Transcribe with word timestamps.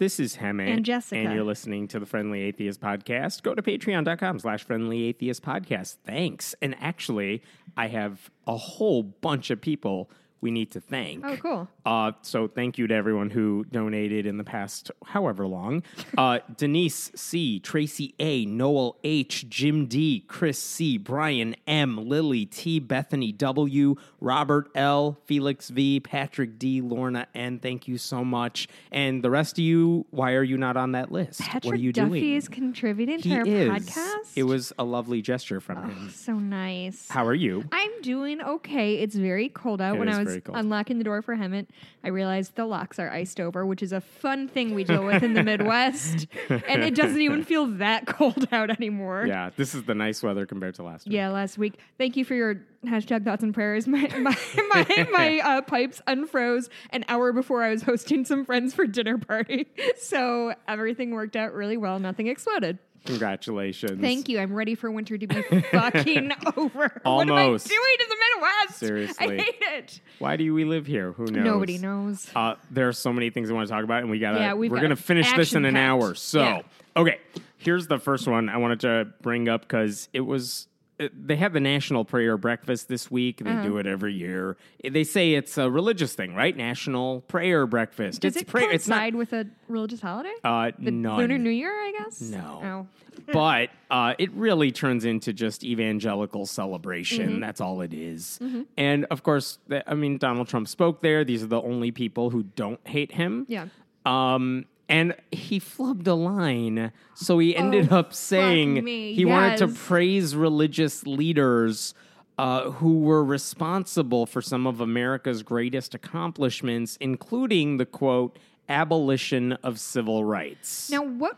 This 0.00 0.18
is 0.18 0.38
Hemant. 0.38 0.72
And 0.72 0.82
Jessica. 0.82 1.20
And 1.20 1.34
you're 1.34 1.44
listening 1.44 1.86
to 1.88 1.98
the 2.00 2.06
Friendly 2.06 2.40
Atheist 2.40 2.80
Podcast. 2.80 3.42
Go 3.42 3.54
to 3.54 3.60
patreon.com 3.60 4.38
slash 4.38 4.64
friendly 4.64 5.02
atheist 5.04 5.42
podcast. 5.42 5.98
Thanks. 6.06 6.54
And 6.62 6.74
actually, 6.80 7.42
I 7.76 7.88
have 7.88 8.30
a 8.46 8.56
whole 8.56 9.02
bunch 9.02 9.50
of 9.50 9.60
people 9.60 10.10
we 10.40 10.50
need 10.50 10.70
to 10.72 10.80
thank. 10.80 11.24
Oh, 11.24 11.36
cool. 11.36 11.68
Uh, 11.84 12.12
so 12.22 12.48
thank 12.48 12.78
you 12.78 12.86
to 12.86 12.94
everyone 12.94 13.30
who 13.30 13.64
donated 13.70 14.26
in 14.26 14.38
the 14.38 14.44
past 14.44 14.90
however 15.04 15.46
long. 15.46 15.82
Uh, 16.16 16.38
Denise 16.56 17.10
C, 17.14 17.58
Tracy 17.60 18.14
A, 18.18 18.46
Noel 18.46 18.96
H, 19.04 19.48
Jim 19.48 19.86
D, 19.86 20.24
Chris 20.28 20.58
C, 20.58 20.96
Brian 20.98 21.56
M, 21.66 22.08
Lily 22.08 22.46
T, 22.46 22.78
Bethany 22.78 23.32
W, 23.32 23.96
Robert 24.20 24.70
L, 24.74 25.18
Felix 25.26 25.68
V, 25.68 26.00
Patrick 26.00 26.58
D, 26.58 26.80
Lorna 26.80 27.26
N. 27.34 27.58
Thank 27.58 27.86
you 27.86 27.98
so 27.98 28.24
much. 28.24 28.68
And 28.90 29.22
the 29.22 29.30
rest 29.30 29.54
of 29.58 29.64
you, 29.64 30.06
why 30.10 30.32
are 30.32 30.42
you 30.42 30.56
not 30.56 30.76
on 30.76 30.92
that 30.92 31.12
list? 31.12 31.40
Patrick 31.40 31.64
what 31.64 31.74
are 31.74 31.78
you 31.78 31.92
Duffy 31.92 32.20
doing? 32.20 32.34
is 32.34 32.48
contributing 32.48 33.20
to 33.22 33.34
our 33.34 33.46
is. 33.46 33.68
podcast. 33.68 34.32
It 34.36 34.44
was 34.44 34.72
a 34.78 34.84
lovely 34.84 35.22
gesture 35.22 35.60
from 35.60 35.90
him. 35.90 36.10
so 36.10 36.34
nice. 36.34 37.08
How 37.10 37.26
are 37.26 37.34
you? 37.34 37.64
I'm 37.72 38.00
doing 38.02 38.40
okay. 38.40 38.94
It's 38.96 39.14
very 39.14 39.48
cold 39.48 39.80
out. 39.80 39.96
It 39.96 39.98
when 39.98 40.08
I 40.08 40.22
was 40.22 40.29
very 40.30 40.40
cold. 40.40 40.58
unlocking 40.58 40.98
the 40.98 41.04
door 41.04 41.22
for 41.22 41.36
Hemant, 41.36 41.66
I 42.04 42.08
realized 42.08 42.56
the 42.56 42.66
locks 42.66 42.98
are 42.98 43.10
iced 43.10 43.40
over, 43.40 43.66
which 43.66 43.82
is 43.82 43.92
a 43.92 44.00
fun 44.00 44.48
thing 44.48 44.74
we 44.74 44.84
deal 44.84 45.04
with 45.04 45.22
in 45.22 45.34
the 45.34 45.42
Midwest. 45.42 46.26
and 46.48 46.82
it 46.82 46.94
doesn't 46.94 47.20
even 47.20 47.44
feel 47.44 47.66
that 47.66 48.06
cold 48.06 48.48
out 48.52 48.70
anymore. 48.70 49.26
Yeah, 49.26 49.50
this 49.56 49.74
is 49.74 49.84
the 49.84 49.94
nice 49.94 50.22
weather 50.22 50.46
compared 50.46 50.74
to 50.76 50.82
last 50.82 51.06
week. 51.06 51.14
Yeah, 51.14 51.28
last 51.30 51.58
week. 51.58 51.74
Thank 51.98 52.16
you 52.16 52.24
for 52.24 52.34
your 52.34 52.62
hashtag 52.86 53.24
thoughts 53.24 53.42
and 53.42 53.52
prayers. 53.52 53.86
My 53.90 54.08
my 54.18 54.36
my, 54.72 55.08
my 55.10 55.38
uh, 55.40 55.62
pipes 55.62 56.00
unfroze 56.06 56.68
an 56.90 57.04
hour 57.08 57.32
before 57.32 57.62
I 57.62 57.70
was 57.70 57.82
hosting 57.82 58.24
some 58.24 58.44
friends 58.44 58.72
for 58.74 58.86
dinner 58.86 59.18
party, 59.18 59.66
so 59.98 60.54
everything 60.68 61.10
worked 61.10 61.36
out 61.36 61.52
really 61.52 61.76
well. 61.76 61.98
Nothing 61.98 62.28
exploded. 62.28 62.78
Congratulations. 63.06 64.00
Thank 64.00 64.28
you. 64.28 64.38
I'm 64.38 64.52
ready 64.52 64.74
for 64.74 64.90
winter 64.90 65.16
to 65.18 65.26
be 65.26 65.42
fucking 65.42 66.32
over. 66.56 67.00
Almost. 67.04 67.66
What 67.68 67.74
am 67.74 67.80
I 67.82 67.96
doing 67.96 67.98
in 68.00 68.08
the 68.08 68.16
Midwest? 68.34 68.78
Seriously. 68.78 69.40
I 69.40 69.42
hate 69.42 69.62
it. 69.78 70.00
Why 70.18 70.36
do 70.36 70.52
we 70.54 70.64
live 70.64 70.86
here? 70.86 71.12
Who 71.12 71.26
knows? 71.26 71.44
Nobody 71.44 71.78
knows. 71.78 72.28
Uh, 72.34 72.54
there 72.70 72.88
are 72.88 72.92
so 72.92 73.12
many 73.12 73.30
things 73.30 73.50
I 73.50 73.54
want 73.54 73.68
to 73.68 73.74
talk 73.74 73.84
about, 73.84 74.02
and 74.02 74.10
we 74.10 74.18
gotta. 74.18 74.38
Yeah, 74.40 74.54
we've 74.54 74.70
we're 74.70 74.78
got 74.78 74.82
gonna 74.82 74.96
finish 74.96 75.32
this 75.34 75.52
in 75.54 75.64
an 75.64 75.76
action-packed. 75.76 76.02
hour. 76.02 76.14
So, 76.14 76.40
Yeah. 76.40 76.62
okay, 76.96 77.18
here's 77.58 77.86
the 77.86 77.98
first 77.98 78.26
one 78.28 78.48
I 78.48 78.56
wanted 78.58 78.80
to 78.80 79.08
bring 79.22 79.48
up 79.48 79.62
because 79.62 80.08
it 80.12 80.20
was. 80.20 80.66
It- 81.00 81.26
They 81.28 81.36
have 81.36 81.52
the 81.52 81.60
National 81.60 82.04
Prayer 82.04 82.36
Breakfast 82.36 82.88
this 82.88 83.10
week. 83.10 83.38
They 83.38 83.62
do 83.62 83.78
it 83.78 83.86
every 83.86 84.12
year. 84.14 84.56
They 84.88 85.04
say 85.04 85.34
it's 85.34 85.58
a 85.58 85.70
religious 85.70 86.14
thing, 86.14 86.34
right? 86.34 86.56
National 86.56 87.22
Prayer 87.22 87.66
Breakfast. 87.66 88.20
Does 88.20 88.36
it's 88.36 88.42
it 88.42 88.48
prayer. 88.48 88.70
It's 88.70 88.86
not. 88.86 88.96
coincide 89.00 89.14
with 89.16 89.32
a 89.32 89.46
religious 89.68 90.00
holiday? 90.00 90.34
Uh, 90.44 90.70
the 90.78 90.90
none. 90.90 91.18
Lunar 91.18 91.38
New 91.38 91.50
Year, 91.50 91.72
I 91.72 91.92
guess. 91.98 92.20
No. 92.20 92.60
Oh. 92.62 93.32
but 93.32 93.70
uh, 93.90 94.14
it 94.18 94.30
really 94.32 94.70
turns 94.70 95.04
into 95.04 95.32
just 95.32 95.64
evangelical 95.64 96.46
celebration. 96.46 97.28
Mm-hmm. 97.30 97.40
That's 97.40 97.60
all 97.60 97.80
it 97.80 97.92
is. 97.92 98.38
And 98.76 99.06
of 99.06 99.22
course, 99.22 99.58
I 99.86 99.94
mean, 99.94 100.18
Donald 100.18 100.48
Trump 100.48 100.68
spoke 100.68 101.00
there. 101.00 101.24
These 101.24 101.42
are 101.42 101.46
the 101.48 101.62
only 101.62 101.90
people 101.90 102.30
who 102.30 102.44
don't 102.54 102.80
hate 102.86 103.12
him. 103.12 103.46
Yeah. 103.48 103.66
Um, 104.06 104.66
and 104.90 105.14
he 105.30 105.58
flubbed 105.58 106.06
a 106.06 106.12
line. 106.12 106.92
So 107.14 107.38
he 107.38 107.56
ended 107.56 107.88
Oh, 107.90 107.98
up 107.98 108.12
saying 108.12 108.86
he 108.86 109.24
wanted 109.24 109.58
to 109.58 109.68
praise 109.68 110.36
religious 110.36 111.06
leaders. 111.06 111.94
Uh, 112.38 112.70
who 112.70 113.00
were 113.00 113.22
responsible 113.22 114.24
for 114.24 114.40
some 114.40 114.66
of 114.66 114.80
America's 114.80 115.42
greatest 115.42 115.94
accomplishments, 115.94 116.96
including 116.98 117.76
the 117.76 117.84
quote, 117.84 118.38
abolition 118.66 119.52
of 119.62 119.78
civil 119.78 120.24
rights. 120.24 120.88
Now, 120.90 121.02
what 121.04 121.36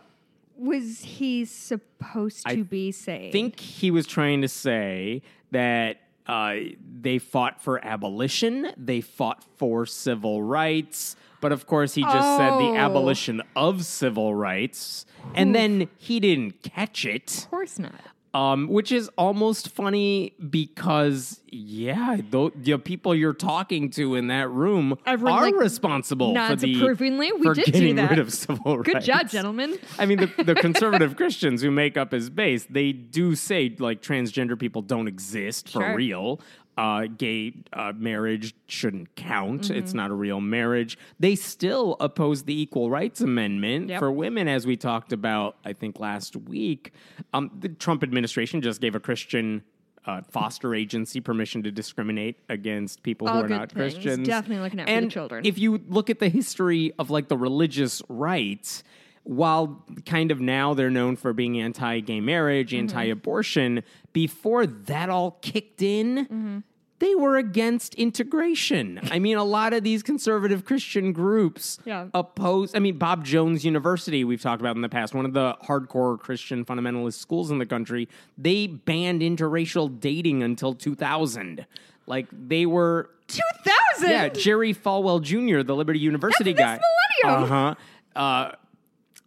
was 0.56 1.00
he 1.00 1.44
supposed 1.44 2.46
to 2.46 2.62
be 2.62 2.92
saying? 2.92 3.30
I 3.30 3.32
think 3.32 3.58
he 3.58 3.90
was 3.90 4.06
trying 4.06 4.42
to 4.42 4.48
say 4.48 5.22
that 5.50 5.96
uh, 6.28 6.54
they 7.00 7.18
fought 7.18 7.60
for 7.60 7.84
abolition, 7.84 8.70
they 8.76 9.00
fought 9.00 9.42
for 9.56 9.86
civil 9.86 10.40
rights, 10.44 11.16
but 11.42 11.52
of 11.52 11.66
course 11.66 11.92
he 11.94 12.02
just 12.02 12.38
said 12.38 12.52
the 12.52 12.70
Oh. 12.72 12.76
abolition 12.76 13.42
of 13.54 13.84
civil 13.84 14.34
rights, 14.34 15.04
and 15.34 15.54
then 15.54 15.88
he 15.98 16.18
didn't 16.20 16.62
catch 16.62 17.04
it. 17.04 17.40
Of 17.44 17.50
course 17.50 17.78
not. 17.78 17.92
Um, 18.34 18.68
which 18.68 18.90
is 18.92 19.10
almost 19.18 19.68
funny 19.68 20.32
because, 20.48 21.42
yeah, 21.50 22.16
tho- 22.30 22.50
the 22.56 22.78
people 22.78 23.14
you're 23.14 23.34
talking 23.34 23.90
to 23.90 24.14
in 24.14 24.28
that 24.28 24.48
room 24.48 24.96
Everyone, 25.04 25.34
are 25.38 25.42
like, 25.42 25.54
responsible 25.54 26.34
for 26.34 26.56
the 26.56 26.74
approvingly. 26.76 27.30
We 27.32 27.42
for 27.42 27.52
did 27.52 27.66
do 27.66 27.72
getting 27.72 27.96
rid 27.96 28.18
of 28.18 28.32
civil 28.32 28.78
rights. 28.78 28.90
Good 28.90 29.02
job, 29.02 29.28
gentlemen. 29.28 29.76
I 29.98 30.06
mean, 30.06 30.16
the, 30.16 30.44
the 30.44 30.54
conservative 30.68 31.14
Christians 31.14 31.60
who 31.60 31.70
make 31.70 31.98
up 31.98 32.12
his 32.12 32.30
base, 32.30 32.64
they 32.70 32.92
do 32.92 33.34
say 33.34 33.76
like 33.78 34.00
transgender 34.00 34.58
people 34.58 34.80
don't 34.80 35.08
exist 35.08 35.68
for 35.68 35.80
Sure. 35.82 35.94
real. 35.94 36.40
Uh, 36.74 37.04
gay 37.18 37.52
uh, 37.74 37.92
marriage 37.94 38.54
shouldn't 38.66 39.14
count. 39.14 39.64
Mm-hmm. 39.64 39.74
It's 39.74 39.92
not 39.92 40.10
a 40.10 40.14
real 40.14 40.40
marriage. 40.40 40.96
They 41.20 41.34
still 41.36 41.96
oppose 42.00 42.44
the 42.44 42.58
Equal 42.58 42.88
Rights 42.88 43.20
Amendment 43.20 43.90
Yep. 43.90 43.98
for 43.98 44.10
women, 44.10 44.48
as 44.48 44.66
we 44.66 44.78
talked 44.78 45.12
about, 45.12 45.56
I 45.66 45.74
think, 45.74 46.00
last 46.00 46.34
week. 46.34 46.92
Um, 47.34 47.50
the 47.58 47.68
Trump 47.68 48.02
administration 48.02 48.62
just 48.62 48.80
gave 48.80 48.94
a 48.94 49.00
Christian 49.00 49.64
uh, 50.06 50.22
foster 50.30 50.74
agency 50.74 51.20
permission 51.20 51.62
to 51.62 51.70
discriminate 51.70 52.38
against 52.48 53.02
people 53.02 53.28
All 53.28 53.36
who 53.36 53.44
are 53.44 53.48
not 53.48 53.70
things. 53.70 53.92
Christians. 53.94 54.26
Definitely 54.26 54.64
looking 54.64 54.80
out 54.80 54.86
for 54.86 54.92
the 54.92 54.98
and 54.98 55.10
children. 55.10 55.44
If 55.44 55.58
you 55.58 55.80
look 55.88 56.10
at 56.10 56.18
the 56.20 56.28
history 56.28 56.92
of 56.98 57.10
like 57.10 57.28
the 57.28 57.36
religious 57.36 58.02
right, 58.08 58.82
while 59.24 59.84
kind 60.06 60.30
of 60.30 60.40
now 60.40 60.74
they're 60.74 60.90
known 60.90 61.16
for 61.16 61.32
being 61.32 61.60
anti 61.60 62.00
gay 62.00 62.20
marriage, 62.20 62.72
Mm-hmm. 62.72 62.80
anti 62.88 63.04
abortion, 63.04 63.82
before 64.12 64.66
that 64.66 65.08
all 65.10 65.32
kicked 65.42 65.80
in, 65.82 66.26
Mm-hmm. 66.26 66.58
they 66.98 67.14
were 67.14 67.36
against 67.36 67.94
integration. 67.94 69.00
I 69.10 69.18
mean, 69.18 69.36
a 69.36 69.44
lot 69.44 69.72
of 69.72 69.82
these 69.84 70.02
conservative 70.02 70.64
Christian 70.64 71.12
groups 71.12 71.78
Yeah. 71.84 72.06
oppose. 72.14 72.74
I 72.74 72.78
mean, 72.78 72.98
Bob 72.98 73.24
Jones 73.24 73.64
University, 73.64 74.24
we've 74.24 74.40
talked 74.42 74.60
about 74.60 74.76
in 74.76 74.82
the 74.82 74.88
past, 74.88 75.14
one 75.14 75.24
of 75.24 75.32
the 75.32 75.56
hardcore 75.64 76.18
Christian 76.18 76.64
fundamentalist 76.64 77.14
schools 77.14 77.50
in 77.50 77.58
the 77.58 77.66
country, 77.66 78.08
they 78.38 78.66
banned 78.66 79.20
interracial 79.22 80.00
dating 80.00 80.42
until 80.42 80.74
2000. 80.74 81.66
Like, 82.06 82.26
they 82.32 82.66
were 82.66 83.10
2000? 83.28 84.10
yeah, 84.10 84.28
Jerry 84.28 84.74
Falwell 84.74 85.22
Jr., 85.22 85.62
the 85.62 85.74
Liberty 85.76 86.00
University 86.00 86.52
That's 86.52 86.60
guy. 86.60 86.76
this 86.76 87.24
millennium. 87.24 87.52
Uh-huh. 87.52 88.20
Uh 88.20 88.52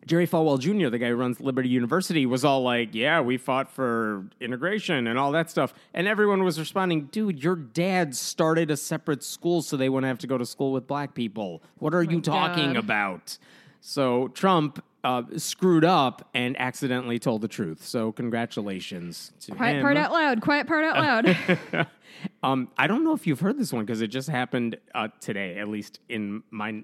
Jerry 0.05 0.27
Falwell 0.27 0.59
Jr., 0.59 0.89
the 0.89 0.99
guy 0.99 1.09
who 1.09 1.15
runs 1.15 1.39
Liberty 1.39 1.69
University, 1.69 2.25
was 2.25 2.45
all 2.45 2.61
like, 2.61 2.93
"Yeah, 2.93 3.21
we 3.21 3.37
fought 3.37 3.71
for 3.71 4.25
integration 4.39 5.07
and 5.07 5.17
all 5.17 5.31
that 5.31 5.49
stuff," 5.49 5.73
and 5.93 6.07
everyone 6.07 6.43
was 6.43 6.59
responding, 6.59 7.05
"Dude, 7.05 7.43
your 7.43 7.55
dad 7.55 8.15
started 8.15 8.69
a 8.69 8.77
separate 8.77 9.23
school 9.23 9.61
so 9.61 9.75
they 9.75 9.89
wouldn't 9.89 10.07
have 10.07 10.19
to 10.19 10.27
go 10.27 10.37
to 10.37 10.45
school 10.45 10.71
with 10.71 10.87
black 10.87 11.15
people. 11.15 11.63
What 11.79 11.93
are 11.93 11.99
oh 11.99 12.01
you 12.01 12.21
talking 12.21 12.73
God. 12.73 12.77
about?" 12.77 13.37
So 13.81 14.29
Trump 14.29 14.83
uh, 15.05 15.21
screwed 15.37 15.85
up 15.85 16.27
and 16.33 16.59
accidentally 16.59 17.19
told 17.19 17.41
the 17.41 17.47
truth. 17.47 17.83
So 17.85 18.11
congratulations 18.11 19.31
to 19.41 19.51
Quiet 19.53 19.75
him. 19.77 19.81
part 19.83 19.97
out 19.97 20.11
loud. 20.11 20.41
Quiet 20.41 20.67
part 20.67 20.83
out 20.83 20.97
loud. 20.97 21.87
um, 22.43 22.69
I 22.77 22.87
don't 22.87 23.03
know 23.03 23.13
if 23.13 23.27
you've 23.27 23.39
heard 23.39 23.57
this 23.59 23.71
one 23.71 23.85
because 23.85 24.01
it 24.01 24.07
just 24.07 24.27
happened 24.29 24.77
uh, 24.95 25.09
today, 25.21 25.57
at 25.59 25.67
least 25.67 25.99
in 26.09 26.41
my 26.49 26.83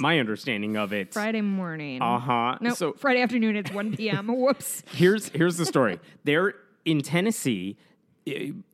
my 0.00 0.18
understanding 0.18 0.76
of 0.76 0.92
it. 0.92 1.14
Friday 1.14 1.42
morning. 1.42 2.02
Uh 2.02 2.18
huh. 2.18 2.58
No, 2.60 2.74
So 2.74 2.92
Friday 2.94 3.22
afternoon. 3.22 3.54
It's 3.54 3.70
1 3.72 3.96
p.m. 3.96 4.26
Whoops. 4.36 4.82
here's 4.92 5.28
here's 5.28 5.56
the 5.56 5.64
story. 5.64 6.00
They're 6.24 6.54
in 6.84 7.02
Tennessee. 7.02 7.76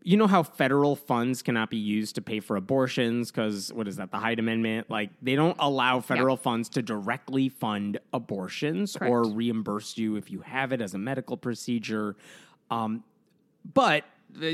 You 0.03 0.17
know 0.17 0.27
how 0.27 0.43
federal 0.43 0.97
funds 0.97 1.43
cannot 1.43 1.71
be 1.71 1.77
used 1.77 2.15
to 2.17 2.23
pay 2.23 2.41
for 2.41 2.57
abortions 2.57 3.31
because 3.31 3.73
what 3.73 3.89
is 3.89 3.97
that? 3.97 4.11
The 4.11 4.19
Hyde 4.19 4.39
Amendment. 4.39 4.91
Like 4.91 5.11
they 5.23 5.35
don't 5.35 5.57
allow 5.59 6.01
federal 6.01 6.37
funds 6.37 6.69
to 6.71 6.83
directly 6.83 7.49
fund 7.49 7.99
abortions 8.13 8.97
or 9.01 9.25
reimburse 9.29 9.97
you 9.99 10.17
if 10.17 10.31
you 10.31 10.41
have 10.41 10.73
it 10.73 10.81
as 10.81 10.95
a 10.95 10.99
medical 10.99 11.37
procedure. 11.37 12.17
Um, 12.71 13.05
but 13.75 14.05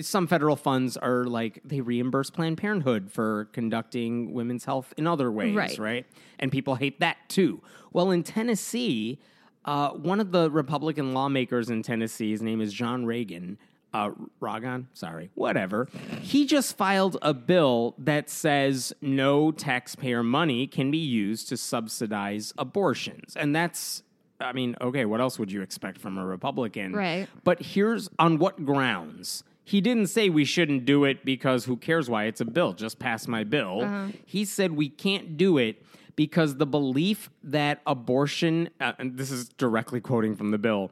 some 0.02 0.26
federal 0.26 0.54
funds 0.56 0.96
are 0.96 1.24
like 1.24 1.60
they 1.64 1.80
reimburse 1.80 2.30
Planned 2.30 2.58
Parenthood 2.58 3.10
for 3.10 3.46
conducting 3.52 4.32
women's 4.32 4.64
health 4.64 4.94
in 4.96 5.06
other 5.06 5.30
ways, 5.32 5.56
Right. 5.56 5.78
right? 5.78 6.06
And 6.38 6.52
people 6.52 6.76
hate 6.76 7.00
that 7.00 7.16
too. 7.28 7.62
Well, 7.92 8.10
in 8.10 8.22
Tennessee, 8.22 9.18
uh, 9.64 9.90
one 9.90 10.20
of 10.20 10.30
the 10.32 10.50
Republican 10.50 11.14
lawmakers 11.14 11.68
in 11.70 11.82
Tennessee, 11.82 12.30
his 12.30 12.42
name 12.42 12.60
is 12.60 12.72
John 12.72 13.06
Reagan. 13.06 13.58
Uh, 13.92 14.10
Ragan, 14.40 14.86
sorry, 14.94 15.30
whatever. 15.34 15.86
He 16.20 16.46
just 16.46 16.76
filed 16.76 17.18
a 17.20 17.34
bill 17.34 17.94
that 17.98 18.30
says 18.30 18.94
no 19.02 19.52
taxpayer 19.52 20.22
money 20.22 20.66
can 20.66 20.90
be 20.90 20.98
used 20.98 21.48
to 21.50 21.58
subsidize 21.58 22.54
abortions. 22.56 23.36
And 23.36 23.54
that's, 23.54 24.02
I 24.40 24.52
mean, 24.54 24.76
okay, 24.80 25.04
what 25.04 25.20
else 25.20 25.38
would 25.38 25.52
you 25.52 25.60
expect 25.60 25.98
from 25.98 26.16
a 26.16 26.24
Republican? 26.24 26.94
Right. 26.94 27.28
But 27.44 27.60
here's 27.60 28.08
on 28.18 28.38
what 28.38 28.64
grounds. 28.64 29.44
He 29.64 29.80
didn't 29.80 30.06
say 30.06 30.28
we 30.28 30.44
shouldn't 30.44 30.86
do 30.86 31.04
it 31.04 31.24
because 31.24 31.66
who 31.66 31.76
cares 31.76 32.08
why 32.08 32.24
it's 32.24 32.40
a 32.40 32.44
bill, 32.44 32.72
just 32.72 32.98
pass 32.98 33.28
my 33.28 33.44
bill. 33.44 34.10
He 34.24 34.44
said 34.44 34.72
we 34.72 34.88
can't 34.88 35.36
do 35.36 35.58
it 35.58 35.84
because 36.16 36.56
the 36.56 36.66
belief 36.66 37.30
that 37.44 37.80
abortion, 37.86 38.70
uh, 38.80 38.92
and 38.98 39.16
this 39.16 39.30
is 39.30 39.48
directly 39.50 40.00
quoting 40.00 40.34
from 40.34 40.50
the 40.50 40.58
bill, 40.58 40.90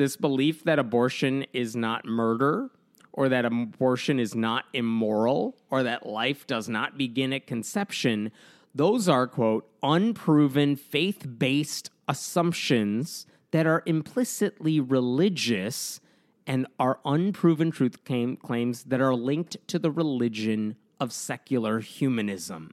this 0.00 0.16
belief 0.16 0.64
that 0.64 0.78
abortion 0.78 1.44
is 1.52 1.76
not 1.76 2.06
murder 2.06 2.70
or 3.12 3.28
that 3.28 3.44
abortion 3.44 4.18
is 4.18 4.34
not 4.34 4.64
immoral 4.72 5.58
or 5.68 5.82
that 5.82 6.06
life 6.06 6.46
does 6.46 6.70
not 6.70 6.96
begin 6.96 7.34
at 7.34 7.46
conception, 7.46 8.32
those 8.74 9.10
are, 9.10 9.26
quote, 9.26 9.68
unproven 9.82 10.74
faith 10.74 11.26
based 11.38 11.90
assumptions 12.08 13.26
that 13.50 13.66
are 13.66 13.82
implicitly 13.84 14.80
religious 14.80 16.00
and 16.46 16.66
are 16.78 16.98
unproven 17.04 17.70
truth 17.70 18.02
claim, 18.02 18.38
claims 18.38 18.84
that 18.84 19.02
are 19.02 19.14
linked 19.14 19.58
to 19.68 19.78
the 19.78 19.90
religion 19.90 20.76
of 20.98 21.12
secular 21.12 21.80
humanism. 21.80 22.72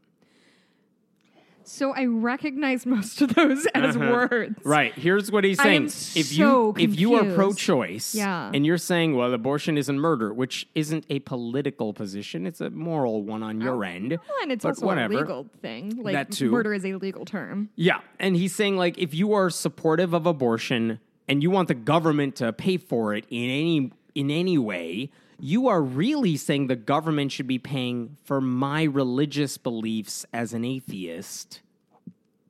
So 1.67 1.93
I 1.93 2.05
recognize 2.05 2.85
most 2.97 3.21
of 3.21 3.35
those 3.35 3.65
as 3.75 3.95
uh-huh. 3.95 4.27
words. 4.31 4.59
Right. 4.63 4.93
Here's 4.93 5.31
what 5.31 5.43
he's 5.43 5.61
saying. 5.61 5.85
if 5.85 6.31
you 6.31 6.45
so 6.45 6.75
if 6.77 6.99
you 6.99 7.15
are 7.15 7.25
pro-choice 7.35 8.15
Yeah. 8.15 8.51
and 8.53 8.65
you're 8.65 8.77
saying, 8.77 9.15
well, 9.15 9.33
abortion 9.33 9.77
isn't 9.77 9.99
murder, 9.99 10.33
which 10.33 10.67
isn't 10.75 11.05
a 11.09 11.19
political 11.19 11.93
position, 11.93 12.47
it's 12.47 12.61
a 12.61 12.69
moral 12.69 13.23
one 13.23 13.43
on 13.43 13.61
your 13.61 13.83
oh, 13.83 13.87
end. 13.87 14.11
Well, 14.11 14.37
and 14.41 14.51
it's 14.51 14.63
but 14.63 14.69
also 14.69 14.85
whatever. 14.85 15.13
a 15.13 15.17
legal 15.17 15.47
thing. 15.61 16.01
Like 16.01 16.13
That 16.13 16.31
too. 16.31 16.51
murder 16.51 16.73
is 16.73 16.85
a 16.85 16.95
legal 16.95 17.25
term. 17.25 17.69
Yeah, 17.75 17.99
and 18.19 18.35
he's 18.35 18.55
saying 18.55 18.77
like 18.77 18.97
if 18.97 19.13
you 19.13 19.33
are 19.33 19.49
supportive 19.49 20.13
of 20.13 20.25
abortion 20.25 20.99
and 21.27 21.43
you 21.43 21.51
want 21.51 21.67
the 21.67 21.75
government 21.75 22.35
to 22.37 22.53
pay 22.53 22.77
for 22.77 23.13
it 23.13 23.25
in 23.29 23.49
any 23.49 23.91
in 24.15 24.31
any 24.31 24.57
way, 24.57 25.11
you 25.39 25.67
are 25.67 25.81
really 25.81 26.35
saying 26.37 26.67
the 26.67 26.75
government 26.75 27.31
should 27.31 27.47
be 27.47 27.59
paying 27.59 28.17
for 28.23 28.41
my 28.41 28.83
religious 28.83 29.57
beliefs 29.57 30.25
as 30.33 30.53
an 30.53 30.65
atheist, 30.65 31.61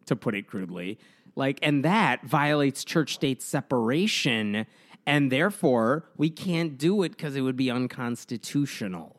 to 0.05 0.15
put 0.15 0.35
it 0.35 0.47
crudely. 0.47 0.97
Like 1.35 1.59
and 1.61 1.85
that 1.85 2.25
violates 2.25 2.83
church 2.83 3.13
state 3.13 3.41
separation 3.41 4.65
and 5.05 5.31
therefore 5.31 6.05
we 6.17 6.29
can't 6.29 6.77
do 6.77 7.03
it 7.03 7.17
cuz 7.17 7.35
it 7.35 7.41
would 7.41 7.57
be 7.57 7.69
unconstitutional. 7.69 9.17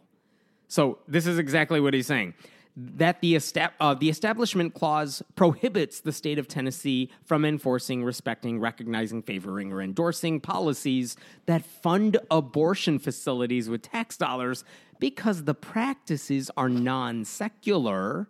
So 0.66 0.98
this 1.06 1.26
is 1.26 1.38
exactly 1.38 1.80
what 1.80 1.94
he's 1.94 2.06
saying. 2.06 2.34
That 2.80 3.20
the, 3.20 3.34
esta- 3.34 3.72
uh, 3.80 3.94
the 3.94 4.08
Establishment 4.08 4.72
Clause 4.72 5.20
prohibits 5.34 5.98
the 5.98 6.12
state 6.12 6.38
of 6.38 6.46
Tennessee 6.46 7.10
from 7.24 7.44
enforcing, 7.44 8.04
respecting, 8.04 8.60
recognizing, 8.60 9.20
favoring, 9.20 9.72
or 9.72 9.82
endorsing 9.82 10.38
policies 10.38 11.16
that 11.46 11.66
fund 11.66 12.18
abortion 12.30 13.00
facilities 13.00 13.68
with 13.68 13.82
tax 13.82 14.16
dollars 14.16 14.62
because 15.00 15.42
the 15.42 15.54
practices 15.54 16.52
are 16.56 16.68
non 16.68 17.24
secular 17.24 18.28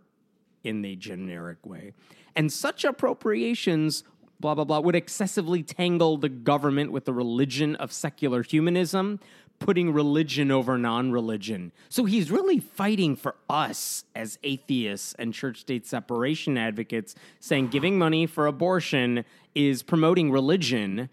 in 0.64 0.82
the 0.82 0.96
generic 0.96 1.64
way. 1.66 1.92
And 2.34 2.52
such 2.52 2.84
appropriations, 2.84 4.04
blah, 4.40 4.54
blah, 4.54 4.64
blah, 4.64 4.80
would 4.80 4.94
excessively 4.94 5.62
tangle 5.62 6.16
the 6.16 6.28
government 6.28 6.92
with 6.92 7.04
the 7.04 7.12
religion 7.12 7.74
of 7.76 7.92
secular 7.92 8.42
humanism, 8.42 9.20
putting 9.58 9.92
religion 9.92 10.50
over 10.50 10.78
non 10.78 11.10
religion. 11.12 11.72
So 11.88 12.04
he's 12.04 12.30
really 12.30 12.60
fighting 12.60 13.16
for 13.16 13.36
us 13.48 14.04
as 14.14 14.38
atheists 14.42 15.14
and 15.18 15.34
church 15.34 15.60
state 15.60 15.86
separation 15.86 16.56
advocates, 16.56 17.14
saying 17.40 17.68
giving 17.68 17.98
money 17.98 18.26
for 18.26 18.46
abortion 18.46 19.24
is 19.54 19.82
promoting 19.82 20.30
religion. 20.30 21.08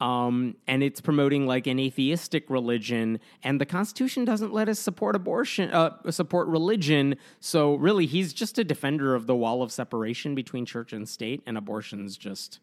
Um, 0.00 0.56
and 0.66 0.82
it's 0.82 1.00
promoting 1.00 1.46
like 1.46 1.68
an 1.68 1.78
atheistic 1.78 2.50
religion, 2.50 3.20
and 3.44 3.60
the 3.60 3.64
Constitution 3.64 4.24
doesn't 4.24 4.52
let 4.52 4.68
us 4.68 4.80
support 4.80 5.14
abortion, 5.14 5.70
uh, 5.70 6.10
support 6.10 6.48
religion. 6.48 7.14
So 7.38 7.76
really, 7.76 8.04
he's 8.04 8.32
just 8.32 8.58
a 8.58 8.64
defender 8.64 9.14
of 9.14 9.28
the 9.28 9.36
wall 9.36 9.62
of 9.62 9.70
separation 9.70 10.34
between 10.34 10.66
church 10.66 10.92
and 10.92 11.08
state, 11.08 11.42
and 11.46 11.56
abortion's 11.56 12.18
just 12.18 12.58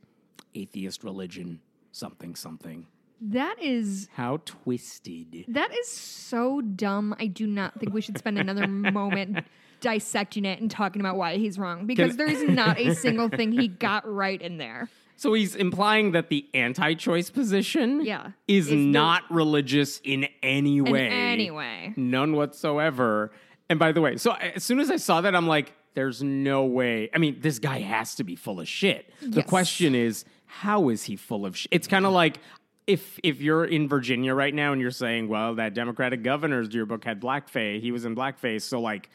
atheist 0.53 1.05
religion, 1.05 1.61
something, 1.93 2.35
something. 2.35 2.85
That 3.21 3.61
is 3.61 4.09
How 4.13 4.41
twisted. 4.45 5.45
that 5.49 5.71
is 5.77 5.87
so 5.87 6.61
dumb. 6.61 7.15
I 7.19 7.27
do 7.27 7.45
not 7.45 7.79
think 7.79 7.93
we 7.93 8.01
should 8.01 8.17
spend 8.17 8.39
another 8.39 8.67
moment 8.67 9.45
dissecting 9.79 10.45
it 10.45 10.59
and 10.59 10.69
talking 10.71 11.01
about 11.01 11.17
why 11.17 11.37
he's 11.37 11.57
wrong 11.59 11.85
because 11.85 12.09
Can- 12.15 12.17
there 12.17 12.29
is 12.29 12.43
not 12.49 12.79
a 12.79 12.93
single 12.95 13.29
thing 13.29 13.51
he 13.51 13.67
got 13.67 14.11
right 14.11 14.41
in 14.41 14.57
there. 14.57 14.89
So 15.17 15.33
he's 15.33 15.55
implying 15.55 16.13
that 16.13 16.29
the 16.29 16.47
anti-choice 16.55 17.29
position, 17.29 18.01
Yeah. 18.03 18.31
is, 18.47 18.65
Is 18.65 18.69
the- 18.71 18.85
not 18.87 19.21
religious 19.29 20.01
in 20.03 20.27
any 20.41 20.81
way, 20.81 21.07
any 21.09 21.51
way. 21.51 21.93
none 21.95 22.33
whatsoever. 22.35 23.31
And 23.69 23.77
by 23.77 23.91
the 23.91 24.01
way, 24.01 24.17
so 24.17 24.31
as 24.33 24.63
soon 24.63 24.79
as 24.79 24.89
I 24.89 24.95
saw 24.97 25.21
that, 25.21 25.35
I'm 25.35 25.47
like, 25.47 25.73
"There's 25.93 26.21
no 26.23 26.65
way." 26.65 27.09
I 27.13 27.19
mean, 27.19 27.37
this 27.39 27.59
guy 27.59 27.79
has 27.81 28.15
to 28.15 28.23
be 28.23 28.35
full 28.35 28.59
of 28.59 28.67
shit. 28.67 29.13
The 29.21 29.37
Yes. 29.41 29.47
question 29.49 29.93
is, 29.95 30.25
how 30.45 30.89
is 30.89 31.03
he 31.03 31.15
full 31.15 31.45
of 31.45 31.55
shit? 31.55 31.69
It's 31.71 31.87
kind 31.87 32.05
of 32.07 32.13
like. 32.13 32.39
If, 32.87 33.19
if 33.23 33.41
you're 33.41 33.65
in 33.65 33.87
Virginia 33.87 34.33
right 34.33 34.53
now 34.53 34.71
and 34.73 34.81
you're 34.81 34.91
saying, 34.91 35.27
well, 35.27 35.55
that 35.55 35.73
Democratic 35.73 36.23
governor's 36.23 36.73
yearbook 36.73 37.03
had 37.05 37.21
blackface, 37.21 37.81
he 37.81 37.91
was 37.91 38.05
in 38.05 38.15
blackface, 38.15 38.63
so 38.63 38.81
like, 38.81 39.09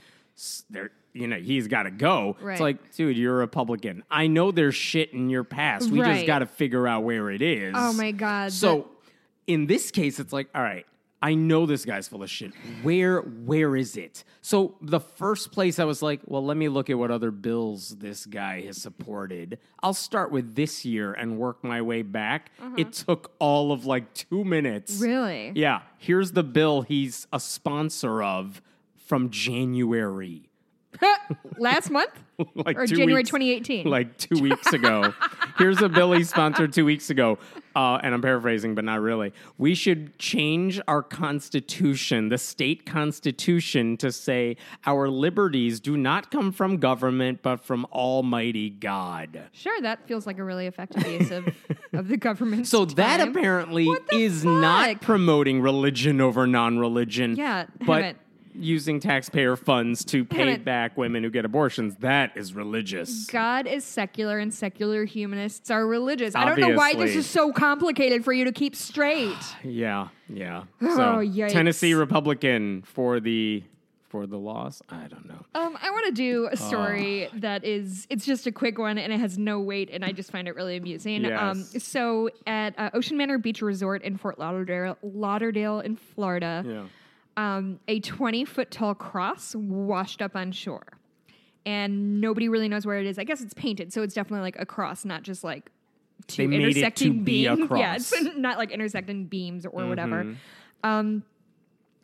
there, 0.71 0.91
you 1.13 1.27
know, 1.27 1.37
he's 1.37 1.67
got 1.67 1.85
to 1.85 1.91
go. 1.91 2.37
Right. 2.41 2.53
It's 2.53 2.61
like, 2.61 2.95
dude, 2.95 3.17
you're 3.17 3.35
a 3.35 3.39
Republican. 3.39 4.05
I 4.11 4.27
know 4.27 4.51
there's 4.51 4.75
shit 4.75 5.13
in 5.13 5.31
your 5.31 5.45
past. 5.45 5.91
We 5.91 6.01
just 6.01 6.27
got 6.27 6.41
to 6.41 6.47
figure 6.47 6.87
out 6.87 7.05
where 7.05 7.31
it 7.31 7.43
is. 7.43 7.75
Oh 7.77 7.93
my 7.95 8.13
God, 8.13 8.53
So 8.53 8.89
in 9.47 9.67
this 9.67 9.91
case, 9.91 10.21
it's 10.21 10.33
like, 10.33 10.49
all 10.55 10.63
right, 10.63 10.87
I 11.23 11.35
know 11.35 11.65
this 11.67 11.85
guy's 11.85 12.09
full 12.09 12.23
of 12.23 12.31
shit. 12.31 12.53
Where 12.83 13.21
where 13.21 13.75
is 13.75 13.97
it? 13.97 14.23
So 14.43 14.77
the 14.81 15.01
first 15.01 15.51
place 15.51 15.79
I 15.79 15.85
was 15.85 16.03
like, 16.03 16.21
well, 16.27 16.45
let 16.45 16.57
me 16.57 16.69
look 16.69 16.91
at 16.91 16.99
what 16.99 17.11
other 17.11 17.31
bills 17.31 17.97
this 17.99 18.27
guy 18.27 18.63
has 18.63 18.77
supported. 18.77 19.59
I'll 19.83 19.95
start 19.95 20.31
with 20.31 20.55
this 20.55 20.85
year 20.85 21.15
and 21.15 21.39
work 21.39 21.65
my 21.65 21.81
way 21.81 22.03
back. 22.03 22.51
Mm-hmm. 22.61 22.79
It 22.79 22.93
took 22.93 23.33
all 23.39 23.73
of 23.73 23.87
like 23.87 24.13
two 24.13 24.45
minutes. 24.45 25.01
Really? 25.01 25.53
Yeah. 25.55 25.83
Here's 25.99 26.33
the 26.33 26.43
bill 26.43 26.83
he's 26.83 27.27
a 27.33 27.41
sponsor 27.41 28.23
of 28.23 28.61
from 28.95 29.31
January. 29.31 30.51
Last 31.59 31.91
month 31.91 32.11
like 32.55 32.79
or 32.79 32.87
January 32.87 33.21
weeks- 33.21 33.31
2018? 33.31 33.87
like 33.89 34.17
two 34.19 34.41
weeks 34.41 34.73
ago. 34.73 35.13
Here's 35.59 35.81
a 35.81 35.89
bill 35.89 36.13
he 36.13 36.23
sponsored 36.23 36.75
two 36.75 36.85
weeks 36.85 37.09
ago, 37.09 37.39
uh, 37.75 37.99
and 38.03 38.13
I'm 38.15 38.21
paraphrasing, 38.21 38.75
but 38.75 38.85
not 38.85 39.01
really. 39.01 39.33
We 39.57 39.75
should 39.75 40.19
change 40.19 40.79
our 40.87 41.03
constitution, 41.03 42.29
the 42.29 42.37
state 42.37 42.85
constitution, 42.85 43.97
to 43.99 44.13
say 44.13 44.59
our 44.85 45.09
liberties 45.09 45.81
do 45.81 45.97
not 45.97 46.31
come 46.31 46.53
from 46.53 46.77
government, 46.77 47.41
but 47.43 47.65
from 47.65 47.87
Almighty 47.87 48.69
God. 48.69 49.49
Sure, 49.53 49.81
that 49.81 50.07
feels 50.07 50.27
like 50.27 50.39
a 50.39 50.45
really 50.45 50.67
effective 50.67 51.07
use 51.07 51.31
of, 51.31 51.49
of 51.95 52.09
the 52.09 52.19
government. 52.19 52.67
So 52.67 52.85
that 52.85 53.27
apparently 53.27 53.89
is 54.13 54.45
not 54.45 55.01
promoting 55.01 55.63
religion 55.63 56.21
over 56.21 56.47
non-religion. 56.47 57.37
Yeah, 57.37 57.67
but. 57.87 58.17
Using 58.59 59.01
taxpayer 59.01 59.57
funds 59.57 60.05
to 60.07 60.25
pay 60.25 60.57
back 60.57 60.97
women 60.97 61.23
who 61.25 61.31
get 61.31 61.45
abortions, 61.45 61.97
that 61.97 62.37
is 62.37 62.55
religious. 62.55 63.27
God 63.27 63.67
is 63.67 63.85
secular 63.85 64.39
and 64.39 64.53
secular 64.53 65.05
humanists 65.05 65.71
are 65.71 65.87
religious. 65.87 66.35
I 66.35 66.45
don't 66.45 66.61
know 66.61 66.71
why 66.77 66.95
this 66.95 67.15
is 67.17 67.27
so 67.27 67.53
complicated 67.53 68.25
for 68.25 68.33
you 68.33 68.45
to 68.45 68.53
keep 68.53 68.75
straight. 68.77 69.37
Yeah, 69.65 70.09
yeah. 70.29 70.65
Oh, 70.83 70.97
So 70.97 71.03
yikes. 71.19 71.51
Tennessee 71.53 71.95
Republican 71.95 72.83
for 72.83 73.21
the 73.21 73.63
for 74.09 74.27
the 74.27 74.39
loss. 74.39 74.81
I 74.89 75.09
don't 75.09 75.27
know. 75.27 75.45
Um, 75.55 75.77
I 75.83 75.91
want 75.91 76.07
to 76.07 76.13
do 76.13 76.47
Oh. 76.49 76.53
a 76.53 76.57
story 76.57 77.29
that 77.35 77.65
is 77.65 78.07
it's 78.09 78.25
just 78.25 78.47
a 78.47 78.53
quick 78.53 78.79
one 78.79 78.99
and 78.99 79.13
it 79.13 79.19
has 79.19 79.37
no 79.37 79.61
weight 79.61 79.91
and 79.93 80.05
I 80.05 80.13
just 80.13 80.31
find 80.31 80.47
it 80.47 80.55
really 80.55 80.77
amusing. 80.77 81.31
Um, 81.33 81.63
so 81.65 82.31
at 82.47 82.79
uh, 82.79 82.91
Ocean 82.95 83.17
Manor 83.17 83.39
Beach 83.39 83.61
Resort 83.63 84.03
in 84.03 84.17
Fort 84.17 84.39
Lauderdale, 84.39 84.97
Lauderdale 85.03 85.81
in 85.81 85.97
Florida, 85.97 86.65
Yeah. 86.67 86.85
Um, 87.37 87.81
a 87.89 88.01
20 88.01 88.45
foot 88.45 88.71
tall 88.71 88.95
cross 88.95 89.55
washed 89.55 90.23
up 90.23 90.35
on 90.37 90.53
shore. 90.53 90.85
And 91.65 92.21
nobody 92.21 92.49
really 92.49 92.69
knows 92.69 92.87
where 92.87 92.99
it 92.99 93.07
is. 93.07 93.19
I 93.19 93.25
guess 93.25 93.41
it's 93.41 93.55
painted, 93.55 93.93
so 93.93 94.03
it's 94.03 94.15
definitely 94.15 94.43
like 94.43 94.57
a 94.61 94.67
cross, 94.67 95.05
not 95.05 95.23
just 95.23 95.43
like 95.43 95.71
two 96.29 96.47
They 96.49 96.57
it 96.57 96.61
intersecting 96.63 97.25
be 97.25 97.47
beams. 97.49 97.59
Yeah. 97.71 97.97
Mm-hmm. 97.97 98.27
it's 98.27 98.37
not 98.37 98.57
like 98.57 98.71
intersecting 98.71 99.25
beams 99.27 99.67
or 99.67 99.87
whatever. 99.89 100.37
Um, 100.85 101.25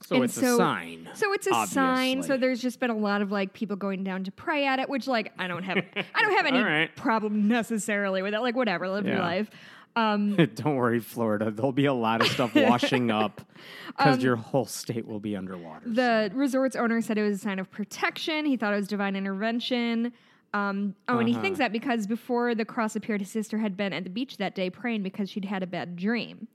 So 0.05 0.17
And 0.17 0.25
it's 0.25 0.35
so- 0.35 0.55
a 0.55 0.57
sign. 0.57 1.09
so 1.15 1.33
it's 1.33 1.47
a 1.47 1.67
sign. 1.69 2.25
So 2.25 2.37
there's 2.37 2.61
just 2.61 2.81
been 2.81 2.91
a 2.91 2.97
lot 2.97 3.23
of 3.23 3.31
like 3.31 3.53
people 3.53 3.77
going 3.77 4.03
down 4.03 4.25
to 4.25 4.33
pray 4.33 4.67
at 4.67 4.81
it, 4.81 4.89
which 4.89 5.07
like 5.07 5.33
I 5.39 5.47
don't 5.47 5.63
have 5.63 5.77
I 6.15 6.23
don't 6.23 6.37
have 6.37 6.47
any 6.47 6.59
right. 6.61 6.95
problem 6.97 7.47
necessarily 7.47 8.21
with 8.21 8.33
that. 8.33 8.43
Like 8.43 8.57
whatever, 8.57 8.89
live 8.89 9.07
your 9.07 9.21
life. 9.21 9.49
Um, 9.95 10.37
Don't 10.55 10.77
worry, 10.77 11.01
Florida. 11.01 11.51
There'll 11.51 11.73
be 11.73 11.85
a 11.87 11.93
lot 11.93 12.21
of 12.23 12.29
stuff 12.29 12.55
washing 12.55 13.11
up 13.23 13.43
because 13.89 14.17
Um, 14.17 14.21
your 14.21 14.37
whole 14.37 14.65
state 14.65 15.07
will 15.07 15.21
be 15.21 15.37
underwater. 15.37 15.83
the 15.87 16.31
resort's 16.35 16.77
owner 16.77 17.01
said 17.03 17.19
it 17.19 17.23
was 17.23 17.37
a 17.37 17.41
sign 17.41 17.59
of 17.59 17.71
protection. 17.71 18.47
He 18.47 18.57
thought 18.57 18.73
it 18.73 18.77
was 18.77 18.89
divine 18.89 19.17
intervention. 19.17 20.13
Um, 20.55 20.95
oh, 21.09 21.19
and 21.19 21.29
he 21.29 21.35
Uh-huh. 21.35 21.43
thinks 21.43 21.59
that 21.59 21.73
because 21.73 22.07
before 22.07 22.55
the 22.55 22.65
cross 22.65 22.97
appeared, 22.97 23.21
his 23.21 23.31
sister 23.31 23.59
had 23.59 23.77
been 23.77 23.93
at 23.93 24.05
the 24.05 24.11
beach 24.11 24.37
that 24.39 24.55
day 24.55 24.71
praying 24.71 25.03
because 25.03 25.29
she'd 25.31 25.45
had 25.47 25.63
a 25.63 25.67
bad 25.67 25.97
dream, 25.97 26.47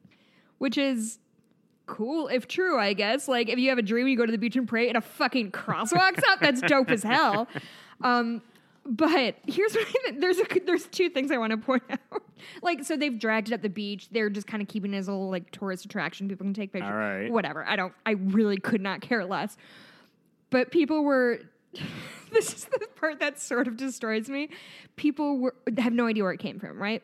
which 0.60 0.78
is 0.78 1.20
cool 1.88 2.28
if 2.28 2.48
true, 2.48 2.80
I 2.80 2.94
guess. 2.94 3.28
Like 3.28 3.50
if 3.50 3.58
you 3.60 3.70
have 3.70 3.78
a 3.78 3.82
dream, 3.84 4.08
you 4.08 4.18
go 4.18 4.26
to 4.26 4.32
the 4.32 4.38
beach 4.38 4.56
and 4.56 4.68
pray, 4.68 4.88
and 4.88 4.98
a 4.98 5.02
fucking 5.02 5.52
cross 5.52 5.94
walks 5.94 6.22
up. 6.28 6.40
That's 6.40 6.62
dope 6.62 6.90
as 6.90 7.04
hell. 7.04 7.48
Um, 8.02 8.44
but 8.88 9.36
here's 9.46 9.74
what 9.76 9.88
I, 10.08 10.12
there's 10.18 10.40
a, 10.40 10.46
there's 10.66 10.88
two 10.88 11.10
things 11.10 11.32
I 11.32 11.38
want 11.38 11.52
to 11.52 11.58
point 11.58 11.84
out. 11.90 12.24
Like, 12.62 12.84
so 12.84 12.96
they've 12.96 13.18
dragged 13.18 13.50
it 13.50 13.54
up 13.54 13.62
the 13.62 13.70
beach. 13.70 14.10
They're 14.10 14.30
just 14.30 14.48
kind 14.48 14.62
of 14.62 14.70
keeping 14.70 14.94
it 14.94 14.98
as 14.98 15.08
a 15.08 15.12
little 15.12 15.30
like 15.30 15.52
tourist 15.52 15.86
attraction. 15.86 16.28
People 16.28 16.46
can 16.46 16.54
take 16.54 16.72
pictures. 16.72 16.90
All 16.90 16.98
right. 16.98 17.32
Whatever. 17.32 17.66
I 17.66 17.76
don't. 17.76 17.94
I 18.06 18.12
really 18.12 18.58
could 18.58 18.82
not 18.82 19.02
care 19.02 19.26
less. 19.26 19.58
But 20.50 20.72
people 20.72 21.04
were. 21.04 21.42
this 22.32 22.54
is 22.54 22.66
the 22.66 22.88
part 22.96 23.20
that 23.20 23.40
sort 23.40 23.68
of 23.68 23.78
destroys 23.78 24.30
me. 24.30 24.50
People 24.96 25.38
were 25.38 25.56
have 25.78 25.94
no 25.94 26.08
idea 26.08 26.24
where 26.24 26.32
it 26.32 26.40
came 26.40 26.60
from, 26.60 26.82
right? 26.82 27.04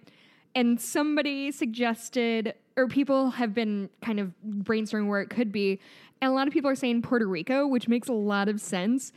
And 0.56 0.80
somebody 0.80 1.52
suggested, 1.52 2.54
or 2.78 2.88
people 2.88 3.32
have 3.32 3.54
been 3.54 3.90
kind 4.04 4.20
of 4.20 4.32
brainstorming 4.48 5.08
where 5.08 5.22
it 5.22 5.30
could 5.30 5.52
be. 5.52 5.80
And 6.22 6.32
a 6.32 6.34
lot 6.34 6.48
of 6.48 6.54
people 6.54 6.70
are 6.70 6.76
saying 6.76 7.02
Puerto 7.02 7.26
Rico, 7.28 7.68
which 7.68 7.88
makes 7.88 8.08
a 8.08 8.14
lot 8.14 8.48
of 8.48 8.62
sense, 8.62 9.12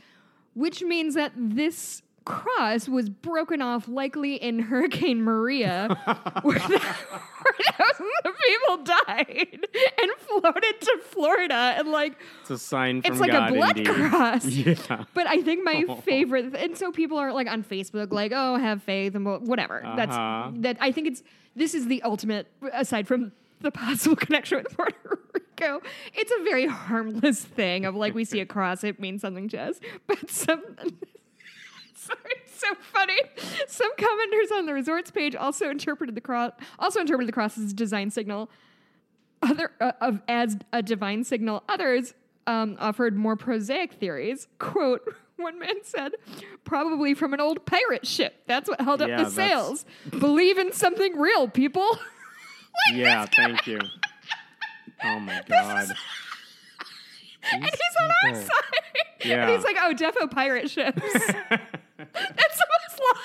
which 0.55 0.81
means 0.81 1.13
that 1.13 1.31
this 1.37 2.01
cross 2.27 2.87
was 2.89 3.09
broken 3.09 3.61
off 3.61 3.87
likely 3.87 4.35
in 4.35 4.59
Hurricane 4.59 5.21
Maria, 5.23 5.87
where, 6.43 6.59
the, 6.59 6.79
where 6.79 7.55
thousands 7.77 8.09
of 8.25 8.33
people 8.45 8.83
died 8.83 9.65
and 10.01 10.11
floated 10.19 10.81
to 10.81 10.97
Florida. 11.05 11.53
And 11.77 11.87
like, 11.87 12.17
It's 12.41 12.49
a 12.51 12.57
sign 12.57 13.01
from 13.01 13.11
it's 13.13 13.21
like 13.21 13.31
God 13.31 13.51
a 13.51 13.53
blood 13.55 13.77
indeed. 13.77 13.93
cross. 14.09 14.45
Yeah. 14.45 15.03
But 15.13 15.27
I 15.27 15.41
think 15.41 15.63
my 15.63 15.83
favorite, 16.03 16.55
and 16.55 16.77
so 16.77 16.91
people 16.91 17.17
are 17.17 17.31
like 17.31 17.47
on 17.47 17.63
Facebook, 17.63 18.11
like, 18.11 18.31
"Oh, 18.35 18.57
have 18.57 18.83
faith," 18.83 19.15
and 19.15 19.25
whatever. 19.47 19.85
Uh-huh. 19.85 19.95
That's 19.95 20.61
that. 20.61 20.77
I 20.81 20.91
think 20.91 21.07
it's 21.07 21.23
this 21.55 21.73
is 21.73 21.87
the 21.87 22.01
ultimate. 22.03 22.47
Aside 22.73 23.07
from 23.07 23.31
the 23.61 23.71
possible 23.71 24.15
connection 24.15 24.57
with 24.57 24.75
Puerto 24.75 25.19
Rico, 25.33 25.81
it's 26.13 26.31
a 26.39 26.43
very 26.43 26.65
harmless 26.67 27.43
thing 27.43 27.85
of 27.85 27.95
like 27.95 28.13
we 28.13 28.25
see 28.25 28.39
a 28.39 28.45
cross, 28.45 28.83
it 28.83 28.99
means 28.99 29.21
something 29.21 29.47
to 29.49 29.57
us. 29.57 29.79
But 30.05 30.29
some, 30.29 30.63
sorry, 32.19 32.33
it's 32.43 32.59
so 32.59 32.73
funny. 32.93 33.17
Some 33.67 33.95
commenters 33.95 34.51
on 34.55 34.65
the 34.65 34.73
resorts 34.73 35.11
page 35.11 35.35
also 35.35 35.69
interpreted 35.69 36.15
the 36.15 36.21
cross, 36.21 36.51
also 36.79 36.99
interpreted 37.01 37.27
the 37.27 37.33
cross 37.33 37.57
as 37.57 37.71
a 37.71 37.75
design 37.75 38.11
signal 38.11 38.49
other 39.41 39.71
uh, 39.79 39.91
of 40.01 40.21
as 40.27 40.57
a 40.73 40.81
divine 40.81 41.23
signal. 41.23 41.63
Others 41.69 42.13
um, 42.45 42.77
offered 42.79 43.15
more 43.15 43.35
prosaic 43.35 43.93
theories. 43.93 44.47
Quote: 44.59 45.01
One 45.37 45.59
man 45.59 45.75
said, 45.83 46.13
"Probably 46.63 47.13
from 47.13 47.33
an 47.33 47.39
old 47.41 47.65
pirate 47.65 48.07
ship. 48.07 48.43
That's 48.47 48.69
what 48.69 48.81
held 48.81 49.01
up 49.01 49.09
Yeah, 49.09 49.23
the 49.23 49.29
sails. 49.29 49.85
Believe 50.09 50.57
in 50.57 50.71
something 50.73 51.17
real, 51.17 51.47
people." 51.47 51.87
Like, 52.91 52.99
Yeah, 52.99 53.25
thank 53.35 53.65
you. 53.65 53.79
Oh 55.03 55.19
my 55.19 55.41
god. 55.49 55.87
And 57.51 57.63
he's 57.63 57.73
on 57.99 58.11
our 58.23 58.35
side. 58.35 58.49
Yeah. 59.25 59.47
And 59.47 59.49
he's 59.55 59.63
like, 59.63 59.77
"Oh, 59.79 59.95
defo 59.95 60.29
pirate 60.29 60.69
ships." 60.69 61.01
That's 62.13 62.57
the 62.57 62.65
most. 62.69 62.99
Lo- 62.99 63.21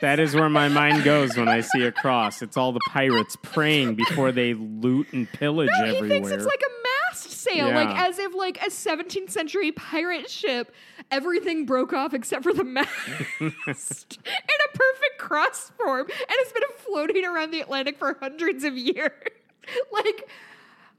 That 0.00 0.20
is 0.20 0.34
where 0.34 0.48
my 0.48 0.68
mind 0.68 1.04
goes 1.04 1.36
when 1.36 1.48
I 1.48 1.60
see 1.60 1.82
a 1.84 1.92
cross. 1.92 2.42
It's 2.42 2.56
all 2.56 2.72
the 2.72 2.80
pirates 2.88 3.36
praying 3.42 3.94
before 3.94 4.32
they 4.32 4.54
loot 4.54 5.12
and 5.12 5.30
pillage 5.30 5.70
No, 5.78 5.84
he 5.84 5.96
everywhere. 5.96 6.08
thinks 6.08 6.30
it's 6.30 6.44
like 6.44 6.60
a 6.62 6.72
mast 7.10 7.30
sail, 7.30 7.70
like 7.72 7.96
as 7.98 8.18
if 8.18 8.34
like 8.34 8.58
a 8.62 8.70
17th 8.70 9.30
century 9.30 9.72
pirate 9.72 10.28
ship, 10.28 10.74
everything 11.10 11.64
broke 11.64 11.92
off 11.92 12.12
except 12.12 12.42
for 12.42 12.52
the 12.52 12.64
mast 12.64 12.88
in 13.40 13.46
a 13.48 13.74
perfect 13.74 15.18
cross 15.18 15.70
form, 15.78 16.06
and 16.08 16.10
it's 16.30 16.52
been 16.52 16.62
floating 16.78 17.24
around 17.24 17.50
the 17.52 17.60
Atlantic 17.60 17.98
for 17.98 18.16
hundreds 18.20 18.64
of 18.64 18.76
years. 18.76 19.10
like 19.92 20.28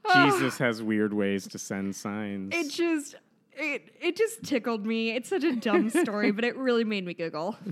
oh, 0.06 0.30
Jesus 0.30 0.58
has 0.58 0.82
weird 0.82 1.12
ways 1.12 1.46
to 1.48 1.58
send 1.58 1.94
signs. 1.94 2.54
it 2.54 2.70
just. 2.70 3.16
It, 3.58 3.94
it 4.02 4.16
just 4.16 4.42
tickled 4.42 4.84
me. 4.84 5.10
It's 5.12 5.28
such 5.30 5.42
a 5.44 5.56
dumb 5.56 5.88
story, 6.02 6.30
but 6.30 6.44
it 6.44 6.56
really 6.56 6.84
made 6.84 7.04
me 7.06 7.14
giggle. 7.14 7.56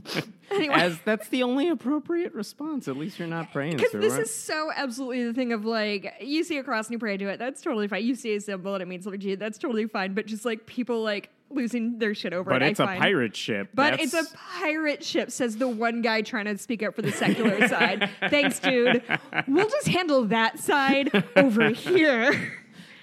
Anyway, 0.51 0.75
As 0.75 0.99
that's 1.07 1.29
the 1.29 1.43
only 1.43 1.69
appropriate 1.71 2.35
response. 2.35 2.87
At 2.87 2.99
least 2.99 3.19
you're 3.19 3.27
not 3.27 3.51
praying 3.51 3.79
Because 3.79 3.93
this 3.93 4.19
is 4.19 4.33
so 4.33 4.71
absolutely 4.77 5.25
the 5.25 5.33
thing 5.33 5.55
of 5.55 5.65
like, 5.65 6.15
you 6.21 6.45
see 6.45 6.59
a 6.59 6.63
cross 6.63 6.87
and 6.87 6.93
you 6.93 6.99
pray 6.99 7.17
to 7.17 7.29
it. 7.29 7.39
That's 7.39 7.63
totally 7.63 7.89
fine. 7.89 8.05
You 8.05 8.15
see 8.15 8.35
a 8.35 8.41
symbol 8.41 8.75
and 8.75 8.83
it 8.83 8.87
means 8.87 9.07
you. 9.07 9.37
That's 9.37 9.57
totally 9.57 9.87
fine. 9.87 10.13
But 10.13 10.27
just 10.27 10.45
like 10.45 10.67
people 10.67 11.03
like 11.03 11.31
losing 11.51 11.99
their 11.99 12.15
shit 12.15 12.35
over 12.35 12.51
but 12.51 12.63
it. 12.63 12.73
it's 12.73 12.79
I 12.81 12.85
a 12.85 12.87
find. 12.89 13.01
pirate 13.01 13.35
ship. 13.35 13.71
But 13.75 13.93
That's- 13.93 14.13
it's 14.15 14.33
a 14.33 14.37
pirate 14.37 15.03
ship, 15.03 15.31
says 15.31 15.57
the 15.57 15.67
one 15.67 16.03
guy 16.03 16.21
trying 16.21 16.45
to 16.45 16.59
speak 16.59 16.83
up 16.83 16.95
for 16.95 17.03
the 17.03 17.11
secular 17.11 17.67
side. 17.69 18.11
Thanks, 18.29 18.61
dude. 18.61 19.03
We'll 19.49 19.71
just 19.71 19.89
handle 19.89 20.27
that 20.27 20.59
side 20.59 21.25
over 21.37 21.71
here. 21.71 22.53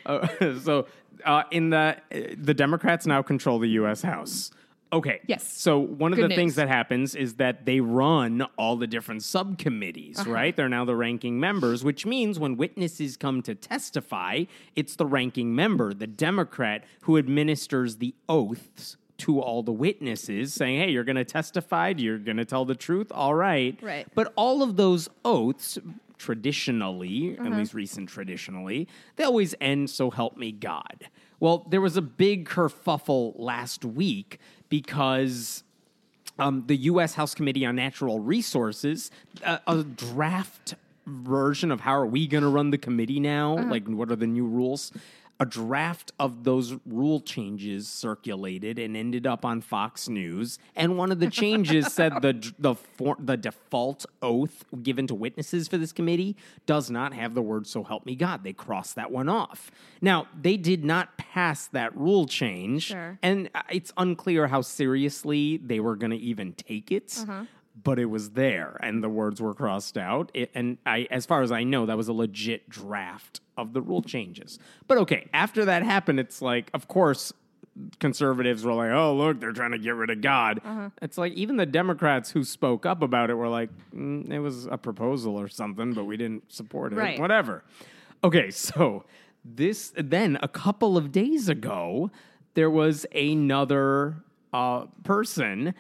Uh, 0.06 0.28
so 0.60 0.88
uh, 1.26 1.44
in 1.52 1.70
the 1.70 1.98
the 2.38 2.54
Democrats 2.54 3.06
now 3.06 3.22
control 3.22 3.60
the 3.60 3.70
U.S. 3.70 4.02
House. 4.02 4.52
Okay. 4.94 5.22
Yes. 5.26 5.48
So 5.50 5.80
one 5.80 6.12
of 6.12 6.18
Good 6.20 6.32
the 6.32 6.36
things 6.36 6.56
that 6.56 6.68
happens 6.68 7.16
is 7.16 7.36
that 7.36 7.66
they 7.66 7.80
run 7.80 8.42
all 8.58 8.76
the 8.76 8.88
different 8.88 9.24
subcommittees, 9.24 10.20
Uh-huh. 10.20 10.30
right? 10.30 10.54
They're 10.54 10.68
now 10.68 10.84
the 10.84 10.98
ranking 10.98 11.40
members, 11.40 11.82
which 11.84 12.06
means 12.06 12.38
when 12.40 12.58
witnesses 12.58 13.16
come 13.16 13.42
to 13.44 13.56
testify, 13.56 14.44
it's 14.76 14.98
the 14.98 15.06
ranking 15.06 15.56
member, 15.56 15.94
the 15.94 16.08
Democrat, 16.08 16.84
who 17.04 17.18
administers 17.18 17.98
the 17.98 18.14
oaths 18.28 18.98
to 19.20 19.40
all 19.40 19.64
the 19.64 19.72
witnesses, 19.72 20.54
saying, 20.54 20.82
"Hey, 20.82 20.92
you're 20.92 21.06
going 21.06 21.16
to 21.16 21.24
testify. 21.24 21.94
You're 21.96 22.18
going 22.18 22.38
to 22.38 22.44
tell 22.46 22.66
the 22.66 22.76
truth. 22.76 23.12
All 23.14 23.34
right." 23.36 23.78
Right. 23.82 24.08
But 24.14 24.34
all 24.36 24.62
of 24.62 24.76
those 24.76 25.08
oaths, 25.24 25.78
traditionally, 26.22 27.36
Uh-huh. 27.38 27.50
at 27.50 27.58
least 27.58 27.74
recent 27.74 28.08
traditionally, 28.10 28.88
they 29.16 29.24
always 29.24 29.56
end 29.60 29.90
so 29.90 30.10
help 30.12 30.38
me 30.38 30.52
God. 30.52 31.10
Well, 31.40 31.66
there 31.70 31.82
was 31.82 31.98
a 31.98 32.02
big 32.02 32.48
kerfuffle 32.48 33.34
last 33.36 33.84
week 33.84 34.40
because 34.70 35.64
um, 36.40 36.64
the 36.68 36.76
U.S. 36.92 37.16
House 37.16 37.34
Committee 37.36 37.66
on 37.66 37.76
Natural 37.76 38.20
Resources, 38.20 39.12
uh, 39.44 39.58
a 39.68 39.84
draft 39.84 40.76
version 41.08 41.72
of 41.72 41.82
how 41.82 41.92
are 41.94 42.06
we 42.06 42.28
going 42.28 42.44
to 42.44 42.50
run 42.50 42.70
the 42.70 42.78
committee 42.78 43.20
now? 43.20 43.58
Like, 43.58 43.88
what 43.88 44.12
are 44.12 44.16
the 44.16 44.28
new 44.28 44.46
rules? 44.46 44.92
A 45.42 45.46
draft 45.46 46.12
of 46.20 46.44
those 46.44 46.76
rule 46.86 47.20
changes 47.20 47.88
circulated 47.88 48.78
and 48.78 48.96
ended 48.96 49.26
up 49.26 49.44
on 49.44 49.60
Fox 49.62 50.08
News. 50.08 50.60
And 50.76 51.00
one 51.00 51.12
of 51.12 51.20
the 51.20 51.32
changes 51.32 51.92
said 51.94 52.22
the 52.22 52.54
the 52.60 52.76
for, 52.76 53.16
the 53.18 53.38
default 53.38 54.06
oath 54.22 54.64
given 54.84 55.08
to 55.08 55.16
witnesses 55.16 55.68
for 55.68 55.78
this 55.80 55.92
committee 55.92 56.38
does 56.68 56.92
not 56.92 57.14
have 57.16 57.34
the 57.34 57.42
word 57.42 57.66
"So 57.66 57.84
help 57.84 58.06
me 58.06 58.16
God." 58.16 58.44
They 58.44 58.54
crossed 58.54 58.94
that 58.98 59.10
one 59.12 59.30
off. 59.30 59.72
Now 60.00 60.28
they 60.40 60.58
did 60.58 60.86
not 60.86 61.18
pass 61.18 61.66
that 61.70 61.98
rule 61.98 62.28
change, 62.28 62.84
Sure. 62.84 63.18
and 63.24 63.50
uh, 63.56 63.64
it's 63.72 63.92
unclear 63.98 64.46
how 64.48 64.62
seriously 64.62 65.58
they 65.58 65.80
were 65.80 65.96
going 65.96 66.12
to 66.12 66.18
even 66.18 66.54
take 66.54 66.92
it. 66.92 67.10
But 67.84 68.00
it 68.00 68.06
was 68.06 68.32
there, 68.32 68.78
and 68.82 69.04
the 69.04 69.10
words 69.10 69.42
were 69.42 69.54
crossed 69.54 69.98
out. 69.98 70.30
It, 70.34 70.52
and 70.54 70.78
I, 70.86 71.08
as 71.10 71.26
far 71.26 71.42
as 71.42 71.52
I 71.52 71.64
know, 71.64 71.86
that 71.86 71.98
was 71.98 72.08
a 72.08 72.14
legit 72.14 72.70
draft 72.70 73.42
of 73.58 73.74
the 73.74 73.82
rule 73.82 74.02
changes. 74.02 74.60
But 74.88 74.98
okay, 75.00 75.28
after 75.34 75.66
that 75.66 75.84
happened, 75.84 76.20
it's 76.20 76.42
like, 76.42 76.70
of 76.74 76.88
course, 76.88 77.34
conservatives 78.00 78.64
were 78.64 78.74
like, 78.74 78.92
"Oh, 78.92 79.16
look, 79.16 79.40
they're 79.40 79.54
trying 79.54 79.72
to 79.72 79.78
get 79.78 79.96
rid 79.96 80.10
of 80.10 80.22
God." 80.22 80.62
It's 81.02 81.18
like 81.18 81.34
even 81.34 81.58
the 81.58 81.66
Democrats 81.66 82.32
who 82.32 82.44
spoke 82.44 82.86
up 82.86 83.02
about 83.02 83.30
it 83.30 83.36
were 83.36 83.48
like, 83.48 83.70
mm, 83.96 84.30
"It 84.30 84.40
was 84.40 84.66
a 84.66 84.78
proposal 84.78 85.40
or 85.40 85.48
something, 85.48 85.94
but 85.94 86.06
we 86.06 86.18
didn't 86.18 86.52
support 86.52 86.94
it. 86.94 86.98
Right. 86.98 87.20
Whatever." 87.20 87.64
Okay, 88.24 88.52
so 88.52 89.06
this 89.44 89.94
then 89.96 90.38
a 90.42 90.48
couple 90.48 90.98
of 90.98 91.12
days 91.12 91.50
ago, 91.50 92.12
there 92.54 92.70
was 92.70 93.06
another 93.16 94.18
uh, 94.54 94.86
person. 95.04 95.74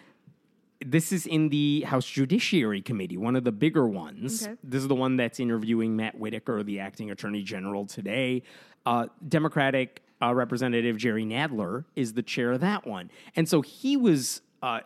This 0.86 1.12
is 1.12 1.26
in 1.26 1.50
the 1.50 1.82
House 1.82 2.06
Judiciary 2.06 2.82
Committee, 2.82 3.18
one 3.18 3.36
of 3.36 3.44
the 3.44 3.52
bigger 3.52 3.88
ones. 3.88 4.44
Okay. 4.44 4.56
This 4.64 4.82
is 4.82 4.88
the 4.88 4.96
one 4.96 5.16
that's 5.16 5.40
interviewing 5.40 5.96
Matt 5.96 6.18
Whitaker, 6.18 6.64
the 6.64 6.80
acting 6.80 7.12
attorney 7.12 7.44
general, 7.44 7.86
today. 7.86 8.44
Uh, 8.86 9.08
Democratic 9.28 10.02
uh, 10.22 10.34
Representative 10.34 10.98
Jerry 10.98 11.26
Nadler 11.26 11.86
is 11.96 12.14
the 12.14 12.24
chair 12.24 12.52
of 12.52 12.62
that 12.62 12.88
one. 12.88 13.12
And 13.36 13.48
so 13.48 13.62
he 13.62 13.96
was 13.96 14.42
uh, 14.64 14.82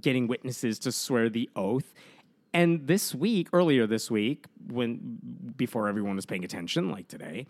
getting 0.00 0.28
witnesses 0.28 0.78
to 0.80 0.92
swear 0.92 1.28
the 1.28 1.50
oath. 1.56 1.92
And 2.52 2.86
this 2.86 3.14
week, 3.14 3.48
earlier 3.52 3.86
this 3.86 4.10
week, 4.10 4.46
when 4.68 5.18
before 5.56 5.88
everyone 5.88 6.16
was 6.16 6.26
paying 6.26 6.44
attention, 6.44 6.90
like 6.90 7.08
today, 7.08 7.46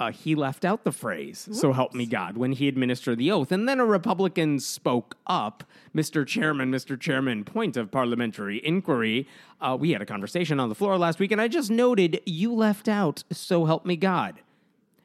uh, 0.00 0.10
he 0.10 0.34
left 0.34 0.64
out 0.64 0.84
the 0.84 0.92
phrase 0.92 1.48
"So 1.52 1.72
help 1.72 1.94
me 1.94 2.06
God" 2.06 2.36
when 2.36 2.52
he 2.52 2.66
administered 2.68 3.18
the 3.18 3.30
oath, 3.30 3.52
and 3.52 3.68
then 3.68 3.78
a 3.80 3.84
Republican 3.84 4.58
spoke 4.58 5.16
up, 5.26 5.64
"Mr. 5.94 6.26
Chairman, 6.26 6.70
Mr. 6.70 6.98
Chairman, 6.98 7.44
point 7.44 7.76
of 7.76 7.90
parliamentary 7.90 8.64
inquiry." 8.64 9.26
Uh, 9.60 9.76
we 9.78 9.92
had 9.92 10.02
a 10.02 10.06
conversation 10.06 10.58
on 10.60 10.68
the 10.68 10.74
floor 10.74 10.98
last 10.98 11.18
week, 11.18 11.30
and 11.32 11.40
I 11.40 11.48
just 11.48 11.70
noted 11.70 12.20
you 12.26 12.52
left 12.52 12.88
out 12.88 13.22
"So 13.30 13.64
help 13.66 13.86
me 13.86 13.96
God." 13.96 14.40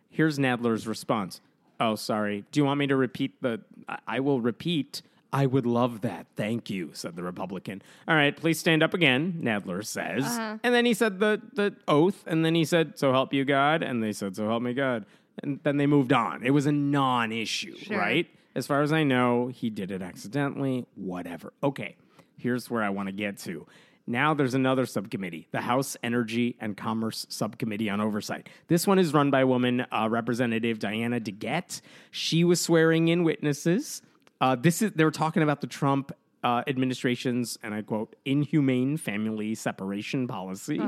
Here's 0.10 0.40
Nadler's 0.40 0.88
response. 0.88 1.40
Oh, 1.80 1.96
sorry. 1.96 2.44
Do 2.52 2.60
you 2.60 2.66
want 2.66 2.80
me 2.80 2.88
to 2.88 2.96
repeat 2.96 3.42
the? 3.42 3.62
I- 3.88 4.00
I 4.08 4.20
will 4.20 4.42
repeat. 4.42 5.02
I 5.32 5.46
would 5.46 5.66
love 5.66 6.02
that. 6.02 6.26
Thank 6.36 6.70
you, 6.70 6.90
said 6.94 7.16
the 7.16 7.24
Republican. 7.24 7.82
All 8.08 8.16
right, 8.16 8.36
please 8.36 8.60
stand 8.60 8.82
up 8.82 8.94
again, 8.96 9.40
Nadler 9.44 9.86
says. 9.86 10.26
And 10.64 10.74
then 10.74 10.86
he 10.86 10.94
said 10.96 11.20
the, 11.20 11.40
the 11.54 11.76
oath, 11.88 12.24
and 12.26 12.44
then 12.44 12.56
he 12.56 12.66
said, 12.66 12.98
So 12.98 13.12
help 13.12 13.34
you 13.34 13.46
God. 13.46 13.84
And 13.84 14.02
they 14.04 14.12
said, 14.12 14.36
So 14.36 14.48
help 14.48 14.64
me 14.64 14.74
God. 14.74 15.06
And 15.44 15.60
then 15.64 15.78
they 15.78 15.86
moved 15.86 16.12
on. 16.14 16.44
It 16.44 16.50
was 16.52 16.66
a 16.66 16.72
non 16.72 17.32
issue, 17.32 17.78
Sure. 17.78 17.98
right? 17.98 18.28
As 18.56 18.66
far 18.66 18.82
as 18.82 18.92
I 18.92 19.04
know, 19.04 19.48
he 19.48 19.70
did 19.70 19.92
it 19.92 20.02
accidentally, 20.02 20.86
whatever. 20.96 21.54
Okay. 21.64 21.96
here's 22.38 22.70
where 22.70 22.82
I 22.82 22.90
want 22.90 23.08
to 23.08 23.14
get 23.14 23.38
to. 23.40 23.68
Now 24.08 24.34
there's 24.34 24.56
another 24.56 24.88
subcommittee, 24.88 25.48
the 25.52 25.62
House 25.62 25.96
Energy 26.02 26.56
and 26.60 26.76
Commerce 26.76 27.28
Subcommittee 27.30 27.92
on 27.92 28.02
Oversight. 28.02 28.50
This 28.68 28.88
one 28.88 28.98
is 28.98 29.14
run 29.14 29.30
by 29.30 29.44
woman 29.44 29.86
uh, 29.92 30.08
Representative 30.10 30.80
Diana 30.80 31.20
DeGette. 31.20 31.82
She 32.10 32.44
was 32.44 32.60
swearing 32.60 33.08
in 33.10 33.24
witnesses. 33.24 34.02
Uh, 34.42 34.56
this 34.56 34.82
is 34.82 34.92
they 34.94 35.04
were 35.04 35.12
talking 35.12 35.44
about 35.44 35.62
the 35.62 35.68
Trump 35.68 36.12
uh, 36.44 36.64
administration's, 36.68 37.58
and 37.62 37.74
I 37.74 37.82
quote, 37.82 38.16
inhumane 38.26 38.98
family 38.98 39.56
separation 39.56 40.28
policy. 40.28 40.80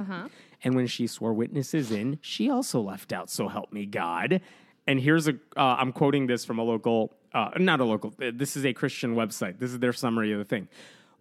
And 0.63 0.75
when 0.75 0.87
she 0.87 1.07
swore 1.07 1.33
witnesses 1.33 1.91
in, 1.91 2.19
she 2.21 2.49
also 2.49 2.81
left 2.81 3.11
out, 3.11 3.29
so 3.29 3.47
help 3.47 3.73
me 3.73 3.85
God. 3.85 4.41
And 4.87 4.99
here's 4.99 5.27
a, 5.27 5.33
uh, 5.57 5.75
I'm 5.79 5.91
quoting 5.91 6.27
this 6.27 6.45
from 6.45 6.59
a 6.59 6.63
local, 6.63 7.13
uh, 7.33 7.51
not 7.57 7.79
a 7.79 7.85
local, 7.85 8.13
this 8.17 8.55
is 8.55 8.65
a 8.65 8.73
Christian 8.73 9.15
website. 9.15 9.59
This 9.59 9.71
is 9.71 9.79
their 9.79 9.93
summary 9.93 10.31
of 10.31 10.39
the 10.39 10.45
thing. 10.45 10.67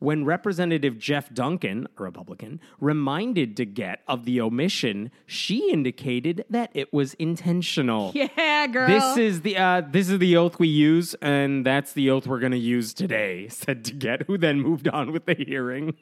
When 0.00 0.24
Representative 0.24 0.98
Jeff 0.98 1.32
Duncan, 1.32 1.86
a 1.98 2.02
Republican, 2.02 2.58
reminded 2.80 3.54
DeGette 3.54 3.98
of 4.08 4.24
the 4.24 4.40
omission, 4.40 5.10
she 5.26 5.70
indicated 5.70 6.44
that 6.50 6.70
it 6.74 6.92
was 6.92 7.14
intentional. 7.14 8.12
Yeah, 8.20 8.66
girl. 8.66 8.88
This 8.88 9.16
is 9.16 9.40
the 9.42 9.56
uh, 9.56 9.82
this 9.82 10.08
is 10.10 10.18
the 10.18 10.36
oath 10.36 10.58
we 10.58 10.68
use, 10.68 11.14
and 11.22 11.64
that's 11.64 11.92
the 11.92 12.10
oath 12.10 12.26
we're 12.26 12.40
going 12.40 12.52
to 12.52 12.58
use 12.58 12.92
today," 12.92 13.48
said 13.50 13.84
DeGette, 13.84 14.26
who 14.26 14.36
then 14.36 14.60
moved 14.60 14.88
on 14.88 15.12
with 15.12 15.24
the 15.26 15.34
hearing. 15.34 15.94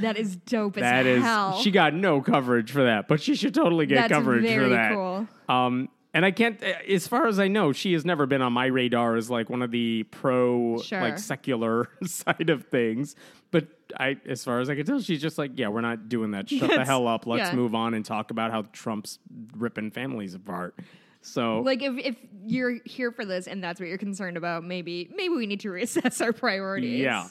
that 0.00 0.16
is 0.16 0.36
dope 0.36 0.76
as 0.76 0.82
That 0.82 1.06
is, 1.06 1.22
hell. 1.22 1.58
she 1.58 1.70
got 1.70 1.94
no 1.94 2.20
coverage 2.20 2.70
for 2.70 2.84
that, 2.84 3.08
but 3.08 3.20
she 3.20 3.34
should 3.34 3.54
totally 3.54 3.86
get 3.86 3.96
That's 3.96 4.12
coverage 4.12 4.52
for 4.54 4.68
that. 4.70 4.92
cool. 4.92 5.28
Um, 5.48 5.88
and 6.14 6.24
I 6.24 6.30
can't, 6.30 6.62
eh, 6.62 6.74
as 6.92 7.06
far 7.06 7.26
as 7.26 7.38
I 7.38 7.48
know, 7.48 7.72
she 7.72 7.92
has 7.94 8.04
never 8.04 8.26
been 8.26 8.42
on 8.42 8.52
my 8.52 8.66
radar 8.66 9.16
as 9.16 9.30
like 9.30 9.48
one 9.50 9.62
of 9.62 9.70
the 9.70 10.02
pro, 10.04 10.78
Sure. 10.82 11.00
like 11.00 11.18
secular 11.18 11.88
side 12.04 12.50
of 12.50 12.66
things. 12.66 13.16
But 13.50 13.68
I, 13.98 14.16
as 14.26 14.42
far 14.44 14.60
as 14.60 14.70
I 14.70 14.74
can 14.74 14.86
tell, 14.86 15.00
she's 15.00 15.20
just 15.20 15.36
like, 15.38 15.52
yeah, 15.56 15.68
we're 15.68 15.80
not 15.82 16.08
doing 16.08 16.30
that. 16.32 16.48
Shut 16.48 16.70
the 16.70 16.84
hell 16.84 17.06
up. 17.06 17.26
Let's 17.26 17.50
yeah. 17.50 17.54
move 17.56 17.74
on 17.74 17.94
and 17.94 18.04
talk 18.04 18.30
about 18.30 18.50
how 18.50 18.62
Trump's 18.72 19.18
ripping 19.56 19.90
families 19.90 20.34
apart. 20.34 20.78
So 21.20 21.60
like 21.60 21.82
if, 21.82 21.96
if 21.98 22.16
you're 22.46 22.78
here 22.84 23.12
for 23.12 23.24
this 23.24 23.46
and 23.46 23.62
that's 23.62 23.78
what 23.78 23.88
you're 23.88 23.98
concerned 23.98 24.36
about, 24.36 24.64
maybe 24.64 25.08
maybe 25.14 25.34
we 25.34 25.46
need 25.46 25.60
to 25.60 25.68
reassess 25.68 26.20
our 26.20 26.32
priorities. 26.32 27.00
yeah. 27.00 27.28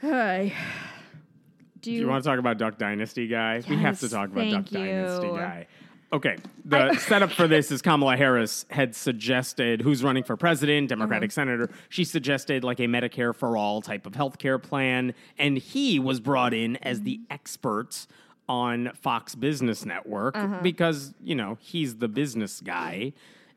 Hi. 0.00 0.52
Do 1.80 1.90
Do 1.90 1.92
you 1.92 2.08
want 2.08 2.24
to 2.24 2.30
talk 2.30 2.38
about 2.38 2.58
Duck 2.58 2.78
Dynasty 2.78 3.28
guy? 3.28 3.62
we 3.68 3.76
have 3.76 4.00
to 4.00 4.08
talk 4.08 4.30
about 4.30 4.50
Duck 4.50 4.72
you. 4.72 4.78
Dynasty 4.78 5.28
guy. 5.28 5.66
Okay, 6.14 6.36
the 6.64 6.94
setup 6.98 7.32
for 7.32 7.48
this 7.48 7.70
is 7.72 7.82
Kamala 7.82 8.16
Harris 8.16 8.64
had 8.70 8.94
suggested, 8.94 9.82
who's 9.82 10.04
running 10.04 10.22
for 10.22 10.36
president, 10.36 10.88
Democratic 10.88 11.28
Uh-huh. 11.30 11.34
senator. 11.34 11.70
She 11.88 12.04
suggested 12.04 12.62
like 12.62 12.78
a 12.78 12.84
Medicare 12.86 13.34
for 13.34 13.56
all 13.56 13.82
type 13.82 14.06
of 14.06 14.12
healthcare 14.12 14.62
plan, 14.62 15.12
and 15.38 15.58
he 15.58 15.98
was 15.98 16.20
brought 16.20 16.54
in 16.54 16.76
as 16.76 17.02
the 17.02 17.20
expert 17.30 18.06
on 18.48 18.92
Fox 18.94 19.34
Business 19.34 19.84
Network 19.84 20.36
Uh-huh. 20.36 20.60
because 20.62 21.14
you 21.22 21.34
know 21.34 21.58
he's 21.60 21.96
the 21.96 22.06
business 22.08 22.60
guy, 22.60 23.12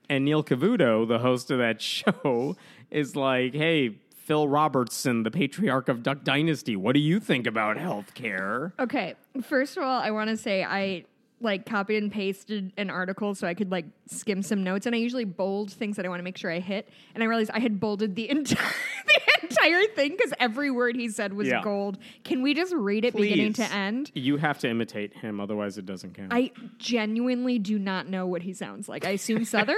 and 0.09 0.25
Neil 0.25 0.43
Cavuto, 0.43 1.07
the 1.07 1.19
host 1.19 1.51
of 1.51 1.59
that 1.59 1.79
show, 1.93 2.55
is 2.89 3.15
like, 3.15 3.53
hey. 3.53 3.95
Phil 4.27 4.49
Robertson, 4.49 5.23
the 5.23 5.31
patriarch 5.31 5.87
of 5.87 6.03
Duck 6.03 6.25
Dynasty. 6.25 6.75
What 6.75 6.95
do 6.95 6.99
you 6.99 7.21
think 7.21 7.47
about 7.47 7.77
healthcare? 7.77 8.73
Okay, 8.77 9.15
first 9.41 9.77
of 9.77 9.83
all, 9.83 10.01
I 10.01 10.11
want 10.11 10.29
to 10.29 10.35
say 10.35 10.65
I 10.65 11.05
like 11.39 11.65
copied 11.67 12.01
and 12.01 12.11
pasted 12.11 12.73
an 12.77 12.89
article 12.89 13.35
so 13.35 13.47
I 13.47 13.53
could 13.53 13.71
like 13.71 13.85
skim 14.07 14.41
some 14.41 14.63
notes, 14.63 14.85
and 14.87 14.95
I 14.95 14.97
usually 14.97 15.23
bold 15.25 15.71
things 15.71 15.95
that 15.97 16.05
I 16.05 16.09
want 16.09 16.19
to 16.19 16.23
make 16.23 16.37
sure 16.37 16.49
I 16.51 16.59
hit. 16.59 16.89
And 17.13 17.23
I 17.23 17.27
realized 17.27 17.51
I 17.53 17.59
had 17.59 17.79
bolded 17.79 18.15
the 18.15 18.27
entire 18.29 18.73
the 19.05 19.47
entire 19.49 19.83
thing 19.95 20.11
because 20.17 20.33
every 20.39 20.71
word 20.71 20.95
he 20.95 21.09
said 21.09 21.33
was 21.33 21.47
Yeah. 21.47 21.61
gold. 21.61 21.99
Can 22.23 22.41
we 22.41 22.53
just 22.55 22.73
read 22.73 23.05
it 23.05 23.15
beginning 23.15 23.53
to 23.53 23.61
Please. 23.61 23.71
end? 23.71 24.11
You 24.15 24.37
have 24.37 24.57
to 24.59 24.69
imitate 24.69 25.13
him, 25.17 25.39
otherwise 25.39 25.77
it 25.77 25.85
doesn't 25.85 26.15
count. 26.15 26.33
I 26.33 26.51
genuinely 26.79 27.59
do 27.59 27.77
not 27.77 28.07
know 28.07 28.25
what 28.25 28.41
he 28.41 28.53
sounds 28.53 28.89
like. 28.89 29.05
I 29.05 29.11
assume 29.11 29.45
Southern. 29.55 29.77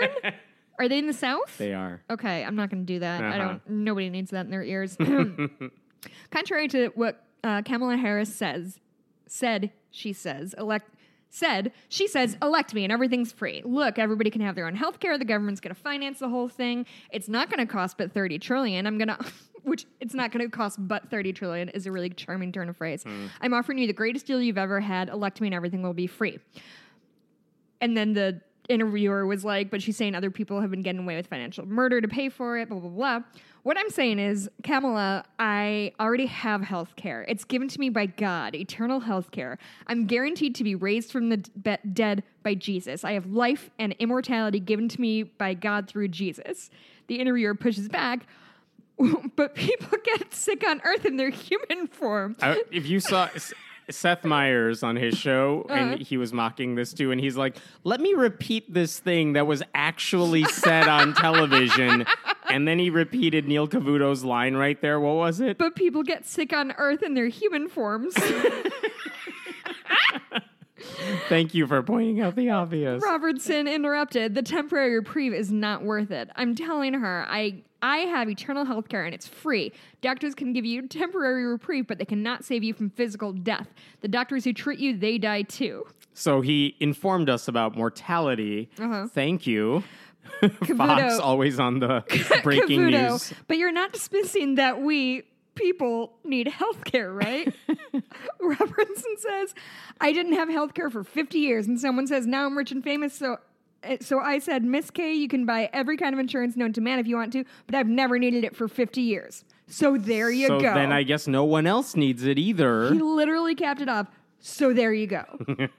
Are 0.80 0.88
they 0.88 0.98
in 1.00 1.08
the 1.08 1.14
South? 1.14 1.58
they 1.58 1.74
are. 1.74 2.02
Okay, 2.10 2.42
I'm 2.46 2.56
not 2.56 2.70
going 2.70 2.86
to 2.86 2.94
do 2.94 3.00
that. 3.00 3.22
I 3.22 3.28
Uh-huh. 3.38 3.38
don't. 3.50 3.70
Nobody 3.70 4.10
needs 4.10 4.32
that 4.32 4.46
in 4.46 4.52
their 4.52 4.64
ears. 4.64 4.96
Contrary 6.32 6.68
to 6.70 6.88
what 6.96 7.22
uh, 7.44 7.62
Kamala 7.64 7.98
Harris 7.98 8.34
says, 8.34 8.80
said 9.28 9.72
she 9.92 10.14
says 10.14 10.56
elect 10.58 10.90
said 11.30 11.72
she 11.90 12.08
says 12.08 12.38
elect 12.42 12.74
me 12.74 12.84
and 12.84 12.92
everything's 12.92 13.32
free. 13.32 13.62
Look, 13.64 14.00
everybody 14.00 14.30
can 14.30 14.42
have 14.42 14.56
their 14.56 14.68
own 14.68 14.76
health 14.76 15.00
care. 15.00 15.18
The 15.18 15.26
government's 15.26 15.62
going 15.62 15.76
to 15.76 15.82
finance 15.82 16.20
the 16.20 16.30
whole 16.30 16.48
thing. 16.50 16.86
It's 17.12 17.30
not 17.30 17.50
going 17.50 17.66
to 17.66 17.72
cost 17.72 17.98
but 17.98 18.12
30 18.12 18.40
trillion. 18.40 18.88
I'm 18.88 18.98
going 18.98 19.08
to 19.18 19.18
which 19.64 19.86
it's 20.00 20.14
not 20.14 20.32
going 20.32 20.44
to 20.44 20.50
cost 20.50 20.78
but 20.80 21.10
30 21.10 21.34
trillion 21.34 21.70
is 21.70 21.86
a 21.86 21.92
really 21.92 22.10
charming 22.10 22.52
turn 22.52 22.70
of 22.70 22.78
phrase. 22.78 23.04
Hmm. 23.04 23.28
I'm 23.42 23.54
offering 23.54 23.78
you 23.78 23.88
the 23.88 23.94
greatest 23.94 24.26
deal 24.26 24.42
you've 24.42 24.58
ever 24.58 24.80
had. 24.80 25.10
Elect 25.10 25.42
me 25.42 25.48
and 25.48 25.54
everything 25.54 25.84
will 25.84 25.94
be 25.94 26.08
free. 26.08 26.40
And 27.82 27.96
then 27.96 28.14
the 28.14 28.42
interviewer 28.68 29.26
was 29.26 29.44
like, 29.44 29.72
but 29.72 29.82
she's 29.82 29.98
saying 29.98 30.16
other 30.16 30.32
people 30.32 30.62
have 30.62 30.70
been 30.70 30.84
getting 30.84 31.02
away 31.02 31.16
with 31.16 31.28
financial 31.28 31.66
murder 31.66 32.00
to 32.00 32.08
pay 32.08 32.30
for 32.30 32.58
it, 32.58 32.70
blah, 32.70 32.80
blah, 32.80 32.90
blah. 32.90 33.20
What 33.70 33.78
I'm 33.78 33.92
saying 33.92 34.18
is, 34.18 34.50
Kamala, 34.64 35.26
I 35.38 35.94
already 36.00 36.26
have 36.26 36.64
health 36.64 36.96
care. 36.96 37.24
It's 37.28 37.44
given 37.44 37.68
to 37.68 37.80
me 37.80 37.90
by 37.90 38.08
God, 38.08 38.56
eternal 38.56 39.02
health 39.02 39.30
care. 39.30 39.60
I'm 39.86 40.08
guaranteed 40.08 40.56
to 40.56 40.64
be 40.64 40.74
raised 40.74 41.12
from 41.12 41.30
the 41.30 41.38
dead 41.38 42.24
by 42.42 42.56
Jesus. 42.56 43.04
I 43.04 43.12
have 43.12 43.28
life 43.28 43.70
and 43.78 43.94
immortality 44.00 44.60
given 44.60 44.90
to 44.90 45.00
me 45.00 45.22
by 45.22 45.54
God 45.54 45.88
through 45.88 46.08
Jesus. 46.08 46.72
The 47.06 47.20
interviewer 47.20 47.54
pushes 47.54 47.88
back, 47.90 48.26
but 49.36 49.54
people 49.54 50.00
get 50.04 50.34
sick 50.34 50.68
on 50.68 50.82
earth 50.84 51.06
in 51.06 51.18
their 51.18 51.30
human 51.30 51.86
form. 51.86 52.38
I, 52.42 52.64
if 52.72 52.88
you 52.88 53.00
saw 53.00 53.30
Seth 53.90 54.24
Meyers 54.24 54.84
on 54.84 54.96
his 54.96 55.18
show, 55.18 55.66
Uh-huh. 55.70 55.74
and 55.80 56.02
he 56.02 56.18
was 56.18 56.32
mocking 56.34 56.76
this 56.76 56.94
too, 56.94 57.12
and 57.12 57.20
he's 57.20 57.36
like, 57.38 57.56
"Let 57.84 58.00
me 58.02 58.14
repeat 58.14 58.74
this 58.74 59.00
thing 59.00 59.34
that 59.34 59.48
was 59.48 59.62
actually 59.74 60.44
said 60.46 60.88
on 60.88 61.14
television," 61.16 62.06
and 62.50 62.68
then 62.68 62.80
he 62.80 62.90
repeated 62.90 63.48
Neil 63.48 63.68
Cavuto's 63.68 64.24
line 64.24 64.56
right 64.56 64.80
there. 64.82 65.00
What 65.00 65.16
was 65.16 65.40
it? 65.40 65.58
but 65.58 65.76
people 65.76 66.04
get 66.04 66.26
sick 66.26 66.54
on 66.54 66.74
earth 66.78 67.04
in 67.04 67.14
their 67.14 67.28
human 67.28 67.68
forms. 67.70 68.16
Thank 71.28 71.54
you 71.54 71.68
for 71.68 71.84
pointing 71.84 72.22
out 72.22 72.36
the 72.36 72.50
obvious. 72.52 73.04
Robertson 73.04 73.68
interrupted. 73.68 74.34
The 74.34 74.42
temporary 74.42 74.96
reprieve 74.96 75.34
is 75.34 75.52
not 75.52 75.84
worth 75.84 76.10
it. 76.12 76.30
I'm 76.36 76.56
telling 76.56 76.94
her, 76.94 77.26
I 77.28 77.64
I 77.82 78.00
have 78.00 78.30
eternal 78.30 78.66
health 78.66 78.90
care 78.90 79.06
and 79.06 79.14
it's 79.14 79.28
free. 79.28 79.72
Doctors 80.02 80.36
can 80.36 80.54
give 80.54 80.66
you 80.66 80.88
temporary 80.88 81.46
reprieve, 81.46 81.88
but 81.88 81.98
they 81.98 82.06
cannot 82.06 82.44
save 82.44 82.64
you 82.64 82.74
from 82.74 82.90
physical 82.90 83.32
death. 83.32 83.68
The 84.02 84.08
doctors 84.08 84.44
who 84.44 84.54
treat 84.54 84.80
you, 84.80 84.98
they 84.98 85.18
die 85.18 85.44
too. 85.44 85.86
So 86.14 86.42
he 86.42 86.76
informed 86.80 87.30
us 87.30 87.48
about 87.48 87.78
mortality. 87.78 88.70
Uh-huh. 88.80 89.08
Thank 89.08 89.48
you. 89.48 89.84
Fox 90.78 91.20
always 91.20 91.60
on 91.60 91.80
the 91.80 92.04
breaking 92.44 92.82
Cavuto, 92.82 93.10
news. 93.12 93.34
But 93.48 93.58
you're 93.58 93.72
not 93.72 93.94
dismissing 93.94 94.56
that 94.56 94.82
we 94.82 95.24
people 95.56 96.14
need 96.24 96.48
health 96.48 96.86
care, 96.86 97.12
right? 97.12 97.54
Robertson 98.40 99.16
says, 99.18 99.54
I 100.00 100.14
didn't 100.14 100.34
have 100.34 100.50
health 100.50 100.74
care 100.74 100.90
for 100.90 101.04
50 101.04 101.38
years. 101.38 101.68
And 101.68 101.80
someone 101.80 102.08
says, 102.08 102.26
now 102.26 102.46
I'm 102.46 102.58
rich 102.58 102.72
and 102.72 102.84
famous. 102.84 103.14
So, 103.14 103.38
Uh, 103.84 103.98
so 104.02 104.20
I 104.20 104.40
said, 104.40 104.64
Miss 104.64 104.92
K, 104.92 105.14
you 105.14 105.28
can 105.28 105.46
buy 105.46 105.70
every 105.74 105.98
kind 105.98 106.14
of 106.14 106.20
insurance 106.20 106.56
known 106.56 106.74
to 106.74 106.82
man 106.82 107.00
if 107.00 107.08
you 107.08 107.16
want 107.16 107.34
to, 107.34 107.44
but 107.66 107.76
I've 107.76 107.88
never 107.88 108.20
needed 108.20 108.44
it 108.44 108.56
for 108.56 108.68
50 108.68 109.02
years. 109.02 109.44
So 109.68 109.98
there 109.98 110.32
you 110.32 110.48
so 110.48 110.60
go. 110.60 110.74
then 110.74 110.92
I 110.92 111.04
guess 111.04 111.28
no 111.28 111.44
one 111.44 111.68
else 111.68 111.96
needs 111.96 112.24
it 112.24 112.38
either. 112.40 112.92
he 112.92 113.00
literally 113.00 113.56
capped 113.56 113.82
it 113.82 113.90
off. 113.90 114.08
So 114.42 114.74
there 114.74 114.94
you 114.94 115.08
go. 115.08 115.26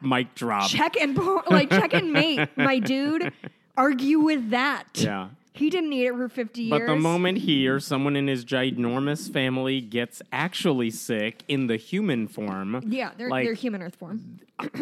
Mic 0.00 0.34
drop. 0.34 0.68
check 0.68 0.96
and 0.96 1.16
like 1.48 1.70
check 1.70 1.94
and 1.94 2.12
mate, 2.12 2.48
my 2.56 2.78
dude. 2.78 3.32
Argue 3.76 4.18
with 4.18 4.50
that. 4.50 4.88
Yeah. 4.94 5.28
He 5.54 5.68
didn't 5.68 5.90
need 5.90 6.06
it 6.06 6.14
for 6.14 6.28
50 6.30 6.62
years. 6.62 6.70
But 6.80 6.86
the 6.86 6.96
moment 6.96 7.38
he 7.38 7.68
or 7.68 7.78
someone 7.78 8.16
in 8.16 8.26
his 8.26 8.42
ginormous 8.44 9.30
family 9.30 9.82
gets 9.82 10.22
actually 10.32 10.90
sick 10.90 11.42
in 11.46 11.66
the 11.66 11.76
human 11.76 12.26
form, 12.26 12.82
Yeah, 12.86 13.10
they're, 13.18 13.28
like, 13.28 13.44
they're 13.44 13.52
human 13.52 13.82
Earth 13.82 13.96
form. 13.96 14.38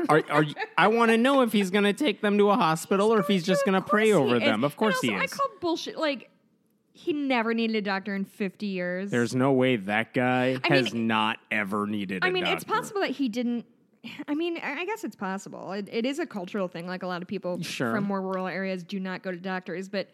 are, 0.09 0.23
are 0.31 0.45
I 0.79 0.87
want 0.89 1.11
to 1.11 1.17
know 1.19 1.41
if 1.43 1.53
he's 1.53 1.71
going 1.71 1.85
to 1.85 1.93
take 1.93 2.21
them 2.21 2.39
to 2.39 2.51
a 2.51 2.57
hospital 2.57 3.13
or 3.13 3.19
if 3.19 3.27
he's 3.27 3.45
just 3.45 3.65
going 3.65 3.75
to 3.75 3.81
pray 3.81 4.13
over 4.13 4.37
is. 4.37 4.43
them. 4.43 4.63
Of 4.63 4.77
course 4.77 5.01
and 5.03 5.11
he 5.11 5.15
also, 5.17 5.25
is. 5.25 5.33
I 5.33 5.37
call 5.37 5.47
bullshit. 5.61 5.99
Like 5.99 6.31
he 6.93 7.13
never 7.15 7.53
needed 7.53 7.75
a 7.77 7.83
doctor 7.83 8.15
in 8.15 8.25
50 8.25 8.67
years. 8.67 9.11
There's 9.11 9.35
no 9.35 9.51
way 9.53 9.75
that 9.77 10.15
guy 10.15 10.57
I 10.63 10.69
has 10.69 10.93
mean- 10.93 11.09
not 11.09 11.39
ever 11.51 11.87
needed. 11.87 12.23
a 12.23 12.27
I 12.27 12.31
mean, 12.31 12.47
it's 12.47 12.63
possible 12.65 13.01
that 13.01 13.11
he 13.11 13.29
didn't. 13.29 13.65
I 14.29 14.35
mean, 14.37 14.57
I 14.63 14.81
I 14.81 14.85
guess 14.87 15.03
it's 15.05 15.17
possible. 15.17 15.73
It, 15.73 15.89
it 15.91 16.07
is 16.07 16.21
a 16.21 16.27
cultural 16.27 16.69
thing. 16.69 16.87
Like 16.87 17.03
a 17.03 17.07
lot 17.07 17.23
of 17.23 17.29
people 17.29 17.61
Sure. 17.63 17.93
from 17.93 18.05
more 18.05 18.23
rural 18.23 18.47
areas 18.47 18.83
do 18.85 19.01
not 19.01 19.23
go 19.23 19.31
to 19.31 19.37
doctors, 19.37 19.89
but 19.89 20.09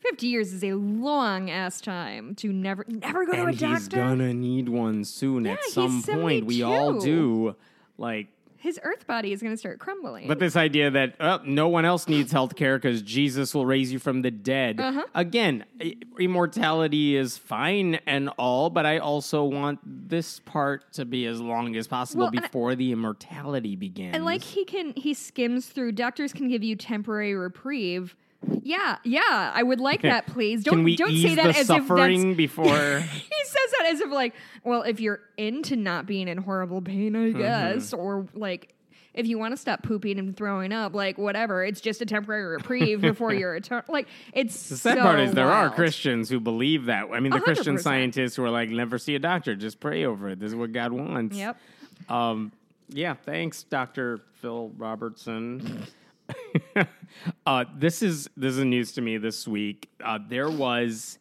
50 0.00 0.26
years 0.26 0.52
is 0.52 0.62
a 0.64 0.72
long 0.74 1.50
ass 1.50 1.80
time 1.80 2.34
to 2.36 2.52
never 2.52 2.84
never 2.88 3.26
go 3.26 3.32
and 3.32 3.42
to 3.42 3.48
a 3.48 3.52
doctor. 3.52 3.74
he's 3.74 3.88
gonna 3.88 4.32
need 4.34 4.68
one 4.68 5.04
soon 5.04 5.46
at 5.46 5.62
some 5.64 6.02
point. 6.02 6.46
We 6.46 6.62
all 6.62 7.00
do. 7.00 7.56
Like 7.96 8.28
his 8.58 8.78
earth 8.82 9.06
body 9.06 9.32
is 9.32 9.40
going 9.40 9.52
to 9.52 9.56
start 9.56 9.78
crumbling. 9.78 10.26
But 10.26 10.40
this 10.40 10.56
idea 10.56 10.90
that 10.90 11.14
oh, 11.20 11.40
no 11.44 11.68
one 11.68 11.84
else 11.84 12.08
needs 12.08 12.32
health 12.32 12.56
care 12.56 12.76
because 12.76 13.02
Jesus 13.02 13.54
will 13.54 13.64
raise 13.64 13.92
you 13.92 14.00
from 14.00 14.22
the 14.22 14.32
dead. 14.32 14.80
Uh-huh. 14.80 15.04
Again, 15.14 15.64
immortality 16.18 17.16
is 17.16 17.38
fine 17.38 17.96
and 18.06 18.28
all, 18.36 18.68
but 18.70 18.84
I 18.84 18.98
also 18.98 19.44
want 19.44 19.78
this 19.84 20.40
part 20.40 20.92
to 20.94 21.04
be 21.04 21.26
as 21.26 21.40
long 21.40 21.76
as 21.76 21.86
possible 21.86 22.22
Well, 22.24 22.30
and 22.30 22.40
I- 22.40 22.42
before 22.42 22.74
the 22.74 22.90
immortality 22.92 23.76
begins. 23.76 24.14
and 24.14 24.24
like 24.24 24.42
he 24.42 24.64
can, 24.64 24.92
he 24.96 25.14
skims 25.14 25.66
through. 25.68 25.92
Doctors 25.92 26.32
can 26.32 26.48
give 26.48 26.62
you 26.64 26.74
temporary 26.76 27.34
reprieve. 27.34 28.16
Yeah, 28.62 28.98
yeah, 29.04 29.50
I 29.54 29.62
would 29.62 29.80
like 29.80 30.02
that, 30.02 30.26
please. 30.26 30.62
Don't 30.62 30.76
Can 30.76 30.84
we 30.84 30.96
don't 30.96 31.10
ease 31.10 31.22
say 31.22 31.34
that 31.36 31.44
the 31.54 31.58
as 31.58 31.70
if 31.70 31.86
that's. 31.88 32.36
before? 32.36 32.66
He 33.00 33.44
says 33.44 33.70
that 33.78 33.86
as 33.90 34.00
if 34.00 34.10
like, 34.10 34.34
well, 34.64 34.82
if 34.82 35.00
you're 35.00 35.20
into 35.36 35.74
not 35.74 36.06
being 36.06 36.28
in 36.28 36.38
horrible 36.38 36.82
pain, 36.82 37.16
I 37.16 37.30
Mm-hmm. 37.30 37.38
guess, 37.38 37.92
or 37.92 38.26
like. 38.34 38.74
If 39.14 39.26
you 39.26 39.36
want 39.36 39.52
to 39.52 39.56
stop 39.56 39.82
pooping 39.82 40.20
and 40.20 40.36
throwing 40.36 40.70
up, 40.72 40.94
like 40.94 41.18
whatever, 41.18 41.64
it's 41.64 41.80
just 41.80 42.00
a 42.00 42.06
temporary 42.06 42.44
reprieve 42.44 43.00
before 43.00 43.32
your 43.34 43.50
return. 43.50 43.82
Like 43.88 44.06
it's 44.32 44.68
The 44.68 44.76
sad 44.76 44.98
so 44.98 45.02
part 45.02 45.18
is 45.18 45.32
there 45.32 45.50
are. 45.50 45.70
Christians 45.70 46.28
who 46.28 46.38
believe 46.38 46.84
that. 46.84 47.06
I 47.12 47.18
mean, 47.18 47.30
the 47.30 47.38
A 47.38 47.40
hundred 47.40 47.44
Christian 47.56 47.78
scientists 47.78 48.36
who 48.36 48.44
are 48.44 48.50
like, 48.50 48.68
never 48.68 48.96
see 48.96 49.16
a 49.16 49.18
doctor, 49.18 49.56
just 49.56 49.80
pray 49.80 50.04
over 50.04 50.28
it. 50.28 50.38
This 50.38 50.50
is 50.50 50.54
what 50.54 50.70
God 50.72 50.92
wants. 50.92 51.36
Yep. 51.36 51.56
Um, 52.08 52.52
yeah, 52.90 53.14
thanks, 53.14 53.64
Doctor 53.64 54.20
Phil 54.40 54.70
Robertson. 54.76 55.82
uh, 57.46 57.64
this 57.76 58.02
is 58.02 58.28
this 58.36 58.56
is 58.56 58.64
news 58.64 58.92
to 58.92 59.00
me 59.00 59.16
this 59.18 59.46
week. 59.46 59.90
Uh, 60.02 60.18
there 60.28 60.50
was 60.50 61.18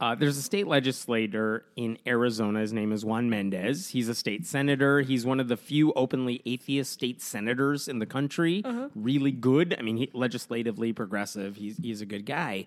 uh, 0.00 0.14
there's 0.16 0.36
a 0.36 0.42
state 0.42 0.66
legislator 0.66 1.64
in 1.76 1.96
Arizona. 2.06 2.60
His 2.60 2.72
name 2.72 2.92
is 2.92 3.04
Juan 3.04 3.30
Mendez. 3.30 3.90
He's 3.90 4.08
a 4.08 4.14
state 4.14 4.46
senator. 4.46 5.00
He's 5.00 5.24
one 5.24 5.38
of 5.38 5.48
the 5.48 5.56
few 5.56 5.92
openly 5.94 6.42
atheist 6.44 6.92
state 6.92 7.22
senators 7.22 7.86
in 7.86 8.00
the 8.00 8.06
country. 8.06 8.62
Really 8.96 9.30
good. 9.30 9.76
I 9.78 9.82
mean, 9.82 9.96
he, 9.96 10.10
legislatively 10.12 10.92
progressive. 10.92 11.56
He's 11.56 11.76
he's 11.76 12.00
a 12.00 12.06
good 12.06 12.26
guy. 12.26 12.66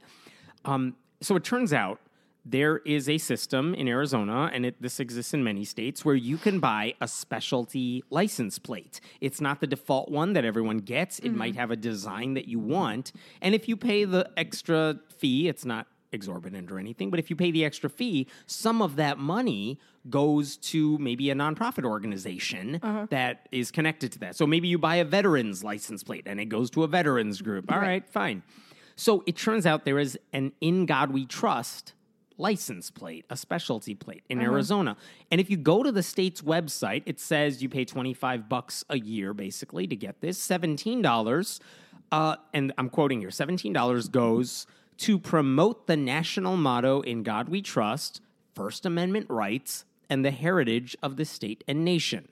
Um, 0.63 0.95
so 1.21 1.35
it 1.35 1.43
turns 1.43 1.73
out 1.73 1.99
there 2.45 2.77
is 2.85 3.09
a 3.09 3.17
system 3.17 3.73
in 3.73 3.87
Arizona, 3.87 4.51
and 4.53 4.67
it, 4.67 4.81
this 4.81 4.99
exists 4.99 5.33
in 5.33 5.43
many 5.43 5.65
states, 5.65 6.05
where 6.05 6.15
you 6.15 6.37
can 6.37 6.59
buy 6.59 6.93
a 7.01 7.07
specialty 7.07 8.03
license 8.11 8.59
plate. 8.59 9.01
It's 9.19 9.41
not 9.41 9.61
the 9.61 9.67
default 9.67 10.09
one 10.09 10.33
that 10.33 10.45
everyone 10.45 10.77
gets. 10.77 11.17
It 11.19 11.31
might 11.31 11.53
mm-hmm. 11.53 11.59
have 11.59 11.71
a 11.71 11.75
design 11.75 12.35
that 12.35 12.47
you 12.47 12.59
want, 12.59 13.11
and 13.41 13.55
if 13.55 13.67
you 13.67 13.75
pay 13.75 14.05
the 14.05 14.29
extra 14.37 14.99
fee, 15.17 15.47
it's 15.47 15.65
not 15.65 15.87
exorbitant 16.11 16.71
or 16.71 16.79
anything, 16.79 17.09
but 17.11 17.19
if 17.19 17.29
you 17.29 17.35
pay 17.35 17.51
the 17.51 17.65
extra 17.65 17.89
fee, 17.89 18.27
some 18.45 18.81
of 18.81 18.95
that 18.95 19.17
money 19.17 19.79
goes 20.09 20.55
to 20.57 20.97
maybe 20.97 21.29
a 21.29 21.35
nonprofit 21.35 21.83
organization 21.83 22.79
uh-huh. 22.81 23.07
that 23.09 23.47
is 23.51 23.69
connected 23.71 24.11
to 24.13 24.19
that. 24.19 24.35
So 24.35 24.47
maybe 24.47 24.67
you 24.67 24.77
buy 24.77 24.95
a 24.95 25.05
veterans 25.05 25.63
license 25.63 26.03
plate 26.03 26.23
and 26.25 26.39
it 26.39 26.45
goes 26.45 26.69
to 26.71 26.83
a 26.83 26.87
veterans 26.87 27.41
group. 27.41 27.71
All 27.71 27.79
right, 27.79 28.07
fine. 28.07 28.43
So 28.95 29.23
it 29.27 29.35
turns 29.35 29.65
out 29.65 29.83
there 29.83 29.99
is 29.99 30.17
an 30.31 30.53
In 30.61 30.85
God 30.85 31.11
We 31.11 31.25
Trust 31.25 31.93
license 32.37 32.91
plate, 32.91 33.25
a 33.29 33.37
specialty 33.37 33.95
plate 33.95 34.23
in 34.29 34.41
Arizona. 34.41 34.97
And 35.31 35.39
if 35.39 35.49
you 35.49 35.57
go 35.57 35.83
to 35.83 35.91
the 35.91 36.03
state's 36.03 36.41
website, 36.41 37.03
it 37.05 37.19
says 37.19 37.63
you 37.63 37.69
pay 37.69 37.85
25 37.85 38.49
bucks 38.49 38.83
a 38.89 38.97
year 38.99 39.33
basically 39.33 39.87
to 39.87 39.95
get 39.95 40.21
this, 40.21 40.39
$17. 40.45 41.59
Uh, 42.11 42.35
and 42.53 42.73
I'm 42.77 42.89
quoting 42.89 43.19
here 43.19 43.29
$17 43.29 44.11
goes 44.11 44.67
to 44.97 45.19
promote 45.19 45.87
the 45.87 45.97
national 45.97 46.55
motto 46.57 47.01
In 47.01 47.23
God 47.23 47.49
We 47.49 47.61
Trust, 47.61 48.21
First 48.53 48.85
Amendment 48.85 49.27
rights, 49.29 49.85
and 50.09 50.23
the 50.23 50.31
heritage 50.31 50.95
of 51.01 51.17
the 51.17 51.25
state 51.25 51.63
and 51.67 51.83
nation. 51.83 52.29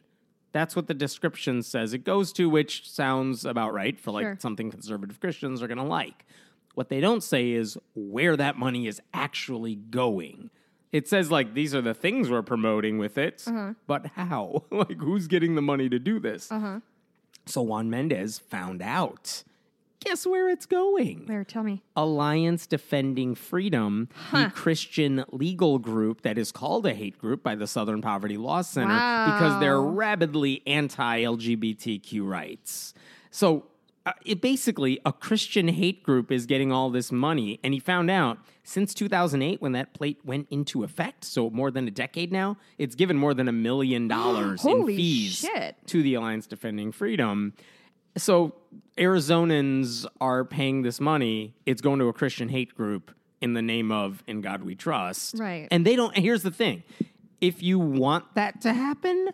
That's 0.51 0.75
what 0.75 0.87
the 0.87 0.93
description 0.93 1.63
says 1.63 1.93
it 1.93 2.03
goes 2.03 2.31
to, 2.33 2.47
which 2.49 2.87
sounds 2.89 3.43
about 3.43 3.73
right 3.73 3.99
for 3.99 4.11
like 4.11 4.23
Sure. 4.23 4.37
something 4.39 4.69
conservative 4.69 5.19
Christians 5.19 5.63
are 5.63 5.67
going 5.67 5.79
to 5.79 5.83
like. 5.83 6.25
What 6.73 6.89
they 6.89 6.99
don't 6.99 7.21
say 7.21 7.51
is 7.51 7.77
where 7.95 8.35
that 8.35 8.57
money 8.57 8.87
is 8.87 9.01
actually 9.13 9.75
going. 9.75 10.49
It 10.91 11.07
says 11.07 11.31
like 11.31 11.53
these 11.53 11.73
are 11.73 11.81
the 11.81 11.93
things 11.93 12.29
we're 12.29 12.43
promoting 12.43 12.97
with 12.97 13.17
it, 13.17 13.45
but 13.87 14.07
how? 14.15 14.63
like 14.71 14.99
who's 14.99 15.27
getting 15.27 15.55
the 15.55 15.61
money 15.61 15.89
to 15.89 15.99
do 15.99 16.19
this? 16.19 16.51
Uh-huh. 16.51 16.79
So 17.45 17.61
Juan 17.61 17.89
Mendez 17.89 18.39
found 18.39 18.81
out. 18.81 19.43
Guess 20.05 20.27
where 20.27 20.49
it's 20.49 20.65
going? 20.65 21.27
There, 21.27 21.45
tell 21.45 21.63
me. 21.63 21.81
Alliance 21.95 22.67
Defending 22.67 23.35
Freedom, 23.35 24.09
the 24.33 24.51
Christian 24.53 25.23
legal 25.31 25.79
group 25.79 26.23
that 26.23 26.37
is 26.37 26.51
called 26.51 26.85
a 26.85 26.93
hate 26.93 27.17
group 27.17 27.41
by 27.41 27.55
the 27.55 27.67
Southern 27.67 28.01
Poverty 28.01 28.35
Law 28.35 28.61
Center 28.61 28.93
because 28.93 29.59
they're 29.61 29.81
rabidly 29.81 30.61
anti 30.67 31.21
LGBTQ 31.21 32.27
rights. 32.27 32.93
So 33.31 33.65
uh, 34.05 34.11
it 34.25 34.41
basically, 34.41 34.99
a 35.05 35.13
Christian 35.13 35.69
hate 35.69 36.03
group 36.03 36.31
is 36.31 36.45
getting 36.45 36.71
all 36.71 36.89
this 36.89 37.11
money. 37.11 37.59
And 37.63 37.73
he 37.73 37.79
found 37.79 38.11
out 38.11 38.37
since 38.63 38.93
2008, 38.93 39.61
when 39.61 39.71
that 39.73 39.93
plate 39.93 40.19
went 40.25 40.47
into 40.49 40.83
effect, 40.83 41.23
so 41.23 41.49
more 41.49 41.71
than 41.71 41.87
a 41.87 41.91
decade 41.91 42.31
now, 42.31 42.57
it's 42.77 42.95
given 42.95 43.17
more 43.17 43.33
than 43.33 43.47
a 43.47 43.53
million 43.53 44.07
dollars 44.09 44.65
in 44.65 44.71
Holy 44.71 44.97
fees 44.97 45.35
shit. 45.37 45.75
to 45.87 46.03
the 46.03 46.15
Alliance 46.15 46.47
Defending 46.47 46.91
Freedom. 46.91 47.53
So 48.17 48.53
Arizonans 48.97 50.05
are 50.19 50.43
paying 50.43 50.81
this 50.81 50.99
money. 50.99 51.55
It's 51.65 51.81
going 51.81 51.99
to 51.99 52.07
a 52.07 52.13
Christian 52.13 52.49
hate 52.49 52.75
group 52.75 53.11
in 53.41 53.53
the 53.53 53.61
name 53.61 53.91
of 53.91 54.21
"In 54.27 54.41
God 54.41 54.63
We 54.63 54.75
Trust." 54.75 55.35
Right. 55.39 55.67
And 55.71 55.85
they 55.85 55.95
don't. 55.95 56.15
Here's 56.15 56.43
the 56.43 56.51
thing: 56.51 56.83
if 57.41 57.63
you 57.63 57.79
want 57.79 58.35
that 58.35 58.61
to 58.61 58.73
happen, 58.73 59.29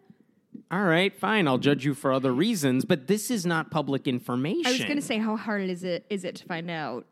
all 0.71 0.83
right, 0.83 1.15
fine. 1.15 1.47
I'll 1.47 1.57
judge 1.57 1.83
you 1.85 1.93
for 1.93 2.11
other 2.11 2.33
reasons. 2.33 2.85
But 2.85 3.07
this 3.07 3.31
is 3.31 3.45
not 3.45 3.71
public 3.71 4.07
information. 4.07 4.67
I 4.67 4.71
was 4.71 4.83
going 4.83 4.95
to 4.95 5.01
say, 5.01 5.17
how 5.17 5.35
hard 5.35 5.69
is 5.69 5.83
it 5.83 6.05
is 6.09 6.23
it 6.23 6.35
to 6.35 6.45
find 6.45 6.69
out 6.69 7.05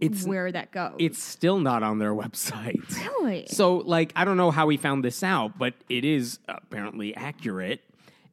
it's 0.00 0.24
where 0.24 0.50
that 0.52 0.70
goes? 0.72 0.94
it's 0.98 1.22
still 1.22 1.58
not 1.58 1.82
on 1.82 1.98
their 1.98 2.12
website. 2.14 2.88
really 2.96 3.46
So, 3.48 3.76
like, 3.78 4.12
I 4.16 4.24
don't 4.24 4.36
know 4.36 4.50
how 4.50 4.68
he 4.68 4.76
found 4.76 5.04
this 5.04 5.22
out, 5.22 5.58
but 5.58 5.74
it 5.88 6.04
is 6.04 6.38
apparently 6.48 7.14
accurate. 7.16 7.82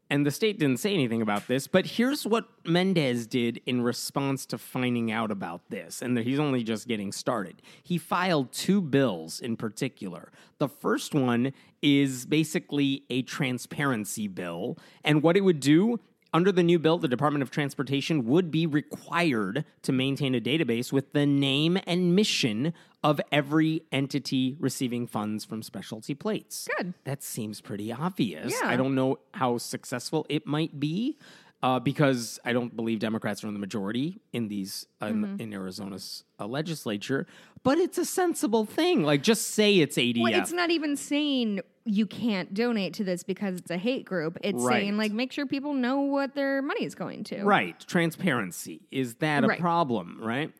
And 0.10 0.26
the 0.26 0.32
state 0.32 0.60
didn't 0.60 0.82
say 0.82 0.94
anything 0.94 1.22
about 1.22 1.48
this. 1.48 1.68
But 1.68 1.86
here's 1.86 2.28
what 2.28 2.46
Mendez 2.66 3.26
did 3.28 3.62
in 3.66 3.82
response 3.82 4.46
to 4.48 4.58
finding 4.58 5.10
out 5.10 5.32
about 5.32 5.62
this. 5.70 6.02
And 6.02 6.18
that 6.18 6.26
he's 6.26 6.38
only 6.38 6.64
just 6.66 6.86
getting 6.86 7.14
started. 7.14 7.62
He 7.82 7.98
filed 7.98 8.52
two 8.52 8.82
bills 8.82 9.40
in 9.40 9.56
particular. 9.56 10.30
The 10.58 10.68
first 10.68 11.16
one 11.16 11.54
is 11.82 12.26
basically 12.26 13.04
a 13.10 13.22
transparency 13.24 14.28
bill. 14.28 14.78
And 15.04 15.24
what 15.24 15.36
it 15.38 15.42
would 15.42 15.60
do 15.60 16.00
under 16.34 16.52
the 16.52 16.64
new 16.64 16.80
bill, 16.80 16.98
the 16.98 17.08
Department 17.08 17.44
of 17.44 17.52
Transportation 17.52 18.26
would 18.26 18.52
be 18.52 18.66
required 18.66 19.66
to 19.82 19.92
maintain 19.92 20.34
a 20.34 20.40
database 20.40 20.92
with 20.92 21.12
the 21.12 21.26
name 21.26 21.78
and 21.86 22.16
mission 22.16 22.74
of 23.04 23.20
every 23.32 23.82
entity 23.92 24.56
receiving 24.60 25.08
funds 25.08 25.44
from 25.44 25.62
specialty 25.64 26.14
plates. 26.14 26.70
Good. 26.78 26.94
That 27.04 27.24
seems 27.24 27.60
pretty 27.60 27.92
obvious. 27.92 28.54
Yeah. 28.62 28.70
I 28.70 28.78
don't 28.78 28.96
know 28.96 29.20
how 29.34 29.58
successful 29.58 30.26
it 30.30 30.46
might 30.46 30.80
be. 30.80 31.18
Uh, 31.64 31.80
because 31.80 32.40
I 32.44 32.54
don't 32.54 32.76
believe 32.76 32.98
Democrats 32.98 33.44
are 33.44 33.48
in 33.48 33.54
the 33.54 33.60
majority 33.60 34.20
in 34.34 34.48
these 34.48 34.88
uh, 35.02 35.06
in- 35.08 35.22
Mm-hmm. 35.24 35.42
in 35.42 35.54
Arizona's 35.54 36.24
uh, 36.40 36.48
legislature, 36.48 37.28
but 37.62 37.78
it's 37.78 38.00
a 38.00 38.06
sensible 38.06 38.66
thing. 38.66 39.04
Like, 39.04 39.22
just 39.22 39.52
say 39.52 39.78
it's 39.78 39.96
ADF. 39.96 40.22
Well, 40.24 40.34
it's 40.34 40.52
not 40.52 40.72
even 40.72 40.98
saying 40.98 41.60
you 41.86 42.08
can't 42.08 42.54
donate 42.56 42.96
to 42.96 43.04
this 43.04 43.22
because 43.24 43.58
it's 43.60 43.70
a 43.70 43.78
hate 43.78 44.06
group. 44.06 44.40
It's 44.44 44.64
Right. 44.64 44.82
saying 44.82 44.98
like 44.98 45.12
make 45.12 45.32
sure 45.32 45.46
people 45.46 45.74
know 45.74 46.02
what 46.02 46.34
their 46.34 46.62
money 46.64 46.84
is 46.84 46.96
going 46.96 47.24
to. 47.26 47.44
Right. 47.44 47.80
Transparency. 47.88 48.82
Is 48.92 49.16
that 49.16 49.44
a 49.44 49.48
Right. 49.48 49.60
problem? 49.60 50.18
Right. 50.20 50.52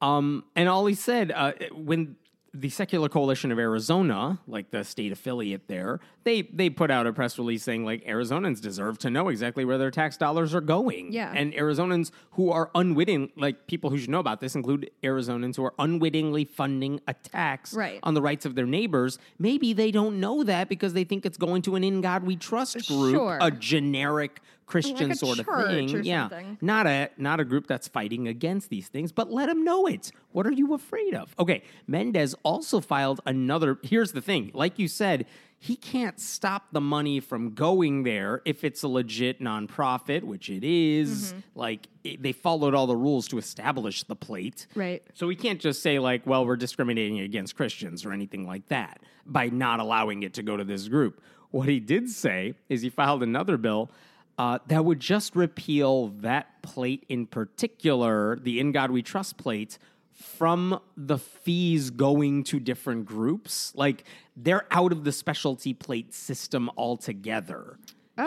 Um, 0.00 0.44
and 0.54 0.68
all 0.68 0.86
he 0.86 0.94
said 0.94 1.32
uh, 1.32 1.52
when 1.72 2.16
the 2.52 2.68
Secular 2.68 3.08
Coalition 3.08 3.50
of 3.50 3.58
Arizona, 3.58 4.38
like 4.46 4.70
the 4.70 4.84
state 4.84 5.10
affiliate 5.10 5.66
there, 5.66 5.98
they 6.24 6.42
they 6.42 6.70
put 6.70 6.90
out 6.90 7.06
a 7.06 7.12
press 7.12 7.38
release 7.38 7.62
saying 7.62 7.84
like 7.84 8.04
Arizonans 8.06 8.60
deserve 8.60 8.98
to 8.98 9.10
know 9.10 9.28
exactly 9.28 9.64
where 9.64 9.78
their 9.78 9.90
tax 9.90 10.16
dollars 10.16 10.54
are 10.54 10.60
going. 10.60 11.12
Yeah. 11.12 11.32
And 11.34 11.52
Arizonans 11.52 12.10
who 12.32 12.50
are 12.50 12.70
unwitting, 12.74 13.30
like 13.36 13.66
people 13.66 13.90
who 13.90 13.98
should 13.98 14.10
know 14.10 14.20
about 14.20 14.40
this, 14.40 14.54
include 14.54 14.90
Arizonans 15.02 15.56
who 15.56 15.64
are 15.64 15.74
unwittingly 15.78 16.44
funding 16.46 17.00
attacks 17.06 17.74
Right. 17.74 18.00
on 18.02 18.14
the 18.14 18.22
rights 18.22 18.44
of 18.46 18.54
their 18.54 18.66
neighbors. 18.66 19.18
Maybe 19.38 19.72
they 19.72 19.90
don't 19.90 20.18
know 20.18 20.42
that 20.44 20.68
because 20.68 20.92
they 20.94 21.04
think 21.04 21.24
it's 21.26 21.38
going 21.38 21.62
to 21.62 21.76
an 21.76 21.84
In 21.84 22.00
God 22.00 22.24
We 22.24 22.36
Trust 22.36 22.88
group, 22.88 23.14
Sure. 23.14 23.38
a 23.40 23.50
generic 23.50 24.40
Christian 24.66 25.10
a 25.10 25.14
sort 25.14 25.38
of 25.38 25.44
thing. 25.46 26.04
yeah, 26.04 26.22
something. 26.30 26.56
not 26.62 26.86
a 26.86 27.10
not 27.18 27.38
a 27.38 27.44
group 27.44 27.66
that's 27.66 27.86
fighting 27.86 28.26
against 28.28 28.70
these 28.70 28.88
things, 28.88 29.12
but 29.12 29.30
let 29.30 29.50
them 29.50 29.62
know 29.62 29.86
it. 29.86 30.10
What 30.32 30.46
are 30.46 30.52
you 30.52 30.72
afraid 30.72 31.12
of? 31.14 31.34
Okay, 31.38 31.62
Mendez 31.86 32.34
also 32.44 32.80
filed 32.80 33.20
another. 33.26 33.78
Here's 33.82 34.12
the 34.12 34.22
thing, 34.22 34.50
like 34.54 34.78
you 34.78 34.88
said. 34.88 35.26
He 35.58 35.76
can't 35.76 36.20
stop 36.20 36.72
the 36.72 36.80
money 36.80 37.20
from 37.20 37.54
going 37.54 38.02
there 38.02 38.42
if 38.44 38.64
it's 38.64 38.82
a 38.82 38.88
legit 38.88 39.40
nonprofit, 39.40 40.22
which 40.22 40.50
it 40.50 40.62
is. 40.62 41.32
Mm-hmm. 41.32 41.38
Like 41.54 41.88
it, 42.04 42.22
they 42.22 42.32
followed 42.32 42.74
all 42.74 42.86
the 42.86 42.96
rules 42.96 43.28
to 43.28 43.38
establish 43.38 44.02
the 44.02 44.16
plate. 44.16 44.66
Right. 44.74 45.02
So 45.14 45.26
we 45.26 45.36
can't 45.36 45.60
just 45.60 45.82
say 45.82 45.98
like, 45.98 46.26
well, 46.26 46.44
we're 46.44 46.56
discriminating 46.56 47.20
against 47.20 47.56
Christians 47.56 48.04
or 48.04 48.12
anything 48.12 48.46
like 48.46 48.66
that 48.68 49.00
by 49.24 49.48
not 49.48 49.80
allowing 49.80 50.22
it 50.22 50.34
to 50.34 50.42
go 50.42 50.56
to 50.56 50.64
this 50.64 50.88
group. 50.88 51.22
What 51.50 51.68
he 51.68 51.80
did 51.80 52.10
say 52.10 52.54
is 52.68 52.82
he 52.82 52.90
filed 52.90 53.22
another 53.22 53.56
bill 53.56 53.90
uh, 54.36 54.58
that 54.66 54.84
would 54.84 55.00
just 55.00 55.36
repeal 55.36 56.08
that 56.20 56.62
plate 56.62 57.04
in 57.08 57.26
particular, 57.26 58.36
the 58.36 58.58
In 58.60 58.72
God 58.72 58.90
We 58.90 59.02
Trust 59.02 59.38
plate, 59.38 59.78
from 60.14 60.80
the 60.96 61.18
fees 61.18 61.90
going 61.90 62.44
to 62.44 62.60
different 62.60 63.04
groups. 63.04 63.72
Like 63.74 64.04
they're 64.36 64.66
out 64.70 64.92
of 64.92 65.04
the 65.04 65.12
specialty 65.12 65.74
plate 65.74 66.14
system 66.14 66.70
altogether. 66.76 67.78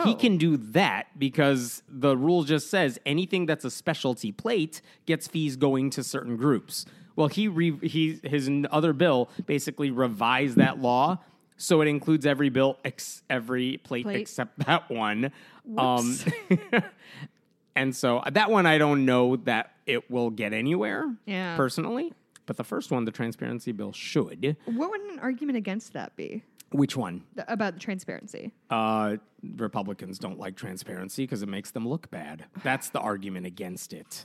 He 0.04 0.10
Oh. 0.12 0.14
can 0.16 0.36
do 0.36 0.58
that 0.58 1.18
because 1.18 1.82
the 1.88 2.14
rule 2.14 2.44
just 2.44 2.68
says 2.70 2.98
anything 3.06 3.46
that's 3.46 3.64
a 3.64 3.70
specialty 3.70 4.32
plate 4.32 4.82
gets 5.06 5.26
fees 5.26 5.56
going 5.56 5.88
to 5.90 6.04
certain 6.04 6.36
groups. 6.36 6.84
Well, 7.16 7.28
he 7.28 7.48
re- 7.48 7.78
he 7.88 8.20
his 8.22 8.50
other 8.70 8.92
bill 8.92 9.30
basically 9.46 9.90
revised 9.90 10.56
that 10.56 10.78
law 10.78 11.18
so 11.56 11.80
it 11.80 11.88
includes 11.88 12.26
every 12.26 12.50
bill 12.50 12.78
ex- 12.84 13.22
every 13.30 13.78
plate, 13.78 14.04
Plate. 14.04 14.20
except 14.20 14.58
that 14.66 14.88
one. 14.90 15.32
Um. 15.76 16.16
and 17.78 17.94
so 17.94 18.18
uh, 18.18 18.30
that 18.30 18.50
one 18.50 18.66
I 18.66 18.76
don't 18.78 19.04
know 19.04 19.36
that 19.36 19.72
it 19.86 20.10
will 20.10 20.30
get 20.30 20.52
anywhere 20.52 21.14
Yeah. 21.26 21.56
personally, 21.56 22.12
but 22.46 22.56
the 22.56 22.64
first 22.64 22.90
one 22.90 23.04
the 23.04 23.12
transparency 23.12 23.72
bill 23.72 23.92
should. 23.92 24.56
what 24.66 24.90
would 24.90 25.00
an 25.02 25.18
argument 25.20 25.56
against 25.56 25.92
that 25.94 26.14
be 26.16 26.42
Which 26.72 26.96
one? 26.96 27.22
th- 27.36 27.46
about 27.48 27.74
the 27.74 27.80
transparency? 27.80 28.52
Uh, 28.68 29.16
Republicans 29.56 30.18
don't 30.18 30.38
like 30.38 30.56
transparency 30.56 31.22
because 31.22 31.42
it 31.42 31.48
makes 31.48 31.70
them 31.70 31.86
look 31.88 32.10
bad. 32.10 32.44
That's 32.64 32.90
the 32.90 32.98
argument 33.00 33.46
against 33.46 33.92
it. 33.92 34.24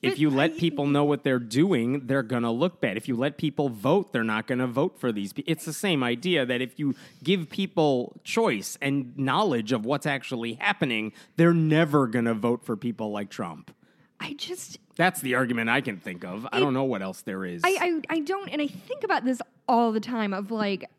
If 0.00 0.18
you 0.18 0.30
let 0.30 0.56
people 0.56 0.86
know 0.86 1.04
what 1.04 1.24
they're 1.24 1.40
doing, 1.40 2.06
they're 2.06 2.22
going 2.22 2.44
to 2.44 2.50
look 2.50 2.80
bad. 2.80 2.96
If 2.96 3.08
you 3.08 3.16
let 3.16 3.36
people 3.36 3.68
vote, 3.68 4.12
they're 4.12 4.22
not 4.22 4.46
going 4.46 4.60
to 4.60 4.66
vote 4.66 4.98
for 4.98 5.10
these 5.10 5.32
people. 5.32 5.50
It's 5.50 5.64
the 5.64 5.72
same 5.72 6.04
idea 6.04 6.46
that 6.46 6.62
if 6.62 6.78
you 6.78 6.94
give 7.22 7.50
people 7.50 8.20
choice 8.22 8.78
and 8.80 9.16
knowledge 9.18 9.72
of 9.72 9.84
what's 9.84 10.06
actually 10.06 10.54
happening, 10.54 11.12
they're 11.36 11.52
never 11.52 12.06
going 12.06 12.26
to 12.26 12.34
vote 12.34 12.64
for 12.64 12.76
people 12.76 13.10
like 13.10 13.28
Trump. 13.28 13.74
I 14.20 14.34
just 14.34 14.78
That's 14.96 15.20
the 15.20 15.34
argument 15.34 15.70
I 15.70 15.80
can 15.80 15.96
think 15.96 16.24
of. 16.24 16.46
I 16.52 16.60
don't 16.60 16.74
know 16.74 16.84
what 16.84 17.02
else 17.02 17.22
there 17.22 17.44
is. 17.44 17.62
I, 17.64 17.76
I 17.80 18.16
I 18.16 18.20
don't 18.20 18.48
and 18.48 18.60
I 18.60 18.66
think 18.66 19.04
about 19.04 19.24
this 19.24 19.40
all 19.68 19.92
the 19.92 20.00
time 20.00 20.34
of 20.34 20.50
like 20.50 20.90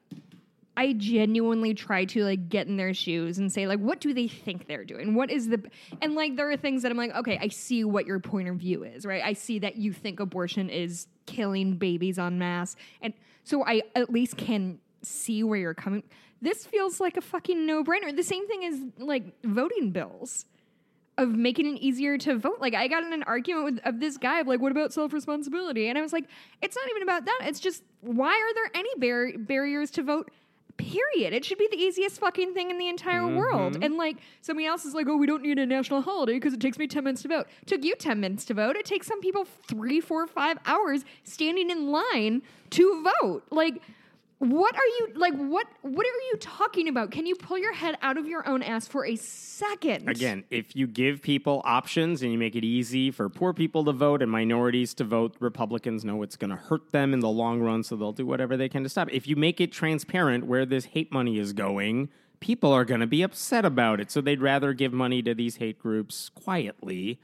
I 0.79 0.93
genuinely 0.93 1.73
try 1.73 2.05
to 2.05 2.23
like 2.23 2.47
get 2.47 2.67
in 2.67 2.77
their 2.77 2.93
shoes 2.93 3.37
and 3.37 3.51
say 3.51 3.67
like 3.67 3.79
what 3.79 3.99
do 3.99 4.13
they 4.13 4.29
think 4.29 4.69
they're 4.69 4.85
doing? 4.85 5.13
What 5.13 5.29
is 5.29 5.49
the 5.49 5.61
and 6.01 6.15
like 6.15 6.37
there 6.37 6.49
are 6.49 6.55
things 6.55 6.83
that 6.83 6.91
I'm 6.91 6.97
like 6.97 7.13
okay, 7.13 7.37
I 7.41 7.49
see 7.49 7.83
what 7.83 8.05
your 8.05 8.21
point 8.21 8.47
of 8.47 8.55
view 8.55 8.85
is, 8.85 9.05
right? 9.05 9.21
I 9.21 9.33
see 9.33 9.59
that 9.59 9.75
you 9.75 9.91
think 9.91 10.21
abortion 10.21 10.69
is 10.69 11.07
killing 11.25 11.75
babies 11.75 12.17
en 12.17 12.39
masse 12.39 12.77
and 13.01 13.13
so 13.43 13.65
I 13.65 13.81
at 13.93 14.09
least 14.09 14.37
can 14.37 14.79
see 15.01 15.43
where 15.43 15.59
you're 15.59 15.73
coming. 15.73 16.03
This 16.41 16.65
feels 16.65 17.01
like 17.01 17.17
a 17.17 17.21
fucking 17.21 17.65
no-brainer. 17.65 18.15
The 18.15 18.23
same 18.23 18.47
thing 18.47 18.63
as 18.63 18.79
like 19.05 19.25
voting 19.43 19.91
bills 19.91 20.45
of 21.17 21.27
making 21.27 21.65
it 21.75 21.81
easier 21.81 22.17
to 22.19 22.37
vote. 22.37 22.61
Like 22.61 22.73
I 22.73 22.87
got 22.87 23.03
in 23.03 23.11
an 23.11 23.23
argument 23.23 23.65
with 23.65 23.79
of 23.83 23.99
this 23.99 24.15
guy 24.15 24.39
of 24.39 24.47
like, 24.47 24.61
what 24.61 24.71
about 24.71 24.93
self 24.93 25.11
responsibility? 25.11 25.89
And 25.89 25.97
I 25.97 26.01
was 26.01 26.13
like, 26.13 26.29
it's 26.61 26.77
not 26.77 26.89
even 26.89 27.03
about 27.03 27.25
that. 27.25 27.39
It's 27.43 27.59
just 27.59 27.83
why 27.99 28.31
are 28.31 28.53
there 28.53 28.71
any 28.73 28.95
bar- 28.97 29.37
barriers 29.37 29.91
to 29.91 30.03
vote? 30.03 30.31
Period. 30.79 31.33
It 31.33 31.43
should 31.43 31.57
be 31.57 31.67
the 31.69 31.77
easiest 31.77 32.19
fucking 32.19 32.53
thing 32.53 32.71
in 32.71 32.77
the 32.77 32.87
entire 32.87 33.27
world. 33.27 33.73
Mm-hmm. 33.73 33.83
And 33.83 33.97
like 33.97 34.17
somebody 34.41 34.65
else 34.65 34.85
is 34.85 34.93
like, 34.93 35.07
oh, 35.07 35.17
we 35.17 35.27
don't 35.27 35.43
need 35.43 35.59
a 35.59 35.65
national 35.65 36.01
holiday 36.01 36.33
because 36.33 36.53
it 36.53 36.61
takes 36.61 36.77
me 36.77 36.87
ten 36.87 37.03
minutes 37.03 37.21
to 37.23 37.27
vote. 37.27 37.47
Took 37.65 37.83
you 37.83 37.95
ten 37.95 38.19
minutes 38.21 38.45
to 38.45 38.53
vote. 38.53 38.77
It 38.77 38.85
takes 38.85 39.05
some 39.05 39.19
people 39.19 39.45
three, 39.67 39.99
four, 39.99 40.25
five 40.25 40.57
hours 40.65 41.03
standing 41.23 41.69
in 41.69 41.91
line 41.91 42.41
to 42.71 43.05
vote. 43.21 43.43
Like. 43.51 43.81
What 44.39 44.73
are 44.73 44.87
you 44.99 45.09
like? 45.15 45.33
What 45.35 45.67
what 45.81 46.05
are 46.05 46.21
you 46.31 46.37
talking 46.39 46.87
about? 46.87 47.11
Can 47.11 47.25
you 47.25 47.35
pull 47.35 47.57
your 47.57 47.73
head 47.73 47.97
out 48.01 48.17
of 48.17 48.25
your 48.25 48.47
own 48.47 48.63
ass 48.63 48.87
for 48.87 49.05
a 49.05 49.17
second? 49.17 50.07
Again, 50.07 50.45
if 50.49 50.77
you 50.77 50.87
give 50.87 51.21
people 51.21 51.61
options 51.65 52.21
and 52.21 52.31
you 52.31 52.37
make 52.37 52.55
it 52.55 52.63
easy 52.63 53.11
for 53.11 53.27
poor 53.27 53.51
people 53.53 53.83
to 53.83 53.91
vote 53.91 54.21
and 54.21 54.31
minorities 54.31 54.93
to 54.93 55.03
vote, 55.03 55.35
Republicans 55.41 56.05
know 56.05 56.23
it's 56.23 56.37
going 56.37 56.51
to 56.51 56.55
hurt 56.55 56.93
them 56.93 57.13
in 57.13 57.19
the 57.19 57.27
long 57.27 57.59
run, 57.59 57.83
so 57.83 57.97
they'll 57.97 58.13
do 58.13 58.25
whatever 58.25 58.55
they 58.55 58.69
can 58.69 58.83
to 58.83 58.87
stop. 58.89 59.09
it. 59.09 59.13
If 59.15 59.27
you 59.27 59.35
make 59.35 59.59
it 59.59 59.73
transparent 59.73 60.45
where 60.45 60.65
this 60.65 60.85
hate 60.85 61.11
money 61.11 61.37
is 61.37 61.51
going, 61.51 62.07
people 62.39 62.71
are 62.71 62.85
going 62.85 63.01
to 63.01 63.07
be 63.07 63.21
upset 63.21 63.65
about 63.65 63.99
it. 63.99 64.09
So 64.09 64.21
they'd 64.21 64.41
rather 64.41 64.71
give 64.71 64.93
money 64.93 65.21
to 65.21 65.33
these 65.35 65.57
hate 65.57 65.79
groups 65.79 66.29
quietly 66.29 67.19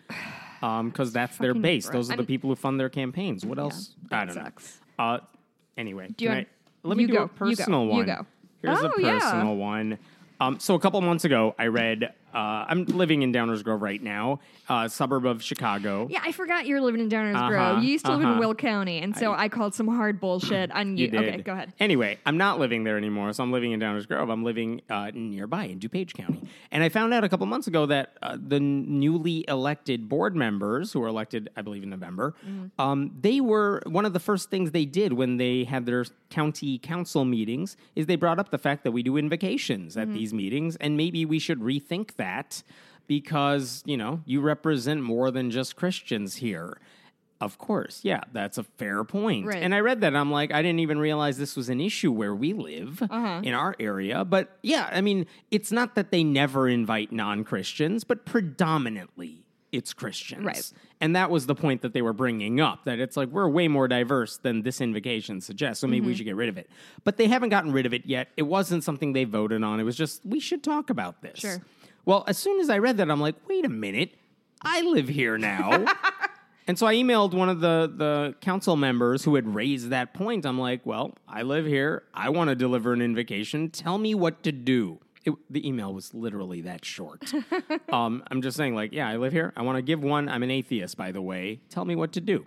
because 0.59 1.13
that's 1.13 1.37
their 1.37 1.53
base. 1.53 1.87
Those 1.87 2.11
are 2.11 2.17
the 2.17 2.23
people 2.25 2.49
who 2.49 2.57
fund 2.57 2.77
their 2.77 2.89
campaigns. 2.89 3.45
What 3.45 3.57
else? 3.57 3.95
I 4.11 4.25
that 4.25 4.25
don't 4.33 4.43
sucks. 4.43 4.79
know. 4.99 5.05
Uh, 5.05 5.19
anyway, 5.77 6.07
you 6.17 6.27
can 6.27 6.37
I- 6.39 6.45
let 6.85 6.97
me 6.97 7.03
you 7.03 7.07
do 7.07 7.13
go, 7.13 7.19
a 7.19 7.21
you 7.23 7.27
go, 7.29 7.33
personal 7.37 7.83
you 7.83 7.89
one. 7.89 8.05
go. 8.05 8.25
Here's 8.61 8.79
Oh, 8.79 8.91
a 8.97 9.01
yeah. 9.01 9.19
personal 9.19 9.55
one. 9.57 9.97
Um, 10.39 10.59
so 10.59 10.75
a 10.75 10.79
couple 10.79 10.99
months 11.01 11.23
ago, 11.25 11.55
I 11.57 11.67
read. 11.67 12.13
Uh, 12.35 12.65
I'm 12.67 12.83
living 12.85 13.21
in 13.21 13.31
Downers 13.31 13.63
Grove 13.63 13.81
right 13.81 14.01
now, 14.03 14.41
uh, 14.67 14.89
suburb 14.89 15.25
of 15.25 15.41
Chicago. 15.41 16.07
Yeah, 16.09 16.19
I 16.21 16.33
forgot 16.33 16.65
you're 16.67 16.81
living 16.81 16.99
in 16.99 17.09
Downers 17.09 17.35
Uh-huh, 17.35 17.47
Grove. 17.49 17.83
You 17.83 17.89
used 17.91 18.03
to 18.05 18.11
live 18.11 18.21
in 18.21 18.27
uh-huh. 18.27 18.39
Will 18.41 18.53
County, 18.55 18.97
and 18.99 19.15
so 19.15 19.33
I, 19.33 19.47
called 19.47 19.73
some 19.73 19.87
hard 19.87 20.19
bullshit 20.19 20.69
on 20.71 20.97
you. 20.97 21.07
You. 21.07 21.19
Okay, 21.19 21.37
go 21.41 21.53
ahead. 21.53 21.71
Anyway, 21.79 22.19
I'm 22.25 22.35
not 22.37 22.59
living 22.59 22.83
there 22.83 22.97
anymore, 22.97 23.31
so 23.31 23.41
I'm 23.41 23.53
living 23.53 23.71
in 23.71 23.79
Downers 23.79 24.05
Grove. 24.07 24.29
I'm 24.29 24.43
living 24.43 24.81
uh, 24.89 25.11
nearby 25.13 25.65
in 25.65 25.79
DuPage 25.79 26.13
County, 26.13 26.41
and 26.71 26.83
I 26.83 26.89
found 26.89 27.13
out 27.13 27.23
a 27.23 27.29
couple 27.29 27.45
months 27.45 27.67
ago 27.67 27.85
that 27.85 28.17
uh, 28.21 28.35
the 28.37 28.59
newly 28.59 29.45
elected 29.47 30.09
board 30.09 30.35
members, 30.35 30.91
who 30.91 30.99
were 30.99 31.07
elected, 31.07 31.49
I 31.55 31.61
believe, 31.61 31.83
in 31.83 31.89
November, 31.89 32.33
Mm-hmm. 32.45 32.81
um, 32.81 33.11
they 33.21 33.39
were 33.39 33.81
one 33.85 34.03
of 34.05 34.11
the 34.13 34.19
first 34.19 34.49
things 34.49 34.71
they 34.71 34.85
did 34.85 35.13
when 35.13 35.37
they 35.37 35.63
had 35.63 35.85
their 35.85 36.05
county 36.29 36.79
council 36.79 37.23
meetings 37.23 37.77
is 37.95 38.07
they 38.07 38.15
brought 38.17 38.39
up 38.39 38.49
the 38.51 38.57
fact 38.57 38.83
that 38.83 38.91
we 38.91 39.03
do 39.03 39.15
invocations 39.15 39.95
Mm-hmm. 39.95 40.01
at 40.01 40.13
these 40.13 40.33
meetings, 40.33 40.75
and 40.77 40.97
maybe 40.97 41.23
we 41.23 41.39
should 41.39 41.59
rethink 41.61 42.15
that 42.15 42.24
because 43.07 43.83
you 43.85 43.97
know 43.97 44.21
you 44.25 44.41
represent 44.41 45.01
more 45.01 45.31
than 45.31 45.51
just 45.51 45.75
Christians 45.75 46.35
here. 46.37 46.77
Of 47.41 47.57
course, 47.57 47.99
yeah, 48.01 48.21
that's 48.31 48.57
a 48.57 48.63
fair 48.63 49.03
point. 49.03 49.45
Right. 49.45 49.61
And 49.61 49.75
I 49.75 49.81
read 49.81 49.99
that 50.01 50.07
and 50.07 50.17
I'm 50.17 50.31
like, 50.31 50.53
I 50.53 50.61
didn't 50.61 50.79
even 50.79 50.97
realize 50.97 51.37
this 51.37 51.57
was 51.57 51.67
an 51.67 51.81
issue 51.81 52.09
where 52.11 52.33
we 52.33 52.53
live 52.53 53.01
Uh-huh. 53.03 53.41
in 53.43 53.53
our 53.53 53.75
area. 53.77 54.23
But 54.23 54.57
yeah, 54.63 54.89
I 54.91 55.01
mean, 55.01 55.25
it's 55.51 55.69
not 55.69 55.95
that 55.95 56.11
they 56.11 56.23
never 56.23 56.69
invite 56.69 57.11
non 57.11 57.43
Christians, 57.43 58.05
but 58.05 58.25
predominantly 58.25 59.43
it's 59.73 59.91
Christians. 59.93 60.45
Right. 60.45 60.71
And 61.01 61.13
that 61.17 61.29
was 61.29 61.45
the 61.45 61.55
point 61.55 61.81
that 61.81 61.91
they 61.91 62.01
were 62.01 62.13
bringing 62.13 62.61
up 62.61 62.85
that 62.85 62.99
it's 62.99 63.17
like 63.17 63.27
we're 63.27 63.49
way 63.49 63.67
more 63.67 63.89
diverse 63.89 64.37
than 64.37 64.61
this 64.61 64.79
invocation 64.79 65.41
suggests. 65.41 65.81
So 65.81 65.87
maybe 65.87 65.99
Mm-hmm. 65.99 66.07
we 66.07 66.15
should 66.15 66.25
get 66.25 66.37
rid 66.37 66.47
of 66.47 66.57
it. 66.57 66.69
But 67.03 67.17
they 67.17 67.27
haven't 67.27 67.49
gotten 67.49 67.73
rid 67.73 67.85
of 67.85 67.93
it 67.93 68.05
yet. 68.05 68.29
It 68.37 68.43
wasn't 68.43 68.85
something 68.85 69.11
they 69.11 69.25
voted 69.25 69.61
on. 69.61 69.81
It 69.81 69.83
was 69.83 69.97
just, 69.97 70.25
we 70.25 70.39
should 70.39 70.63
talk 70.63 70.89
about 70.89 71.21
this. 71.21 71.39
Sure. 71.39 71.61
Well, 72.05 72.23
as 72.27 72.37
soon 72.37 72.59
as 72.59 72.69
I 72.69 72.77
read 72.77 72.97
that, 72.97 73.09
I'm 73.09 73.21
like, 73.21 73.35
wait 73.47 73.65
a 73.65 73.69
minute. 73.69 74.15
I 74.61 74.81
live 74.81 75.07
here 75.07 75.37
now. 75.37 75.85
And 76.67 76.79
so 76.79 76.87
I 76.87 76.95
emailed 76.95 77.33
one 77.33 77.49
of 77.49 77.59
the, 77.59 77.91
the 77.95 78.35
council 78.41 78.75
members 78.75 79.23
who 79.23 79.35
had 79.35 79.53
raised 79.53 79.89
that 79.89 80.13
point. 80.13 80.45
I'm 80.45 80.59
like, 80.59 80.85
well, 80.85 81.13
I 81.27 81.43
live 81.43 81.65
here. 81.65 82.03
I 82.13 82.29
want 82.29 82.49
to 82.49 82.55
deliver 82.55 82.91
an 82.93 83.01
invocation. 83.01 83.69
Tell 83.69 83.97
me 83.97 84.15
what 84.15 84.41
to 84.43 84.51
do. 84.51 84.99
It, 85.25 85.33
the 85.49 85.67
email 85.67 85.93
was 85.93 86.13
literally 86.13 86.61
that 86.61 86.83
short. 86.83 87.31
um, 87.91 88.23
I'm 88.31 88.41
just 88.41 88.57
saying, 88.57 88.73
like, 88.73 88.93
yeah, 88.93 89.07
I 89.07 89.17
live 89.17 89.31
here. 89.31 89.53
I 89.55 89.61
want 89.61 89.77
to 89.77 89.81
give 89.81 90.01
one. 90.01 90.27
I'm 90.27 90.43
an 90.43 90.51
atheist, 90.51 90.97
by 90.97 91.11
the 91.11 91.21
way. 91.21 91.61
Tell 91.69 91.85
me 91.85 91.95
what 91.95 92.13
to 92.13 92.21
do. 92.21 92.45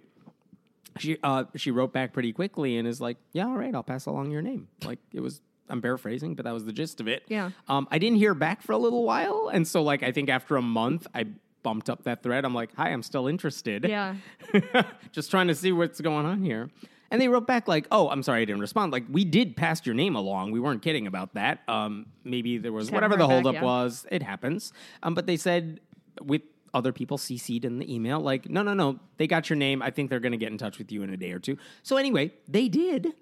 She 0.99 1.17
uh, 1.23 1.45
she 1.55 1.71
wrote 1.71 1.93
back 1.93 2.13
pretty 2.13 2.33
quickly 2.33 2.77
and 2.77 2.89
is 2.89 3.01
like, 3.01 3.19
yeah, 3.33 3.47
all 3.47 3.57
right, 3.57 3.73
I'll 3.73 3.85
pass 3.85 4.07
along 4.07 4.33
your 4.33 4.43
name. 4.43 4.67
Like 4.85 4.99
it 5.13 5.21
was. 5.21 5.41
I'm 5.71 5.83
paraphrasing, 5.83 6.35
but 6.35 6.45
that 6.45 6.55
was 6.55 6.65
the 6.65 6.73
gist 6.73 7.01
of 7.01 7.09
it. 7.09 7.23
Yeah. 7.29 7.51
Um, 7.69 7.89
I 7.91 7.99
didn't 7.99 8.19
hear 8.19 8.35
back 8.35 8.63
for 8.63 8.73
a 8.73 8.79
little 8.79 9.05
while, 9.05 9.51
and 9.53 9.67
so 9.67 9.83
like 9.83 10.03
I 10.03 10.13
think 10.13 10.29
after 10.29 10.57
a 10.57 10.63
month, 10.63 11.07
I 11.15 11.27
bumped 11.63 11.91
up 11.91 12.05
that 12.05 12.23
thread. 12.23 12.45
I'm 12.45 12.55
like, 12.55 12.75
hi, 12.77 12.91
I'm 12.91 13.03
still 13.03 13.27
interested. 13.27 13.85
Yeah. 13.85 14.15
just 15.13 15.31
trying 15.31 15.49
to 15.49 15.55
see 15.55 15.73
what's 15.73 16.01
going 16.01 16.25
on 16.25 16.43
here. 16.43 16.71
And 17.11 17.21
they 17.21 17.29
wrote 17.29 17.47
back 17.47 17.69
like, 17.69 17.87
"Oh, 17.91 18.11
I'm 18.11 18.23
sorry, 18.23 18.43
I 18.43 18.45
didn't 18.45 18.61
respond. 18.61 18.93
Like, 18.93 19.05
we 19.11 19.25
did 19.25 19.57
pass 19.57 19.85
your 19.87 19.95
name 19.95 20.15
along. 20.15 20.51
We 20.51 20.61
weren't 20.61 20.83
kidding 20.83 21.07
about 21.07 21.35
that. 21.35 21.61
Um, 21.67 22.07
maybe 22.23 22.59
there 22.59 22.73
was 22.73 22.87
Just 22.87 22.95
whatever 22.95 23.17
the 23.17 23.27
holdup 23.27 23.55
yeah. 23.55 23.63
was. 23.63 24.07
It 24.11 24.23
happens. 24.23 24.73
Um, 25.03 25.15
but 25.15 25.27
they 25.27 25.37
said 25.37 25.81
with 26.21 26.43
other 26.75 26.93
people 26.93 27.17
CC'd 27.17 27.65
in 27.65 27.79
the 27.79 27.93
email, 27.93 28.21
like, 28.21 28.49
no, 28.51 28.63
no, 28.63 28.75
no, 28.75 28.99
they 29.17 29.27
got 29.27 29.49
your 29.49 29.57
name. 29.57 29.81
I 29.81 29.91
think 29.91 30.11
they're 30.11 30.21
going 30.21 30.33
to 30.33 30.39
get 30.39 30.53
in 30.53 30.59
touch 30.59 30.79
with 30.79 30.93
you 30.93 31.03
in 31.03 31.11
a 31.11 31.17
day 31.17 31.33
or 31.33 31.39
two. 31.39 31.57
So 31.83 31.97
anyway, 31.97 32.35
they 32.47 32.69
did. 32.69 33.15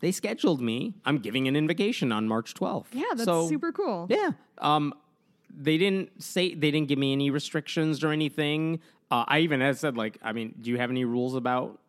They 0.00 0.12
scheduled 0.12 0.60
me. 0.60 0.94
I'm 1.04 1.18
giving 1.18 1.48
an 1.48 1.56
invocation 1.56 2.12
on 2.12 2.28
March 2.28 2.54
12th. 2.54 2.86
Yeah, 2.92 3.02
that's 3.10 3.24
So- 3.24 3.48
super 3.48 3.72
cool. 3.72 4.06
yeah. 4.08 4.30
Um, 4.58 4.94
they 5.50 5.76
didn't 5.78 6.22
say 6.22 6.54
they 6.54 6.70
didn't 6.70 6.88
give 6.88 6.98
me 6.98 7.12
any 7.12 7.30
restrictions 7.30 8.04
or 8.04 8.10
anything. 8.12 8.80
Uh, 9.10 9.24
I 9.26 9.40
even 9.40 9.60
had 9.60 9.76
said 9.78 9.96
like, 9.96 10.18
I 10.22 10.32
mean, 10.32 10.54
do 10.60 10.70
you 10.70 10.76
have 10.78 10.90
any 10.90 11.04
rules 11.04 11.34
about 11.34 11.80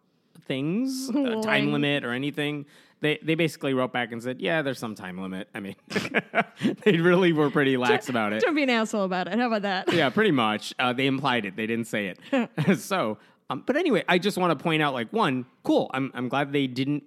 things, 0.48 1.10
a 1.14 1.42
time 1.42 1.72
limit 1.72 2.04
or 2.06 2.12
anything? 2.14 2.66
They 3.02 3.20
they 3.22 3.36
basically 3.36 3.74
wrote 3.74 3.94
back 3.94 4.12
and 4.12 4.22
said, 4.24 4.42
yeah, 4.42 4.62
there's 4.62 4.80
some 4.80 4.96
time 4.96 5.20
limit. 5.22 5.48
I 5.54 5.60
mean, 5.60 5.76
they 6.84 6.98
really 6.98 7.32
were 7.34 7.50
pretty 7.50 7.78
lax 7.78 8.10
about 8.10 8.34
it. 8.34 8.42
Don't 8.42 8.56
be 8.56 8.64
an 8.64 8.70
asshole 8.70 9.04
about 9.04 9.28
it. 9.28 9.38
How 9.38 9.48
about 9.48 9.62
that? 9.62 9.94
Yeah, 9.94 10.10
pretty 10.20 10.32
much. 10.32 10.74
Uh, 10.80 10.92
they 10.94 11.06
implied 11.08 11.46
it. 11.46 11.56
They 11.56 11.68
didn't 11.68 11.88
say 11.88 12.14
it. 12.32 12.78
so, 12.80 13.18
um, 13.50 13.64
but 13.66 13.78
anyway, 13.78 14.04
I 14.10 14.18
just 14.18 14.38
want 14.38 14.58
to 14.58 14.62
point 14.64 14.82
out 14.82 14.94
like 14.94 15.12
one, 15.14 15.46
cool. 15.64 15.90
I'm 15.94 16.12
I'm 16.14 16.28
glad 16.30 16.52
they 16.52 16.68
didn't. 16.68 17.04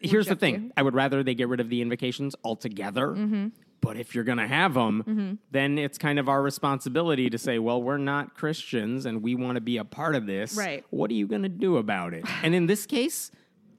Here's 0.00 0.26
the 0.26 0.36
thing. 0.36 0.72
I 0.76 0.82
would 0.82 0.94
rather 0.94 1.22
they 1.22 1.34
get 1.34 1.48
rid 1.48 1.60
of 1.60 1.68
the 1.68 1.82
invocations 1.82 2.34
altogether. 2.44 3.50
But 3.82 3.98
if 3.98 4.14
you're 4.14 4.24
going 4.24 4.38
to 4.38 4.46
have 4.48 4.74
them, 4.74 5.04
Mm-hmm. 5.06 5.34
then 5.52 5.78
it's 5.78 5.98
kind 5.98 6.18
of 6.18 6.28
our 6.28 6.42
responsibility 6.42 7.28
to 7.30 7.38
say, 7.38 7.58
well, 7.58 7.80
we're 7.80 7.98
not 7.98 8.34
Christians 8.34 9.06
and 9.06 9.22
we 9.22 9.34
want 9.34 9.56
to 9.56 9.60
be 9.60 9.76
a 9.76 9.84
part 9.84 10.14
of 10.14 10.26
this. 10.26 10.54
Right. 10.56 10.82
What 10.90 11.10
are 11.10 11.14
you 11.14 11.26
going 11.26 11.42
to 11.42 11.48
do 11.48 11.76
about 11.76 12.14
it? 12.14 12.24
and 12.42 12.54
in 12.54 12.66
this 12.66 12.86
case, 12.86 13.30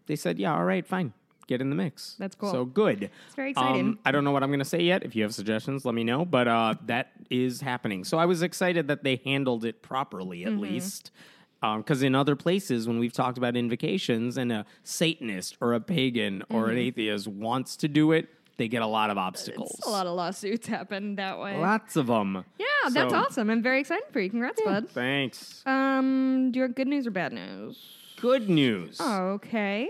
they 0.06 0.16
said, 0.16 0.40
yeah, 0.40 0.54
all 0.56 0.64
right, 0.64 0.86
fine. 0.88 1.14
Get 1.48 1.62
in 1.62 1.70
the 1.70 1.76
mix. 1.76 2.16
That's 2.20 2.36
cool. 2.36 2.52
So 2.52 2.64
good. 2.66 3.04
It's 3.26 3.36
very 3.36 3.52
exciting. 3.52 3.82
Um, 3.88 4.00
I 4.06 4.12
don't 4.12 4.24
know 4.24 4.32
what 4.32 4.44
I'm 4.44 4.50
going 4.50 4.60
to 4.60 4.66
say 4.66 4.82
yet. 4.82 5.04
If 5.04 5.16
you 5.16 5.24
have 5.24 5.34
suggestions, 5.34 5.84
let 5.86 5.96
me 5.96 6.04
know. 6.04 6.26
But 6.26 6.48
uh, 6.48 6.76
that 6.86 7.12
is 7.30 7.62
happening. 7.62 8.04
So 8.04 8.18
I 8.18 8.26
was 8.26 8.42
excited 8.44 8.90
that 8.90 9.04
they 9.04 9.22
handled 9.26 9.64
it 9.66 9.82
properly, 9.82 10.42
Mm-hmm. 10.42 10.54
at 10.54 10.60
least. 10.60 11.12
Because 11.62 12.04
in 12.04 12.14
other 12.16 12.36
places, 12.36 12.88
when 12.88 13.00
we've 13.00 13.14
talked 13.14 13.38
about 13.38 13.56
invocations 13.56 14.38
and 14.38 14.52
a 14.52 14.66
Satanist 14.84 15.58
or 15.60 15.74
a 15.74 15.80
pagan 15.80 16.44
or 16.50 16.70
an 16.70 16.78
atheist 16.78 17.28
wants 17.28 17.76
to 17.78 17.88
do 17.88 18.12
it, 18.12 18.30
they 18.58 18.68
get 18.68 18.82
a 18.82 18.88
lot 18.88 19.10
of 19.10 19.18
obstacles. 19.18 19.72
Mm-hmm. 19.82 19.90
a 19.90 19.92
lot 19.92 20.08
of 20.08 20.16
lawsuits 20.16 20.68
happen 20.68 21.16
that 21.16 21.40
way. 21.40 21.58
Lots 21.58 21.96
of 21.96 22.08
them. 22.08 22.44
Yeah, 22.58 22.66
that's 22.92 23.14
awesome. 23.14 23.50
I'm 23.50 23.62
very 23.62 23.80
excited 23.80 24.06
for 24.12 24.20
you. 24.20 24.30
Congrats, 24.30 24.62
bud. 24.64 24.90
Thanks. 24.90 25.62
Um, 25.66 26.52
do 26.52 26.60
you 26.60 26.64
have 26.64 26.76
good 26.76 26.88
news 26.88 27.06
or 27.08 27.12
bad 27.12 27.34
news? 27.34 27.80
Good 28.20 28.50
news. 28.50 28.98
Oh, 29.00 29.28
okay. 29.34 29.90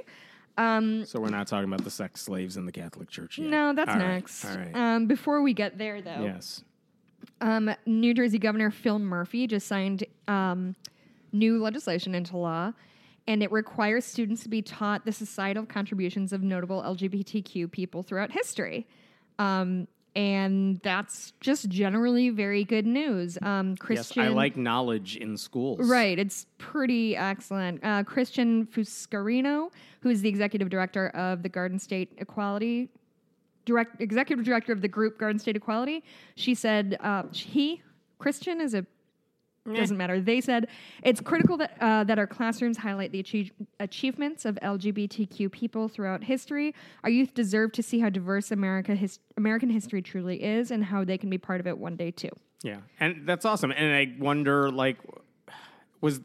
Um, 0.58 1.06
So 1.06 1.20
we're 1.20 1.30
not 1.30 1.48
talking 1.48 1.68
about 1.72 1.84
the 1.84 1.92
sex 1.92 2.22
slaves 2.22 2.58
in 2.58 2.66
the 2.66 2.72
Catholic 2.72 3.10
Church 3.10 3.38
yet. 3.38 3.50
no, 3.50 3.74
that's 3.74 3.90
All 3.90 3.96
right, 3.96 4.08
next. 4.08 4.44
All 4.46 4.58
right. 4.58 4.76
Um, 4.76 5.06
before 5.08 5.42
we 5.42 5.54
get 5.54 5.78
there, 5.78 6.02
though, 6.02 6.24
yes. 6.24 6.64
um, 7.42 7.74
New 7.86 8.14
Jersey 8.14 8.40
Governor 8.40 8.72
Phil 8.72 9.00
Murphy 9.00 9.48
just 9.48 9.68
signed 9.68 10.04
um, 10.28 10.76
new 11.32 11.62
legislation 11.62 12.16
into 12.16 12.38
law, 12.38 12.74
and 13.28 13.44
it 13.44 13.52
requires 13.52 14.06
students 14.06 14.44
to 14.44 14.50
be 14.50 14.62
taught 14.62 15.06
the 15.06 15.12
societal 15.12 15.66
contributions 15.66 16.34
of 16.34 16.42
notable 16.42 16.82
LGBTQ 16.82 17.72
people 17.72 18.04
throughout 18.04 18.32
history. 18.32 18.88
Um, 19.40 19.88
and 20.16 20.80
that's 20.82 21.34
just 21.42 21.70
generally 21.70 22.32
very 22.32 22.64
good 22.64 22.88
news. 22.88 23.38
Um, 23.44 23.70
Yes, 23.70 23.78
Christian, 23.80 24.24
I 24.24 24.30
like 24.30 24.58
knowledge 24.58 25.16
in 25.16 25.38
schools. 25.38 25.88
Right, 25.88 26.18
it's 26.18 26.48
pretty 26.58 27.16
excellent. 27.16 27.84
Uh, 27.84 28.04
Christian 28.04 28.66
Fuscarino, 28.66 29.70
who 30.02 30.10
is 30.10 30.22
the 30.22 30.30
executive 30.30 30.70
director 30.70 31.10
of 31.10 31.44
the 31.44 31.50
Garden 31.50 31.78
State 31.78 32.14
Equality, 32.18 32.90
direct 33.66 34.02
executive 34.02 34.44
director 34.44 34.74
of 34.74 34.82
the 34.82 34.88
group 34.88 35.20
Garden 35.20 35.38
State 35.38 35.56
Equality, 35.56 36.04
she 36.36 36.56
said 36.56 36.98
uh, 37.02 37.24
he 37.32 37.84
Christian 38.18 38.60
is 38.60 38.74
a 38.74 38.86
doesn't 39.76 39.98
matter. 39.98 40.20
They 40.22 40.42
said 40.42 40.68
it's 41.04 41.20
critical 41.22 41.58
that 41.58 41.78
uh, 41.82 42.04
that 42.06 42.18
our 42.20 42.28
classrooms 42.28 42.78
highlight 42.78 43.12
the 43.12 43.20
achieve- 43.20 43.52
achievements 43.80 44.46
of 44.46 44.58
LGBTQ 44.64 45.52
people 45.52 45.88
throughout 45.88 46.24
history. 46.24 46.74
Our 47.04 47.10
youth 47.10 47.34
deserve 47.34 47.72
to 47.74 47.84
see 47.84 48.00
how 48.00 48.10
diverse 48.10 48.52
America 48.52 48.96
his- 48.96 49.20
American 49.36 49.70
history 49.70 50.02
truly 50.02 50.44
is, 50.44 50.72
and 50.72 50.84
how 50.86 51.04
they 51.04 51.18
can 51.18 51.30
be 51.30 51.38
part 51.38 51.60
of 51.60 51.68
it 51.68 51.78
one 51.78 51.96
day 51.96 52.12
too. 52.12 52.30
Yeah, 52.64 52.78
and 53.00 53.28
that's 53.28 53.46
awesome. 53.46 53.72
And 53.72 53.94
I 53.94 54.16
wonder, 54.22 54.72
like, 54.72 54.98
was 56.02 56.22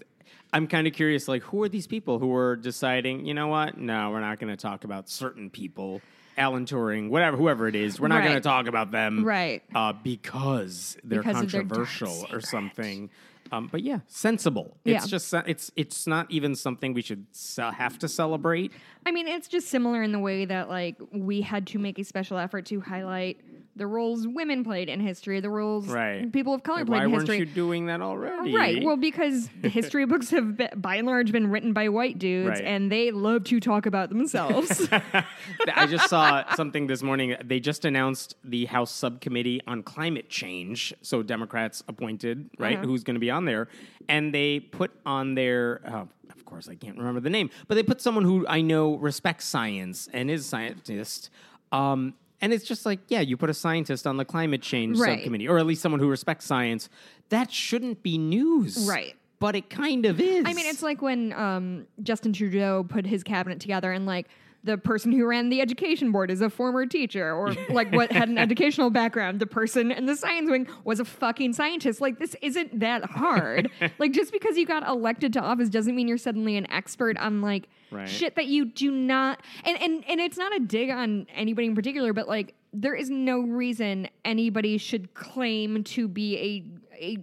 I'm 0.52 0.66
kind 0.66 0.86
of 0.86 0.92
curious, 0.92 1.28
like, 1.28 1.42
who 1.44 1.62
are 1.62 1.68
these 1.68 1.86
people 1.86 2.18
who 2.18 2.34
are 2.34 2.56
deciding? 2.56 3.24
You 3.26 3.34
know 3.34 3.48
what? 3.48 3.78
No, 3.78 4.10
we're 4.10 4.20
not 4.20 4.38
going 4.38 4.50
to 4.54 4.56
talk 4.60 4.84
about 4.84 5.08
certain 5.08 5.50
people. 5.50 6.00
Alan 6.38 6.64
Turing, 6.64 7.10
whatever, 7.10 7.36
whoever 7.36 7.68
it 7.68 7.74
is, 7.74 8.00
we're 8.00 8.08
not 8.08 8.22
going 8.22 8.34
to 8.34 8.40
talk 8.40 8.66
about 8.66 8.90
them, 8.90 9.22
Right. 9.22 9.62
Uh, 9.74 9.92
because 9.92 10.96
they're 11.04 11.20
Because 11.22 11.42
of 11.42 11.52
their 11.52 11.62
dark 11.62 11.86
controversial 11.88 12.26
or 12.32 12.40
something. 12.40 13.10
Um, 13.52 13.68
but 13.70 13.82
yeah, 13.82 14.00
sensible. 14.06 14.78
Yeah. 14.84 14.96
It's 14.96 15.06
just 15.06 15.32
it's 15.46 15.70
it's 15.76 16.06
not 16.06 16.30
even 16.30 16.56
something 16.56 16.94
we 16.94 17.02
should 17.02 17.26
ce- 17.32 17.58
have 17.58 17.98
to 17.98 18.08
celebrate. 18.08 18.72
I 19.04 19.10
mean, 19.12 19.28
it's 19.28 19.46
just 19.46 19.68
similar 19.68 20.02
in 20.02 20.12
the 20.12 20.18
way 20.18 20.46
that 20.46 20.70
like 20.70 20.96
we 21.12 21.42
had 21.42 21.66
to 21.68 21.78
make 21.78 21.98
a 21.98 22.04
special 22.04 22.38
effort 22.38 22.64
to 22.66 22.80
highlight 22.80 23.40
the 23.74 23.86
roles 23.86 24.28
women 24.28 24.64
played 24.64 24.88
in 24.90 25.00
history, 25.00 25.40
the 25.40 25.48
roles 25.48 25.86
Right. 25.88 26.30
people 26.30 26.52
of 26.52 26.62
color 26.62 26.78
Like, 26.80 26.86
played 26.88 26.98
why 26.98 27.04
in 27.04 27.10
weren't 27.12 27.22
history. 27.28 27.38
you 27.38 27.46
doing 27.46 27.86
that 27.86 28.02
already? 28.02 28.54
Right. 28.54 28.84
Well, 28.84 28.96
because 28.98 29.48
the 29.62 29.68
history 29.70 30.04
books 30.04 30.28
have, 30.30 30.58
been, 30.58 30.68
by 30.76 30.96
and 30.96 31.06
large, 31.06 31.32
been 31.32 31.46
written 31.48 31.72
by 31.72 31.88
white 31.88 32.18
dudes, 32.18 32.48
Right. 32.50 32.64
and 32.64 32.92
they 32.92 33.10
love 33.10 33.44
to 33.44 33.60
talk 33.60 33.86
about 33.86 34.10
themselves. 34.10 34.88
I 35.74 35.86
just 35.86 36.08
saw 36.10 36.44
something 36.54 36.86
this 36.86 37.02
morning. 37.02 37.36
They 37.42 37.60
just 37.60 37.84
announced 37.84 38.36
the 38.44 38.66
House 38.66 38.90
subcommittee 38.90 39.60
on 39.66 39.82
climate 39.82 40.28
change. 40.28 40.92
So 41.02 41.22
Democrats 41.22 41.82
appointed, 41.88 42.50
right? 42.58 42.76
Uh-huh. 42.76 42.86
Who's 42.86 43.04
going 43.04 43.14
to 43.14 43.20
be 43.20 43.30
on 43.30 43.44
there? 43.46 43.68
And 44.08 44.34
they 44.34 44.60
put 44.60 44.90
on 45.06 45.34
their, 45.34 45.80
oh, 45.88 46.08
of 46.30 46.44
course, 46.44 46.68
I 46.68 46.74
can't 46.74 46.98
remember 46.98 47.20
the 47.20 47.30
name, 47.30 47.48
but 47.68 47.76
they 47.76 47.82
put 47.82 48.00
someone 48.02 48.24
who 48.24 48.46
I 48.46 48.60
know 48.60 48.96
respects 48.96 49.46
science 49.46 50.08
and 50.12 50.30
is 50.30 50.42
a 50.44 50.48
scientist. 50.48 51.30
Um, 51.70 52.12
and 52.42 52.52
it's 52.52 52.64
just 52.64 52.84
like, 52.84 52.98
yeah, 53.08 53.20
you 53.20 53.36
put 53.38 53.48
a 53.48 53.54
scientist 53.54 54.06
on 54.06 54.18
the 54.18 54.24
climate 54.26 54.60
change 54.60 54.98
Right. 54.98 55.18
subcommittee, 55.18 55.48
or 55.48 55.58
at 55.58 55.64
least 55.64 55.80
someone 55.80 56.00
who 56.00 56.08
respects 56.10 56.44
science. 56.44 56.90
That 57.30 57.50
shouldn't 57.50 58.02
be 58.02 58.18
news, 58.18 58.86
Right. 58.88 59.14
But 59.38 59.56
it 59.56 59.70
kind 59.70 60.04
of 60.06 60.20
is. 60.20 60.44
I 60.46 60.52
mean, 60.52 60.66
it's 60.66 60.82
like 60.82 61.02
when 61.02 61.32
um, 61.32 61.86
Justin 62.02 62.32
Trudeau 62.32 62.84
put 62.84 63.04
his 63.06 63.24
cabinet 63.24 63.58
together, 63.58 63.90
and 63.90 64.06
like 64.06 64.28
the 64.64 64.78
person 64.78 65.10
who 65.12 65.26
ran 65.26 65.48
the 65.48 65.60
education 65.60 66.12
board 66.12 66.30
is 66.30 66.40
a 66.40 66.48
former 66.48 66.86
teacher, 66.86 67.34
or 67.34 67.52
like 67.70 67.92
what 67.92 68.12
had 68.12 68.28
an 68.28 68.38
educational 68.38 68.90
background. 68.90 69.40
The 69.40 69.46
person 69.46 69.90
in 69.90 70.06
the 70.06 70.14
science 70.16 70.50
wing 70.50 70.68
was 70.84 71.00
a 71.00 71.04
fucking 71.04 71.52
scientist. 71.54 72.00
Like 72.00 72.18
this 72.18 72.36
isn't 72.42 72.80
that 72.80 73.04
hard. 73.04 73.70
like 73.98 74.12
just 74.12 74.32
because 74.32 74.56
you 74.56 74.64
got 74.66 74.86
elected 74.86 75.32
to 75.32 75.40
office 75.40 75.68
doesn't 75.68 75.94
mean 75.96 76.06
you're 76.08 76.18
suddenly 76.18 76.56
an 76.56 76.70
expert 76.70 77.16
on 77.18 77.40
like 77.42 77.68
Right. 77.90 78.08
shit 78.08 78.36
that 78.36 78.46
you 78.46 78.64
do 78.64 78.90
not. 78.90 79.40
And 79.64 79.76
and 79.82 80.02
and 80.08 80.18
it's 80.18 80.38
not 80.38 80.54
a 80.56 80.60
dig 80.60 80.88
on 80.88 81.26
anybody 81.34 81.66
in 81.66 81.74
particular, 81.74 82.14
but 82.14 82.26
like 82.26 82.54
there 82.72 82.94
is 82.94 83.10
no 83.10 83.40
reason 83.40 84.08
anybody 84.24 84.78
should 84.78 85.12
claim 85.12 85.84
to 85.84 86.08
be 86.08 86.38
a 86.38 87.04
a 87.04 87.16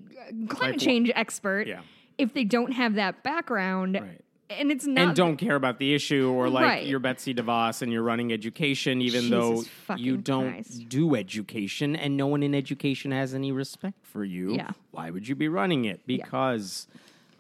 climate 0.48 0.76
Like 0.76 0.80
change 0.80 1.12
expert 1.16 1.66
Yeah. 1.68 1.82
if 2.20 2.34
they 2.36 2.44
don't 2.44 2.72
have 2.74 2.96
that 2.96 3.24
background. 3.24 3.96
Right. 4.00 4.22
And 4.50 4.72
it's 4.72 4.86
not 4.88 5.08
and 5.10 5.16
don't 5.16 5.38
care 5.38 5.56
about 5.56 5.78
the 5.78 5.94
issue 5.94 6.32
or 6.32 6.50
like 6.50 6.64
Right. 6.66 6.86
you're 6.88 7.00
Betsy 7.00 7.34
DeVos 7.36 7.82
and 7.84 7.92
you're 7.94 8.02
running 8.04 8.34
education 8.34 9.02
even 9.02 9.22
Jesus 9.24 9.70
though 9.88 9.96
you 9.96 10.18
don't 10.18 10.54
Christ. 10.54 10.90
do 10.90 11.16
education 11.16 11.96
and 11.96 12.18
no 12.18 12.26
one 12.28 12.42
in 12.42 12.56
education 12.56 13.12
has 13.12 13.36
any 13.36 13.52
respect 13.52 14.06
for 14.06 14.24
you. 14.24 14.56
Yeah. 14.56 14.72
Why 14.92 15.12
would 15.12 15.28
you 15.28 15.36
be 15.36 15.48
running 15.50 15.86
it? 15.86 16.02
Because 16.08 16.88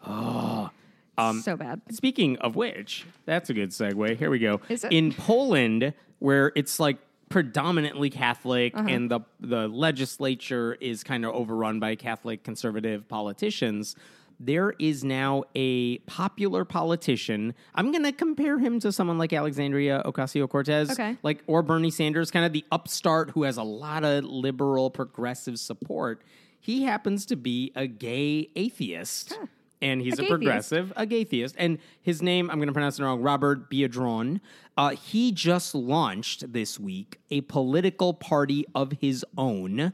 oh 0.05 0.69
um, 1.17 1.41
so 1.41 1.57
bad. 1.57 1.81
Speaking 1.91 2.37
of 2.37 2.55
which, 2.55 3.05
that's 3.25 3.49
a 3.49 3.53
good 3.53 3.71
segue. 3.71 4.15
Here 4.17 4.29
we 4.29 4.39
go. 4.39 4.61
Is 4.69 4.85
it? 4.85 4.93
In 4.93 5.11
Poland, 5.11 5.93
where 6.19 6.53
it's 6.55 6.79
like 6.79 6.97
predominantly 7.27 8.09
Catholic 8.09 8.73
Uh-huh. 8.75 8.87
and 8.87 9.11
the 9.11 9.19
the 9.39 9.67
legislature 9.67 10.77
is 10.79 11.03
kind 11.03 11.25
of 11.25 11.33
overrun 11.35 11.79
by 11.79 11.95
Catholic 11.95 12.43
conservative 12.43 13.07
politicians, 13.09 13.95
there 14.39 14.73
is 14.79 15.03
now 15.03 15.43
a 15.55 15.97
popular 15.99 16.63
politician. 16.65 17.53
I'm 17.75 17.91
going 17.91 18.03
to 18.03 18.11
compare 18.11 18.57
him 18.57 18.79
to 18.79 18.91
someone 18.91 19.17
like 19.17 19.33
Alexandria 19.33 20.01
Ocasio-Cortez, 20.05 20.91
Okay. 20.91 21.17
like 21.23 21.43
or 21.47 21.61
Bernie 21.61 21.91
Sanders, 21.91 22.31
kind 22.31 22.45
of 22.45 22.53
the 22.53 22.63
upstart 22.71 23.31
who 23.31 23.43
has 23.43 23.57
a 23.57 23.63
lot 23.63 24.03
of 24.05 24.23
liberal 24.23 24.89
progressive 24.89 25.59
support. 25.59 26.21
He 26.59 26.83
happens 26.83 27.25
to 27.27 27.35
be 27.35 27.71
a 27.75 27.87
gay 27.87 28.49
atheist. 28.55 29.37
And 29.81 30.01
he's 30.01 30.19
A 30.19 30.23
a, 30.25 30.27
progressive, 30.27 30.91
a 30.97 31.05
gaytheist. 31.07 31.53
And 31.57 31.79
his 32.01 32.21
name, 32.21 32.49
I'm 32.51 32.57
going 32.57 32.67
to 32.67 32.73
pronounce 32.73 32.99
it 32.99 33.03
wrong, 33.03 33.21
Robert 33.21 33.69
Biedron. 33.71 34.41
Uh, 34.75 34.89
he 34.89 35.31
just 35.31 35.73
launched 35.73 36.51
this 36.51 36.77
week 36.77 37.17
a 37.31 37.39
political 37.41 38.13
party 38.13 38.65
of 38.75 38.91
his 38.99 39.23
own 39.37 39.93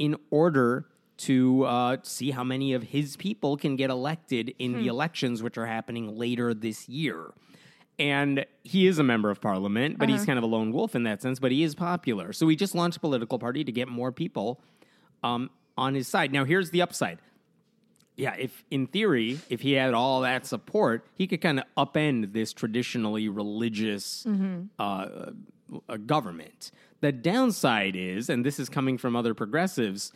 in 0.00 0.16
order 0.32 0.86
to 1.20 1.64
uh, 1.64 1.96
see 2.02 2.30
how 2.30 2.42
many 2.42 2.72
of 2.72 2.82
his 2.82 3.16
people 3.16 3.56
can 3.56 3.76
get 3.76 3.90
elected 3.90 4.54
in 4.58 4.72
the 4.72 4.86
elections, 4.86 5.42
which 5.42 5.58
are 5.58 5.66
happening 5.66 6.16
later 6.16 6.54
this 6.54 6.88
year. 6.88 7.32
And 7.98 8.46
he 8.62 8.86
is 8.86 8.98
a 8.98 9.02
member 9.02 9.30
of 9.30 9.42
parliament, 9.42 9.98
but 9.98 10.08
he's 10.08 10.24
kind 10.24 10.38
of 10.38 10.42
a 10.42 10.46
lone 10.46 10.72
wolf 10.72 10.94
in 10.94 11.02
that 11.02 11.20
sense, 11.20 11.38
but 11.38 11.52
he 11.52 11.62
is 11.62 11.74
popular. 11.74 12.32
So 12.32 12.48
he 12.48 12.56
just 12.56 12.74
launched 12.74 12.96
a 12.96 13.00
political 13.00 13.38
party 13.38 13.62
to 13.64 13.72
get 13.72 13.88
more 13.88 14.10
people 14.10 14.62
um, 15.22 15.50
on 15.76 15.94
his 15.94 16.08
side. 16.08 16.32
Now, 16.32 16.44
here's 16.46 16.70
the 16.70 16.80
upside. 16.80 17.18
Yeah, 18.16 18.34
if 18.38 18.64
in 18.70 18.86
theory, 18.86 19.40
if 19.50 19.60
he 19.60 19.72
had 19.72 19.92
all 19.92 20.22
that 20.22 20.46
support, 20.46 21.06
he 21.14 21.26
could 21.26 21.42
kind 21.42 21.60
of 21.60 21.66
upend 21.76 22.32
this 22.32 22.54
traditionally 22.54 23.28
religious 23.28 24.26
uh, 24.78 24.82
uh, 24.82 25.96
government. 26.06 26.70
The 27.00 27.12
downside 27.12 27.96
is, 27.96 28.28
and 28.28 28.44
this 28.44 28.58
is 28.58 28.68
coming 28.68 28.98
from 28.98 29.16
other 29.16 29.34
progressives, 29.34 30.12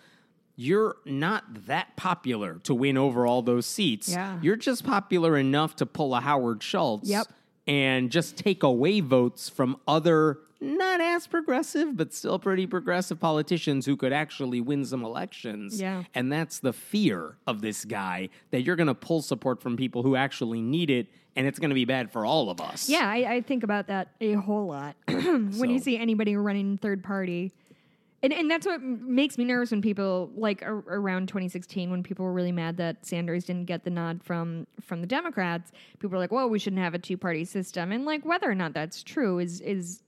you're 0.57 0.97
not 1.05 1.67
that 1.67 1.97
popular 1.97 2.61
to 2.65 2.75
win 2.75 2.97
over 2.97 3.27
all 3.27 3.43
those 3.43 3.67
seats. 3.67 4.09
Yeah. 4.09 4.39
You're 4.41 4.57
just 4.57 4.85
popular 4.85 5.37
enough 5.37 5.77
to 5.77 5.87
pull 5.87 6.15
a 6.15 6.21
Howard 6.21 6.63
Schultz 6.63 7.09
Yep. 7.09 7.27
and 7.67 8.11
just 8.11 8.37
take 8.37 8.63
away 8.63 9.01
votes 9.01 9.49
from 9.49 9.77
other 9.89 10.39
not 10.61 10.99
as 11.01 11.27
progressive 11.27 11.95
but 11.95 12.15
still 12.15 12.39
pretty 12.39 12.67
progressive 12.67 13.21
politicians 13.21 13.85
who 13.85 13.97
could 13.97 14.13
actually 14.15 14.61
win 14.61 14.85
some 14.85 15.05
elections. 15.05 15.81
Yeah. 15.81 16.05
And 16.15 16.33
that's 16.33 16.61
the 16.61 16.73
fear 16.73 17.37
of 17.47 17.61
this 17.61 17.85
guy 17.85 18.29
that 18.51 18.63
you're 18.63 18.77
going 18.77 18.87
to 18.87 18.95
pull 18.95 19.21
support 19.23 19.61
from 19.61 19.77
people 19.77 20.03
who 20.03 20.17
actually 20.17 20.63
need 20.63 20.89
it 20.89 21.09
and 21.37 21.47
it's 21.49 21.59
going 21.59 21.71
to 21.71 21.75
be 21.75 21.85
bad 21.85 22.13
for 22.13 22.25
all 22.25 22.49
of 22.49 22.61
us. 22.61 22.89
Yeah, 22.89 23.09
I, 23.11 23.17
I 23.35 23.41
think 23.41 23.65
about 23.65 23.89
that 23.89 24.09
a 24.21 24.35
whole 24.35 24.67
lot. 24.69 24.95
when 25.09 25.69
you 25.69 25.81
see 25.81 25.99
anybody 25.99 26.37
running 26.37 26.79
third 26.79 27.03
party, 27.03 27.53
And, 28.25 28.33
and 28.33 28.51
that's 28.51 28.67
what 28.67 28.81
makes 28.81 29.37
me 29.37 29.45
nervous 29.45 29.71
when 29.71 29.83
people 29.83 30.31
like 30.35 30.63
ar- 30.63 30.83
around 30.89 31.29
2016 31.29 31.91
when 31.91 32.03
people 32.03 32.25
were 32.25 32.33
really 32.33 32.53
mad 32.53 32.79
that 32.79 33.05
Sanders 33.05 33.45
didn't 33.45 33.67
get 33.67 33.85
the 33.85 33.91
nod 33.91 34.23
from 34.25 34.67
from 34.81 35.03
the 35.03 35.07
Democrats. 35.07 35.73
People 35.99 36.09
were 36.09 36.19
like, 36.19 36.33
"Well, 36.33 36.49
we 36.49 36.59
shouldn't 36.59 36.81
have 36.81 36.95
a 36.95 36.99
two 36.99 37.19
party 37.19 37.45
system," 37.45 37.93
and 37.93 38.07
like 38.07 38.25
whether 38.25 38.51
or 38.51 38.55
not 38.55 38.73
that's 38.73 39.03
true 39.03 39.41
is 39.41 39.61
is 39.61 40.03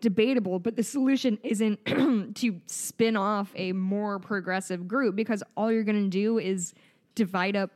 debatable. 0.00 0.58
But 0.58 0.76
the 0.76 0.82
solution 0.82 1.38
isn't 1.42 1.86
to 2.34 2.60
spin 2.66 3.16
off 3.16 3.50
a 3.56 3.72
more 3.72 4.18
progressive 4.18 4.86
group 4.86 5.16
because 5.16 5.42
all 5.56 5.72
you're 5.72 5.82
going 5.82 6.04
to 6.04 6.10
do 6.10 6.38
is 6.38 6.74
divide 7.14 7.56
up 7.56 7.70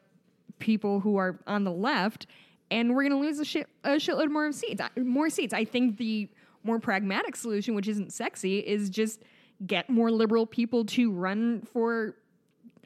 people 0.59 1.01
who 1.01 1.17
are 1.17 1.41
on 1.47 1.65
the 1.65 1.73
left, 1.73 2.27
and 2.71 2.95
we're 2.95 3.09
going 3.09 3.19
to 3.19 3.27
lose 3.27 3.39
a, 3.39 3.47
shit, 3.47 3.67
a 3.83 3.93
shitload 3.93 4.31
more 4.31 4.47
of 4.47 4.55
seats. 4.55 4.83
More 4.99 5.31
seats. 5.31 5.55
I 5.55 5.65
think 5.65 5.97
the 5.97 6.29
more 6.65 6.79
pragmatic 6.79 7.35
solution, 7.35 7.75
which 7.75 7.89
isn't 7.89 8.13
sexy, 8.13 8.59
is 8.59 8.91
just 8.91 9.23
get 9.65 9.89
more 9.89 10.11
liberal 10.11 10.47
people 10.47 10.85
to 10.85 11.11
run 11.13 11.63
for 11.73 12.17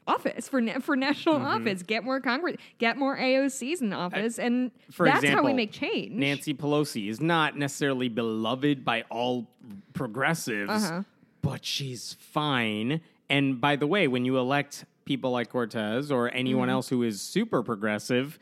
office 0.07 0.49
for 0.49 0.59
na- 0.61 0.79
for 0.79 0.95
national 0.95 1.35
Mm-hmm. 1.35 1.45
office. 1.45 1.83
Get 1.83 2.03
more 2.03 2.19
Congress. 2.19 2.57
Get 2.79 2.97
more 2.97 3.17
AOCs 3.17 3.81
in 3.81 3.93
office, 3.93 4.39
and 4.39 4.71
for 4.91 5.05
that's 5.05 5.17
how 5.17 5.21
we 5.21 5.27
example, 5.29 5.53
make 5.53 5.71
change. 5.71 6.11
Nancy 6.13 6.53
Pelosi 6.53 7.09
is 7.09 7.21
not 7.21 7.57
necessarily 7.57 8.09
beloved 8.09 8.83
by 8.83 9.03
all 9.09 9.47
progressives, 9.93 10.71
Uh-huh. 10.71 11.03
but 11.41 11.63
she's 11.65 12.15
fine. 12.19 13.01
And 13.29 13.61
by 13.61 13.75
the 13.75 13.87
way, 13.87 14.07
when 14.07 14.25
you 14.25 14.37
elect 14.37 14.85
people 15.05 15.31
like 15.31 15.49
Cortez 15.49 16.11
or 16.11 16.33
anyone 16.33 16.67
Mm-hmm. 16.67 16.73
else 16.73 16.89
who 16.89 17.03
is 17.03 17.21
super 17.21 17.61
progressive 17.63 18.39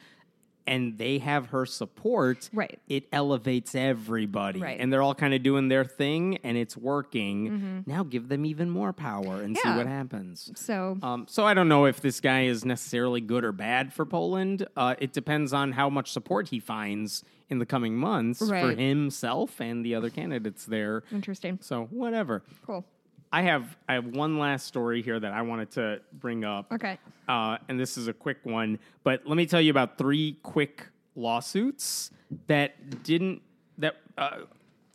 and 0.70 0.98
they 0.98 1.18
have 1.18 1.48
her 1.48 1.66
support, 1.66 2.50
Right. 2.54 2.80
it 2.88 3.08
elevates 3.12 3.74
everybody. 3.76 4.60
Right. 4.62 4.80
And 4.80 4.94
they're 4.94 5.02
all 5.02 5.16
kind 5.16 5.34
of 5.34 5.44
doing 5.44 5.68
their 5.68 5.84
thing 5.84 6.38
and 6.44 6.56
it's 6.58 6.78
working. 6.78 7.84
Now 7.86 8.04
give 8.04 8.30
them 8.30 8.46
even 8.46 8.70
more 8.70 8.94
power 8.94 9.42
and 9.42 9.58
see 9.58 9.64
Mm-hmm. 9.68 9.78
What 9.78 9.88
happens. 9.88 10.52
so 10.56 10.98
Um, 11.02 11.26
so 11.28 11.46
I 11.46 11.54
don't 11.54 11.68
know 11.70 11.86
if 11.86 12.02
this 12.02 12.20
guy 12.22 12.44
is 12.44 12.64
necessarily 12.66 13.22
good 13.22 13.44
or 13.44 13.52
bad 13.52 13.92
for 13.94 14.06
Poland. 14.06 14.66
Uh, 14.78 14.96
it 15.00 15.12
depends 15.14 15.54
on 15.54 15.72
how 15.74 15.90
much 15.90 16.12
support 16.12 16.50
he 16.50 16.60
finds 16.60 17.24
in 17.50 17.58
the 17.60 17.66
coming 17.66 17.96
months 17.96 18.40
for 18.48 18.72
himself 18.72 19.60
and 19.60 19.84
the 19.84 19.96
other 19.96 20.10
candidates 20.10 20.66
there. 20.66 21.04
interesting. 21.12 21.58
So 21.62 21.86
whatever. 21.92 22.44
Cool. 22.66 22.86
I 23.32 23.44
have 23.44 23.78
I 23.88 23.94
have 23.94 24.06
one 24.08 24.40
last 24.40 24.66
story 24.66 25.02
here 25.02 25.20
that 25.20 25.32
I 25.32 25.42
wanted 25.42 25.72
to 25.72 26.02
bring 26.14 26.44
up. 26.44 26.72
Okay. 26.72 26.98
Uh, 27.28 27.58
and 27.68 27.80
this 27.80 27.98
is 27.98 28.08
a 28.08 28.14
quick 28.14 28.40
one, 28.44 28.80
but 29.04 29.22
let 29.26 29.36
me 29.38 29.46
tell 29.46 29.62
you 29.62 29.70
about 29.72 29.98
three 29.98 30.38
quick 30.42 30.88
lawsuits 31.16 32.12
that 32.48 33.04
didn't 33.04 33.42
that 33.78 33.98
uh, 34.18 34.40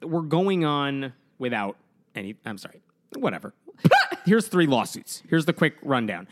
were 0.03 0.23
going 0.23 0.65
on 0.65 1.13
without 1.39 1.77
any. 2.15 2.35
I'm 2.45 2.59
sorry, 2.59 2.83
whatever. 3.17 3.55
Here's 4.25 4.49
three 4.49 4.67
lawsuits. 4.67 5.23
Here's 5.29 5.45
the 5.45 5.53
quick 5.53 5.77
rundown. 5.83 6.27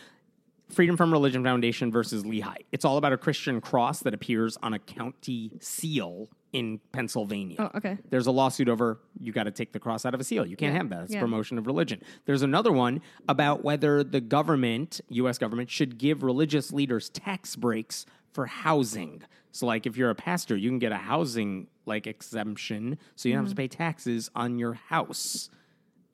Freedom 0.70 0.96
from 0.96 1.12
Religion 1.12 1.44
Foundation 1.44 1.92
versus 1.92 2.24
Lehigh. 2.24 2.62
It's 2.72 2.84
all 2.84 2.96
about 2.96 3.12
a 3.12 3.18
Christian 3.18 3.61
cross 3.61 4.00
that 4.00 4.14
appears 4.14 4.57
on 4.62 4.72
a 4.72 4.78
county 4.78 5.53
seal 5.61 6.30
in 6.53 6.78
Pennsylvania. 6.92 7.57
Oh, 7.59 7.70
okay. 7.76 7.96
There's 8.11 8.26
a 8.26 8.30
lawsuit 8.30 8.68
over 8.68 9.00
you 9.18 9.32
got 9.32 9.44
to 9.44 9.50
take 9.50 9.72
the 9.72 9.78
cross 9.80 10.05
out 10.05 10.12
of 10.14 10.20
a 10.20 10.24
seal. 10.24 10.44
You 10.44 10.57
can't 10.57 10.72
Yeah. 10.74 10.78
have 10.78 10.90
that. 10.90 11.03
It's 11.05 11.14
Yeah. 11.14 11.20
promotion 11.20 11.57
of 11.59 11.66
religion. 11.66 12.00
There's 12.26 12.42
another 12.42 12.70
one 12.72 13.00
about 13.28 13.64
whether 13.64 14.05
the 14.05 14.20
government, 14.20 15.00
US 15.09 15.38
government, 15.38 15.70
should 15.70 15.96
give 15.98 16.22
religious 16.22 16.70
leaders 16.72 17.09
tax 17.09 17.57
breaks 17.57 18.05
for 18.32 18.46
housing. 18.46 19.22
So 19.50 19.66
like 19.66 19.86
if 19.86 19.96
you're 19.96 20.11
a 20.11 20.14
pastor, 20.14 20.57
you 20.57 20.68
can 20.68 20.78
get 20.78 20.92
a 20.92 20.96
housing 20.96 21.68
like 21.86 22.07
exemption 22.07 22.98
so 23.16 23.28
you 23.28 23.34
don't 23.34 23.44
have 23.44 23.50
to 23.50 23.55
Mm-hmm. 23.55 23.62
pay 23.64 23.68
taxes 23.68 24.30
on 24.34 24.59
your 24.59 24.74
house. 24.74 25.48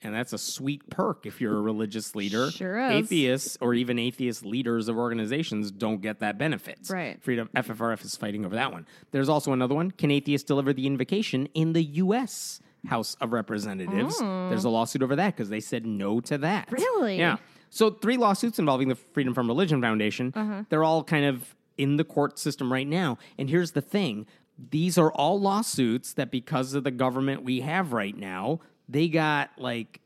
And 0.01 0.15
that's 0.15 0.33
a 0.33 0.39
sweet 0.39 0.89
perk 0.91 1.27
if 1.27 1.41
you're 1.41 1.57
a 1.57 1.61
religious 1.61 2.15
leader. 2.15 2.53
Sure 2.53 2.79
is. 2.79 2.93
Atheists 2.93 3.59
or 3.61 3.75
even 3.75 3.99
atheist 3.99 4.45
leaders 4.45 4.87
of 4.87 4.97
organizations 4.97 5.73
don't 5.73 6.01
get 6.01 6.21
that 6.21 6.39
benefit. 6.39 6.79
Right. 6.89 7.21
Freedom 7.21 7.51
FFRF 7.57 8.05
is 8.05 8.15
fighting 8.15 8.47
over 8.47 8.55
that 8.55 8.71
one. 8.71 8.87
There's 9.11 9.29
also 9.29 9.53
another 9.53 9.75
one. 9.75 9.91
Can 9.91 10.13
atheists 10.13 10.47
deliver 10.47 10.73
the 10.73 10.87
invocation 10.87 11.49
in 11.53 11.73
the 11.73 11.83
U.S. 11.83 12.61
House 12.87 13.17
of 13.21 13.33
Representatives? 13.33 14.17
There's 14.21 14.65
a 14.65 14.69
lawsuit 14.69 15.03
over 15.03 15.17
that 15.17 15.35
because 15.35 15.49
they 15.49 15.59
said 15.59 15.85
no 15.85 16.21
to 16.21 16.39
that. 16.39 16.69
Oh. 16.71 16.75
Really? 16.75 17.19
Yeah. 17.19 17.39
So 17.71 17.91
three 17.91 18.17
lawsuits 18.17 18.61
involving 18.61 18.89
the 18.89 18.95
Freedom 18.95 19.35
from 19.35 19.49
Religion 19.49 19.83
Foundation. 19.83 20.33
Uh-huh. 20.35 20.63
They're 20.69 20.85
all 20.85 21.03
kind 21.03 21.25
of 21.25 21.57
in 21.77 21.97
the 21.97 22.05
court 22.05 22.39
system 22.39 22.73
right 22.73 22.87
now. 22.87 23.19
And 23.37 23.51
here's 23.51 23.73
the 23.73 23.83
thing: 23.83 24.27
these 24.71 24.97
are 24.97 25.11
all 25.11 25.41
lawsuits 25.41 26.13
that, 26.13 26.31
because 26.31 26.75
of 26.75 26.85
the 26.85 26.93
government 26.93 27.43
we 27.43 27.61
have 27.63 27.93
right 27.93 28.17
now, 28.17 28.61
they 28.89 29.09
got 29.09 29.51
like 29.59 30.01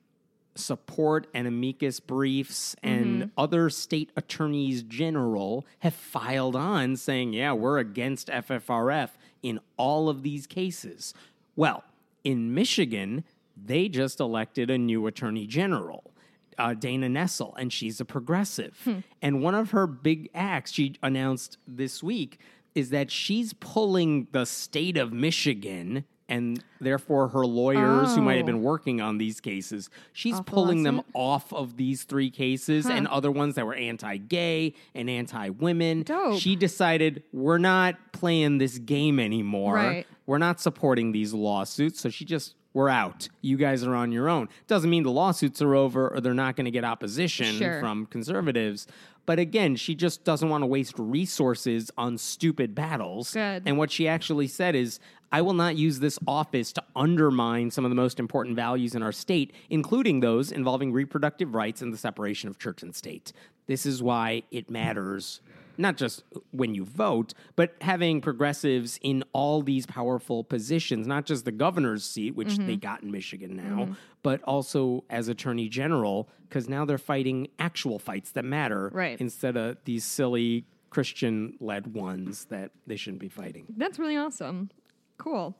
support 0.54 1.26
and 1.32 1.46
amicus 1.46 1.98
briefs 2.00 2.76
and 2.82 3.30
other 3.38 3.70
state 3.70 4.10
attorneys 4.16 4.82
general 4.82 5.64
have 5.78 5.94
filed 5.94 6.54
on 6.54 6.96
saying, 6.96 7.32
yeah, 7.32 7.52
we're 7.52 7.78
against 7.78 8.28
FFRF 8.28 9.10
in 9.42 9.60
all 9.76 10.08
of 10.08 10.22
these 10.22 10.46
cases. 10.46 11.14
Well, 11.56 11.84
in 12.22 12.54
Michigan, 12.54 13.24
they 13.56 13.88
just 13.88 14.20
elected 14.20 14.70
a 14.70 14.78
new 14.78 15.06
attorney 15.06 15.46
general. 15.46 16.12
Uh, 16.58 16.74
Dana 16.74 17.08
Nessel, 17.08 17.54
and 17.56 17.72
she's 17.72 17.98
a 17.98 18.04
progressive. 18.04 18.78
And 19.22 19.42
one 19.42 19.54
of 19.54 19.70
her 19.70 19.86
big 19.86 20.28
acts 20.34 20.72
she 20.72 20.96
announced 21.02 21.56
this 21.66 22.02
week 22.02 22.38
is 22.74 22.90
that 22.90 23.10
she's 23.10 23.54
pulling 23.54 24.28
the 24.32 24.44
state 24.44 24.98
of 24.98 25.12
Michigan 25.14 26.04
and 26.32 26.64
therefore 26.80 27.28
her 27.28 27.44
lawyers 27.44 28.14
who 28.14 28.22
might 28.22 28.36
have 28.36 28.44
Oh. 28.44 28.46
been 28.46 28.62
working 28.62 29.00
on 29.02 29.18
these 29.18 29.38
cases. 29.40 29.90
She's 30.14 30.36
Off 30.36 30.46
pulling 30.46 30.82
them 30.82 31.02
off 31.14 31.52
of 31.52 31.76
these 31.76 32.04
three 32.04 32.30
cases 32.30 32.86
and 32.86 33.06
other 33.08 33.30
ones 33.30 33.54
that 33.56 33.66
were 33.66 33.74
anti-gay 33.74 34.74
and 34.94 35.10
anti-women. 35.10 36.04
Dope. 36.04 36.40
She 36.40 36.56
decided 36.56 37.22
we're 37.32 37.58
not 37.58 37.96
playing 38.12 38.58
this 38.58 38.78
game 38.78 39.20
anymore. 39.20 39.74
Right. 39.74 40.06
We're 40.26 40.38
not 40.38 40.58
supporting 40.60 41.12
these 41.12 41.34
lawsuits, 41.34 42.00
so 42.00 42.08
she 42.08 42.24
just 42.24 42.54
we're 42.74 42.88
out. 42.88 43.28
You 43.40 43.56
guys 43.56 43.84
are 43.84 43.94
on 43.94 44.12
your 44.12 44.28
own. 44.28 44.48
Doesn't 44.66 44.88
mean 44.90 45.02
the 45.02 45.10
lawsuits 45.10 45.60
are 45.60 45.74
over 45.74 46.08
or 46.08 46.20
they're 46.20 46.34
not 46.34 46.56
going 46.56 46.64
to 46.64 46.70
get 46.70 46.84
opposition 46.84 47.56
Sure. 47.56 47.80
from 47.80 48.06
conservatives. 48.06 48.86
But 49.24 49.38
again, 49.38 49.76
she 49.76 49.94
just 49.94 50.24
doesn't 50.24 50.48
want 50.48 50.62
to 50.62 50.66
waste 50.66 50.94
resources 50.98 51.90
on 51.96 52.18
stupid 52.18 52.74
battles. 52.74 53.32
Good. 53.32 53.62
And 53.66 53.78
what 53.78 53.90
she 53.90 54.08
actually 54.08 54.48
said 54.48 54.74
is, 54.74 54.98
I 55.30 55.40
will 55.42 55.54
not 55.54 55.76
use 55.76 56.00
this 56.00 56.18
office 56.26 56.72
to 56.72 56.82
undermine 56.96 57.70
some 57.70 57.84
of 57.84 57.90
the 57.90 57.94
most 57.94 58.18
important 58.18 58.56
values 58.56 58.94
in 58.94 59.02
our 59.02 59.12
state, 59.12 59.52
including 59.70 60.20
those 60.20 60.50
involving 60.52 60.92
reproductive 60.92 61.54
rights 61.54 61.80
and 61.82 61.92
the 61.92 61.96
separation 61.96 62.48
of 62.50 62.58
church 62.58 62.82
and 62.82 62.94
state. 62.94 63.32
This 63.66 63.86
is 63.86 64.02
why 64.02 64.42
it 64.50 64.68
matters, 64.68 65.40
not 65.78 65.96
just 65.96 66.22
when 66.50 66.74
you 66.74 66.84
vote, 66.84 67.34
but 67.56 67.74
having 67.80 68.20
progressives 68.20 68.98
in 69.02 69.24
all 69.32 69.62
these 69.62 69.86
powerful 69.86 70.44
positions, 70.44 71.06
not 71.06 71.24
just 71.26 71.44
the 71.44 71.52
governor's 71.52 72.04
seat, 72.04 72.34
which 72.34 72.48
Mm-hmm. 72.54 72.66
they 72.66 72.76
got 72.76 73.02
in 73.02 73.10
Michigan 73.10 73.56
now, 73.56 73.96
but 74.22 74.42
also 74.44 75.04
as 75.10 75.28
attorney 75.28 75.68
general, 75.68 76.28
because 76.48 76.68
now 76.68 76.84
they're 76.84 76.98
fighting 76.98 77.48
actual 77.58 77.98
fights 77.98 78.32
that 78.32 78.44
matter 78.44 78.90
Right. 78.92 79.20
instead 79.20 79.56
of 79.56 79.78
these 79.84 80.04
silly 80.04 80.66
Christian 80.90 81.56
led 81.60 81.94
ones 81.94 82.44
that 82.46 82.70
they 82.86 82.96
shouldn't 82.96 83.20
be 83.20 83.28
fighting. 83.28 83.64
That's 83.76 83.98
really 83.98 84.16
awesome. 84.16 84.70
Cool. 85.18 85.56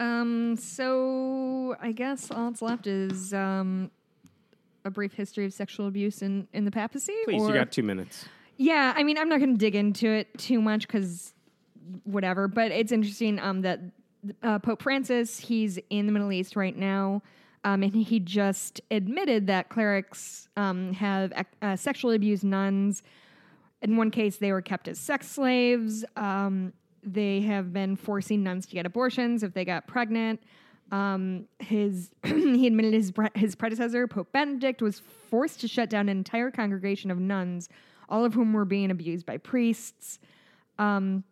Um, 0.00 0.56
so 0.56 1.76
I 1.80 1.92
guess 1.92 2.30
all 2.30 2.50
that's 2.50 2.62
left 2.62 2.86
is 2.86 3.32
um, 3.34 3.90
a 4.84 4.90
brief 4.90 5.12
history 5.12 5.44
of 5.44 5.52
sexual 5.52 5.86
abuse 5.86 6.22
in, 6.22 6.48
in 6.52 6.64
the 6.64 6.70
papacy. 6.70 7.14
Please, 7.24 7.42
you 7.42 7.52
got 7.52 7.70
two 7.70 7.82
minutes. 7.82 8.24
Yeah, 8.56 8.92
I 8.96 9.02
mean, 9.02 9.18
I'm 9.18 9.28
not 9.28 9.38
going 9.38 9.52
to 9.52 9.58
dig 9.58 9.74
into 9.74 10.08
it 10.08 10.36
too 10.38 10.60
much 10.60 10.86
because 10.86 11.32
whatever, 12.04 12.48
but 12.48 12.70
it's 12.70 12.92
interesting 12.92 13.38
um, 13.38 13.62
that 13.62 13.80
uh, 14.42 14.58
Pope 14.58 14.82
Francis, 14.82 15.38
he's 15.38 15.78
in 15.90 16.06
the 16.06 16.12
Middle 16.12 16.32
East 16.32 16.54
right 16.54 16.76
now, 16.76 17.22
um, 17.64 17.82
and 17.82 17.94
he 17.94 18.20
just 18.20 18.80
admitted 18.90 19.46
that 19.46 19.68
clerics 19.68 20.48
um, 20.56 20.92
have 20.94 21.32
uh, 21.60 21.76
sexually 21.76 22.16
abused 22.16 22.44
nuns. 22.44 23.02
In 23.82 23.96
one 23.96 24.10
case, 24.10 24.36
they 24.36 24.52
were 24.52 24.62
kept 24.62 24.88
as 24.88 24.98
sex 24.98 25.28
slaves. 25.28 26.04
Um, 26.16 26.72
they 27.02 27.40
have 27.42 27.72
been 27.72 27.96
forcing 27.96 28.42
nuns 28.42 28.66
to 28.66 28.74
get 28.74 28.86
abortions 28.86 29.42
if 29.42 29.54
they 29.54 29.64
got 29.64 29.86
pregnant. 29.86 30.40
Um, 30.90 31.46
his 31.58 32.10
he 32.24 32.66
admitted 32.66 32.92
his 32.92 33.12
his 33.34 33.54
predecessor 33.54 34.06
Pope 34.06 34.30
Benedict 34.32 34.82
was 34.82 35.00
forced 35.30 35.60
to 35.60 35.68
shut 35.68 35.88
down 35.88 36.08
an 36.08 36.16
entire 36.16 36.50
congregation 36.50 37.10
of 37.10 37.18
nuns, 37.18 37.68
all 38.08 38.24
of 38.24 38.34
whom 38.34 38.52
were 38.52 38.64
being 38.64 38.90
abused 38.90 39.26
by 39.26 39.38
priests. 39.38 40.18
Um, 40.78 41.24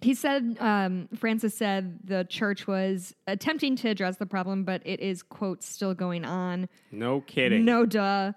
he 0.00 0.14
said 0.14 0.56
um, 0.60 1.08
Francis 1.14 1.54
said 1.54 2.00
the 2.04 2.24
church 2.24 2.66
was 2.66 3.14
attempting 3.26 3.76
to 3.76 3.88
address 3.88 4.16
the 4.16 4.26
problem, 4.26 4.64
but 4.64 4.82
it 4.84 5.00
is 5.00 5.22
quote 5.22 5.62
still 5.62 5.94
going 5.94 6.24
on. 6.24 6.68
No 6.90 7.20
kidding. 7.20 7.64
No 7.64 7.86
duh. 7.86 8.32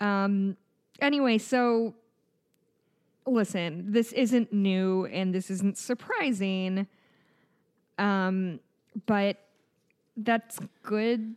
Um, 0.00 0.56
anyway, 1.00 1.38
so 1.38 1.94
listen, 3.26 3.92
this 3.92 4.12
isn't 4.12 4.52
new 4.52 5.06
and 5.06 5.34
this 5.34 5.50
isn't 5.50 5.78
surprising. 5.78 6.86
Um, 7.98 8.58
but 9.06 9.38
that's 10.16 10.58
good 10.82 11.36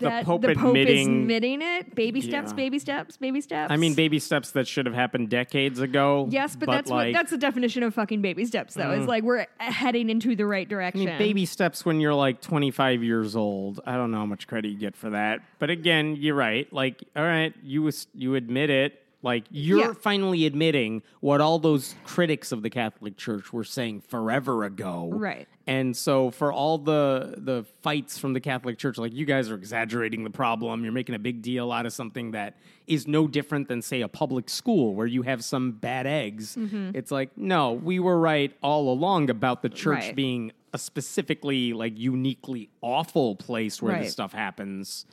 that 0.00 0.24
Pope 0.24 0.42
the 0.42 0.54
Pope 0.54 0.76
is 0.76 0.82
admitting- 0.82 1.22
admitting 1.22 1.62
it. 1.62 1.94
Baby 1.94 2.20
steps, 2.20 2.50
Yeah. 2.50 2.56
baby 2.56 2.78
steps, 2.78 3.16
baby 3.16 3.40
steps. 3.40 3.70
I 3.70 3.76
mean, 3.76 3.94
baby 3.94 4.18
steps 4.18 4.52
that 4.52 4.66
should 4.66 4.86
have 4.86 4.94
happened 4.94 5.28
decades 5.28 5.80
ago. 5.80 6.28
yes, 6.30 6.56
but, 6.56 6.68
that's 6.70 6.90
like, 6.90 7.08
what 7.08 7.12
that's 7.12 7.30
the 7.30 7.38
definition 7.38 7.82
of 7.82 7.94
fucking 7.94 8.22
baby 8.22 8.44
steps, 8.44 8.74
though. 8.74 8.90
It's 8.92 9.04
mm. 9.04 9.08
like 9.08 9.22
we're 9.22 9.46
heading 9.58 10.10
into 10.10 10.34
the 10.34 10.46
right 10.46 10.66
I 10.66 10.70
direction. 10.70 11.04
mean, 11.04 11.18
baby 11.18 11.46
steps 11.46 11.84
when 11.84 12.00
you're 12.00 12.14
like 12.14 12.40
25 12.40 13.02
years 13.02 13.36
old. 13.36 13.80
I 13.86 13.96
don't 13.96 14.10
know 14.10 14.18
how 14.18 14.26
much 14.26 14.46
credit 14.46 14.68
you 14.68 14.78
get 14.78 14.96
for 14.96 15.10
that. 15.10 15.40
But 15.58 15.70
again, 15.70 16.16
you're 16.16 16.34
right. 16.34 16.72
Like, 16.72 17.02
all 17.14 17.24
right, 17.24 17.54
you 17.62 17.90
you 18.14 18.34
admit 18.34 18.70
it. 18.70 19.01
Like, 19.24 19.44
you're 19.50 19.78
Yeah. 19.78 19.92
finally 19.94 20.46
admitting 20.46 21.02
what 21.20 21.40
all 21.40 21.58
those 21.60 21.94
critics 22.04 22.50
of 22.50 22.62
the 22.62 22.70
Catholic 22.70 23.16
Church 23.16 23.52
were 23.52 23.62
saying 23.64 24.00
forever 24.00 24.64
ago. 24.64 25.10
Right. 25.12 25.46
And 25.66 25.96
so, 25.96 26.30
for 26.32 26.52
all 26.52 26.76
the 26.78 27.34
the 27.38 27.64
fights 27.82 28.18
from 28.18 28.32
the 28.32 28.40
Catholic 28.40 28.78
Church, 28.78 28.98
like 28.98 29.12
you 29.12 29.24
guys 29.24 29.48
are 29.48 29.54
exaggerating 29.54 30.24
the 30.24 30.30
problem. 30.30 30.82
You're 30.82 30.92
making 30.92 31.14
a 31.14 31.20
big 31.20 31.40
deal 31.40 31.70
out 31.70 31.86
of 31.86 31.92
something 31.92 32.32
that 32.32 32.56
is 32.88 33.06
no 33.06 33.28
different 33.28 33.68
than, 33.68 33.80
say, 33.80 34.00
a 34.00 34.08
public 34.08 34.50
school 34.50 34.94
where 34.96 35.06
you 35.06 35.22
have 35.22 35.44
some 35.44 35.70
bad 35.70 36.04
eggs. 36.06 36.56
Mm-hmm. 36.56 36.90
It's 36.96 37.12
like, 37.12 37.30
no, 37.38 37.72
we 37.74 38.00
were 38.00 38.18
right 38.18 38.52
all 38.60 38.92
along 38.92 39.30
about 39.30 39.62
the 39.62 39.68
church 39.68 40.00
Right. 40.06 40.16
being 40.16 40.50
a 40.74 40.78
specifically 40.78 41.72
like 41.74 41.96
uniquely 41.96 42.70
awful 42.80 43.36
place 43.36 43.80
where 43.80 43.92
Right. 43.92 44.02
this 44.02 44.12
stuff 44.12 44.32
happens. 44.32 45.06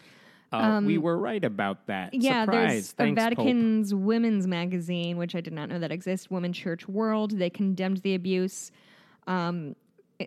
Uh, 0.52 0.82
we 0.84 0.98
were 0.98 1.18
right 1.18 1.44
about 1.44 1.86
that. 1.88 2.14
yeah, 2.14 2.46
Surprise. 2.46 2.70
there's 2.72 2.92
Thanks, 2.94 3.22
a 3.22 3.30
Pope. 3.30 3.38
Vatican's 3.38 3.94
women's 3.94 4.48
magazine, 4.48 5.18
which 5.18 5.36
I 5.36 5.42
did 5.42 5.54
not 5.54 5.70
know 5.70 5.78
that 5.80 5.92
exists, 5.92 6.30
Women 6.32 6.54
Church 6.54 6.88
World. 6.88 7.38
They 7.38 7.50
condemned 7.52 7.98
the 7.98 8.16
abuse, 8.16 8.72
um, 9.28 9.76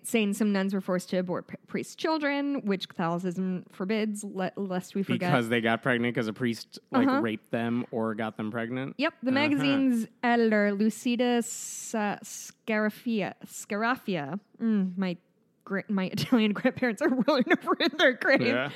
saying 0.04 0.32
some 0.34 0.52
nuns 0.52 0.72
were 0.72 0.80
forced 0.80 1.10
to 1.10 1.18
abort 1.18 1.48
p- 1.48 1.56
priests' 1.66 1.94
children, 1.96 2.64
which 2.64 2.88
Catholicism 2.88 3.64
forbids, 3.72 4.24
le- 4.24 4.52
lest 4.56 4.94
we 4.94 5.02
forget. 5.02 5.30
because 5.30 5.48
they 5.50 5.60
got 5.60 5.82
pregnant 5.82 6.14
because 6.14 6.28
a 6.28 6.32
priest 6.32 6.78
like 6.92 7.06
Uh-huh. 7.08 7.20
raped 7.20 7.50
them 7.50 7.84
or 7.90 8.14
got 8.14 8.36
them 8.38 8.50
pregnant. 8.50 8.94
Yep, 8.98 9.14
the 9.22 9.28
Uh-huh. 9.30 9.34
magazine's 9.34 10.06
editor, 10.22 10.72
Lucida 10.72 11.42
Scaraffia. 11.42 13.34
Scaraffia. 13.46 14.38
Mm, 14.62 14.96
my 14.96 15.16
gra- 15.64 15.84
my 15.88 16.04
Italian 16.12 16.52
grandparents 16.52 17.02
are 17.02 17.08
rolling 17.26 17.44
over 17.52 17.74
in 17.80 17.90
their 17.98 18.12
grave. 18.12 18.40
Yeah. 18.42 18.70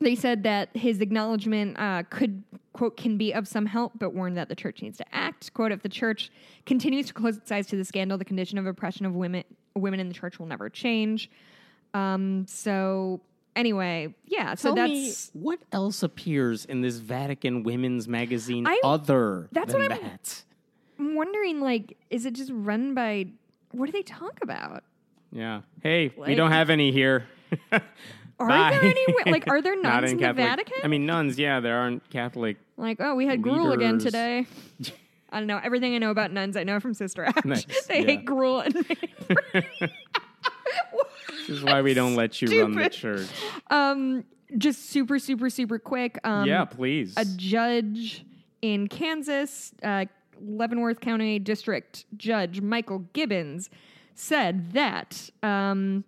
They 0.00 0.14
said 0.14 0.42
that 0.42 0.68
his 0.76 1.00
acknowledgement 1.00 1.78
uh, 1.78 2.02
could, 2.10 2.42
quote, 2.72 2.96
can 2.96 3.16
be 3.18 3.32
of 3.32 3.46
some 3.46 3.66
help, 3.66 3.92
but 3.96 4.12
warned 4.14 4.36
that 4.36 4.48
the 4.48 4.56
church 4.56 4.82
needs 4.82 4.98
to 4.98 5.14
act. 5.14 5.52
Quote, 5.54 5.70
if 5.72 5.82
the 5.82 5.88
church 5.88 6.30
continues 6.66 7.06
to 7.06 7.14
close 7.14 7.36
its 7.36 7.52
eyes 7.52 7.66
to 7.68 7.76
the 7.76 7.84
scandal, 7.84 8.18
the 8.18 8.24
condition 8.24 8.58
of 8.58 8.66
oppression 8.66 9.06
of 9.06 9.14
women 9.14 9.44
women 9.74 10.00
in 10.00 10.08
the 10.08 10.14
church 10.14 10.38
will 10.38 10.46
never 10.46 10.68
change. 10.68 11.30
Um, 11.94 12.44
so 12.48 13.20
anyway, 13.56 14.14
yeah, 14.26 14.54
so 14.54 14.74
Tell 14.74 14.86
that's 14.88 15.30
what 15.34 15.60
else 15.72 16.02
appears 16.02 16.64
in 16.66 16.80
this 16.82 16.96
Vatican 16.98 17.62
women's 17.62 18.06
magazine 18.08 18.66
I- 18.66 18.80
other 18.84 19.48
that's 19.52 19.72
than 19.72 19.82
what 19.82 19.92
I'm- 19.92 20.02
that. 20.02 20.42
I'm 20.98 21.14
wondering, 21.16 21.60
like, 21.60 21.96
is 22.10 22.26
it 22.26 22.34
just 22.34 22.50
run 22.52 22.94
by 22.94 23.26
what 23.70 23.86
do 23.86 23.92
they 23.92 24.02
talk 24.02 24.38
about? 24.42 24.84
Yeah. 25.32 25.62
Hey, 25.82 26.12
we 26.16 26.34
don't 26.34 26.52
have 26.52 26.68
any 26.70 26.92
here. 26.92 27.26
Are 28.42 28.48
Bye. 28.48 28.70
there 28.70 28.84
any 28.84 29.06
like 29.30 29.48
are 29.48 29.62
there 29.62 29.76
nuns 29.82 30.10
in, 30.10 30.16
the 30.18 30.22
Catholic- 30.22 30.46
Vatican? 30.46 30.78
I 30.84 30.88
mean, 30.88 31.06
nuns. 31.06 31.38
Yeah, 31.38 31.60
there 31.60 31.78
aren't 31.78 32.08
Catholic. 32.10 32.58
like, 32.76 32.98
oh, 33.00 33.14
we 33.14 33.26
had 33.26 33.42
gruel 33.42 33.72
again 33.72 33.98
today. 33.98 34.46
I 35.30 35.38
don't 35.38 35.46
know. 35.46 35.58
Everything 35.62 35.94
I 35.94 35.98
know 35.98 36.10
about 36.10 36.30
nuns, 36.30 36.58
I 36.58 36.64
know 36.64 36.78
from 36.78 36.92
Sister 36.92 37.24
Act. 37.24 37.46
Nice, 37.46 37.64
they 37.88 38.00
yeah. 38.00 38.06
hate 38.06 38.24
gruel 38.26 38.60
and 38.60 38.74
This 38.74 39.90
is 41.48 41.62
why 41.64 41.80
we 41.82 41.94
don't 41.94 42.14
let 42.14 42.40
you 42.42 42.60
run 42.62 42.72
the 42.72 42.88
church. 42.90 43.26
um, 43.70 44.24
just 44.58 44.90
super, 44.90 45.18
super, 45.18 45.48
super 45.50 45.78
quick. 45.78 46.18
Um, 46.24 46.46
yeah, 46.46 46.64
please. 46.66 47.14
a 47.16 47.24
judge 47.24 48.24
in 48.60 48.88
Kansas, 48.88 49.72
uh, 49.82 50.04
Leavenworth 50.40 51.00
County 51.00 51.38
District 51.38 52.04
Judge 52.16 52.60
Michael 52.60 53.06
Gibbens 53.14 53.68
said 54.14 54.72
that. 54.72 55.30
Um, 55.42 56.04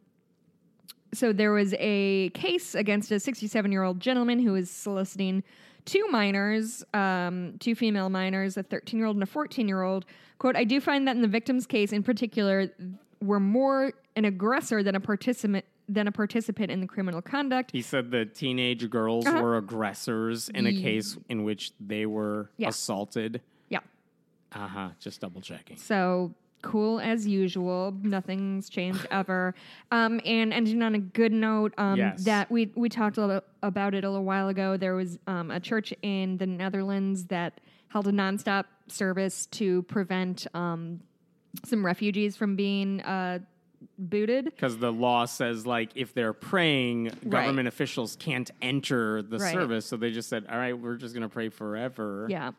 so 1.16 1.32
there 1.32 1.52
was 1.52 1.74
a 1.78 2.30
case 2.30 2.74
against 2.74 3.10
a 3.10 3.18
67 3.20 3.70
year 3.72 3.82
old 3.82 4.00
gentleman 4.00 4.38
who 4.38 4.52
was 4.52 4.70
soliciting 4.70 5.42
two 5.84 6.06
minors, 6.10 6.84
um, 6.94 7.54
two 7.60 7.74
female 7.74 8.08
minors, 8.08 8.56
a 8.56 8.62
13 8.62 8.98
year 8.98 9.06
old 9.06 9.16
and 9.16 9.22
a 9.22 9.26
14 9.26 9.68
year 9.68 9.82
old. 9.82 10.04
Quote, 10.38 10.56
I 10.56 10.64
do 10.64 10.80
find 10.80 11.06
that 11.08 11.16
in 11.16 11.22
the 11.22 11.28
victim's 11.28 11.66
case 11.66 11.92
in 11.92 12.02
particular, 12.02 12.70
we're 13.20 13.40
more 13.40 13.92
an 14.16 14.24
aggressor 14.24 14.82
than 14.82 14.94
a 14.94 15.00
participant 15.00 15.64
than 15.86 16.08
a 16.08 16.12
participant 16.12 16.70
in 16.70 16.80
the 16.80 16.86
criminal 16.86 17.20
conduct. 17.20 17.70
he 17.70 17.82
said 17.82 18.10
the 18.10 18.24
teenage 18.24 18.88
girls 18.88 19.26
Uh-huh. 19.26 19.42
were 19.42 19.58
aggressors 19.58 20.48
in 20.48 20.66
a 20.66 20.72
case 20.72 21.18
in 21.28 21.44
which 21.44 21.72
they 21.78 22.06
were 22.06 22.48
Yeah. 22.56 22.68
assaulted. 22.68 23.42
Yeah. 23.68 23.80
Uh 24.52 24.66
huh. 24.66 24.88
Just 24.98 25.20
double 25.20 25.42
checking. 25.42 25.76
So 25.76 26.32
cool 26.64 26.98
as 26.98 27.26
usual. 27.26 27.94
Nothing's 28.02 28.68
changed 28.68 29.06
ever. 29.10 29.54
Um, 29.92 30.20
and 30.24 30.52
ending 30.52 30.82
on 30.82 30.94
a 30.94 30.98
good 30.98 31.32
note, 31.32 31.74
um, 31.78 31.98
Yes. 31.98 32.24
that 32.24 32.50
we 32.50 32.70
we 32.74 32.88
talked 32.88 33.16
a 33.18 33.20
little 33.26 33.44
about 33.62 33.94
it 33.94 34.02
a 34.04 34.08
little 34.10 34.24
while 34.24 34.48
ago. 34.48 34.76
There 34.76 34.94
was 34.94 35.18
um, 35.26 35.50
a 35.50 35.60
church 35.60 35.92
in 36.02 36.38
the 36.38 36.46
Netherlands 36.46 37.26
that 37.26 37.60
held 37.88 38.08
a 38.08 38.12
nonstop 38.12 38.64
service 38.88 39.46
to 39.46 39.82
prevent 39.84 40.46
um, 40.54 41.00
some 41.64 41.84
refugees 41.86 42.36
from 42.36 42.56
being 42.56 43.00
uh, 43.02 43.38
booted. 43.98 44.46
Because 44.46 44.78
the 44.78 44.92
law 44.92 45.24
says, 45.26 45.66
like, 45.66 45.90
if 45.94 46.12
they're 46.14 46.32
praying, 46.32 47.12
government 47.28 47.68
officials 47.68 48.16
can't 48.16 48.50
enter 48.62 49.22
the 49.22 49.38
Right. 49.38 49.52
service. 49.52 49.86
So 49.86 49.96
they 49.96 50.10
just 50.10 50.28
said, 50.28 50.46
all 50.50 50.58
right, 50.58 50.76
we're 50.76 50.96
just 50.96 51.14
going 51.14 51.22
to 51.22 51.28
pray 51.28 51.48
forever. 51.50 52.26
Yeah. 52.28 52.52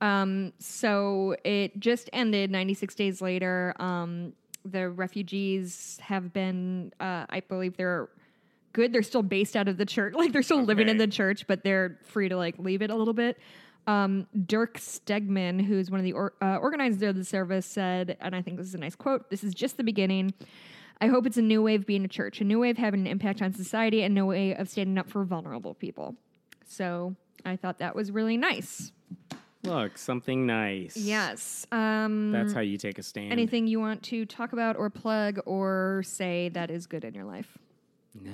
Um, 0.00 0.52
so 0.58 1.36
it 1.44 1.78
just 1.80 2.08
ended 2.12 2.50
96 2.50 2.94
days 2.94 3.20
later. 3.20 3.74
Um, 3.78 4.32
the 4.64 4.90
refugees 4.90 5.98
have 6.02 6.32
been, 6.32 6.92
uh, 7.00 7.26
I 7.28 7.40
believe 7.40 7.76
they're 7.76 8.08
good. 8.72 8.92
They're 8.92 9.02
still 9.02 9.22
based 9.22 9.56
out 9.56 9.68
of 9.68 9.76
the 9.76 9.86
church. 9.86 10.14
Like 10.18 10.32
they're 10.32 10.42
still 10.42 10.62
living 10.62 10.88
in 10.88 10.98
the 10.98 11.06
church, 11.06 11.46
but 11.46 11.64
they're 11.64 11.98
free 12.04 12.28
to 12.28 12.36
like 12.36 12.58
leave 12.58 12.82
it 12.82 12.90
a 12.90 12.94
little 12.94 13.14
bit. 13.14 13.38
Um, 13.86 14.26
Dirk 14.46 14.78
Stegman, 14.78 15.64
who's 15.64 15.90
one 15.90 15.98
of 15.98 16.04
the 16.04 16.12
or, 16.12 16.34
uh, 16.42 16.56
organizers 16.56 17.02
of 17.02 17.16
the 17.16 17.24
service, 17.24 17.64
said, 17.64 18.18
and 18.20 18.36
I 18.36 18.42
think 18.42 18.58
this 18.58 18.66
is 18.66 18.74
a 18.74 18.78
nice 18.78 18.94
quote 18.94 19.30
this 19.30 19.42
is 19.42 19.54
just 19.54 19.78
the 19.78 19.84
beginning. 19.84 20.34
I 21.00 21.06
hope 21.06 21.26
it's 21.26 21.36
a 21.36 21.42
new 21.42 21.62
way 21.62 21.76
of 21.76 21.86
being 21.86 22.04
a 22.04 22.08
church, 22.08 22.40
a 22.40 22.44
new 22.44 22.58
way 22.58 22.70
of 22.70 22.76
having 22.76 23.00
an 23.00 23.06
impact 23.06 23.40
on 23.40 23.54
society, 23.54 24.02
and 24.02 24.12
a 24.12 24.20
new 24.20 24.26
way 24.26 24.54
of 24.54 24.68
standing 24.68 24.98
up 24.98 25.08
for 25.08 25.24
vulnerable 25.24 25.74
people. 25.74 26.16
So 26.66 27.14
I 27.46 27.56
thought 27.56 27.78
that 27.78 27.94
was 27.94 28.10
really 28.10 28.36
nice. 28.36 28.92
Look, 29.64 29.98
something 29.98 30.46
nice. 30.46 30.96
Yes. 30.96 31.66
Um, 31.72 32.30
That's 32.32 32.52
how 32.52 32.60
you 32.60 32.78
take 32.78 32.98
a 32.98 33.02
stand. 33.02 33.32
anything 33.32 33.66
you 33.66 33.80
want 33.80 34.02
to 34.04 34.24
talk 34.24 34.52
about 34.52 34.76
or 34.76 34.88
plug 34.88 35.40
or 35.46 36.02
say 36.04 36.48
that 36.50 36.70
is 36.70 36.86
good 36.86 37.04
in 37.04 37.14
your 37.14 37.24
life? 37.24 37.58
No. 38.14 38.32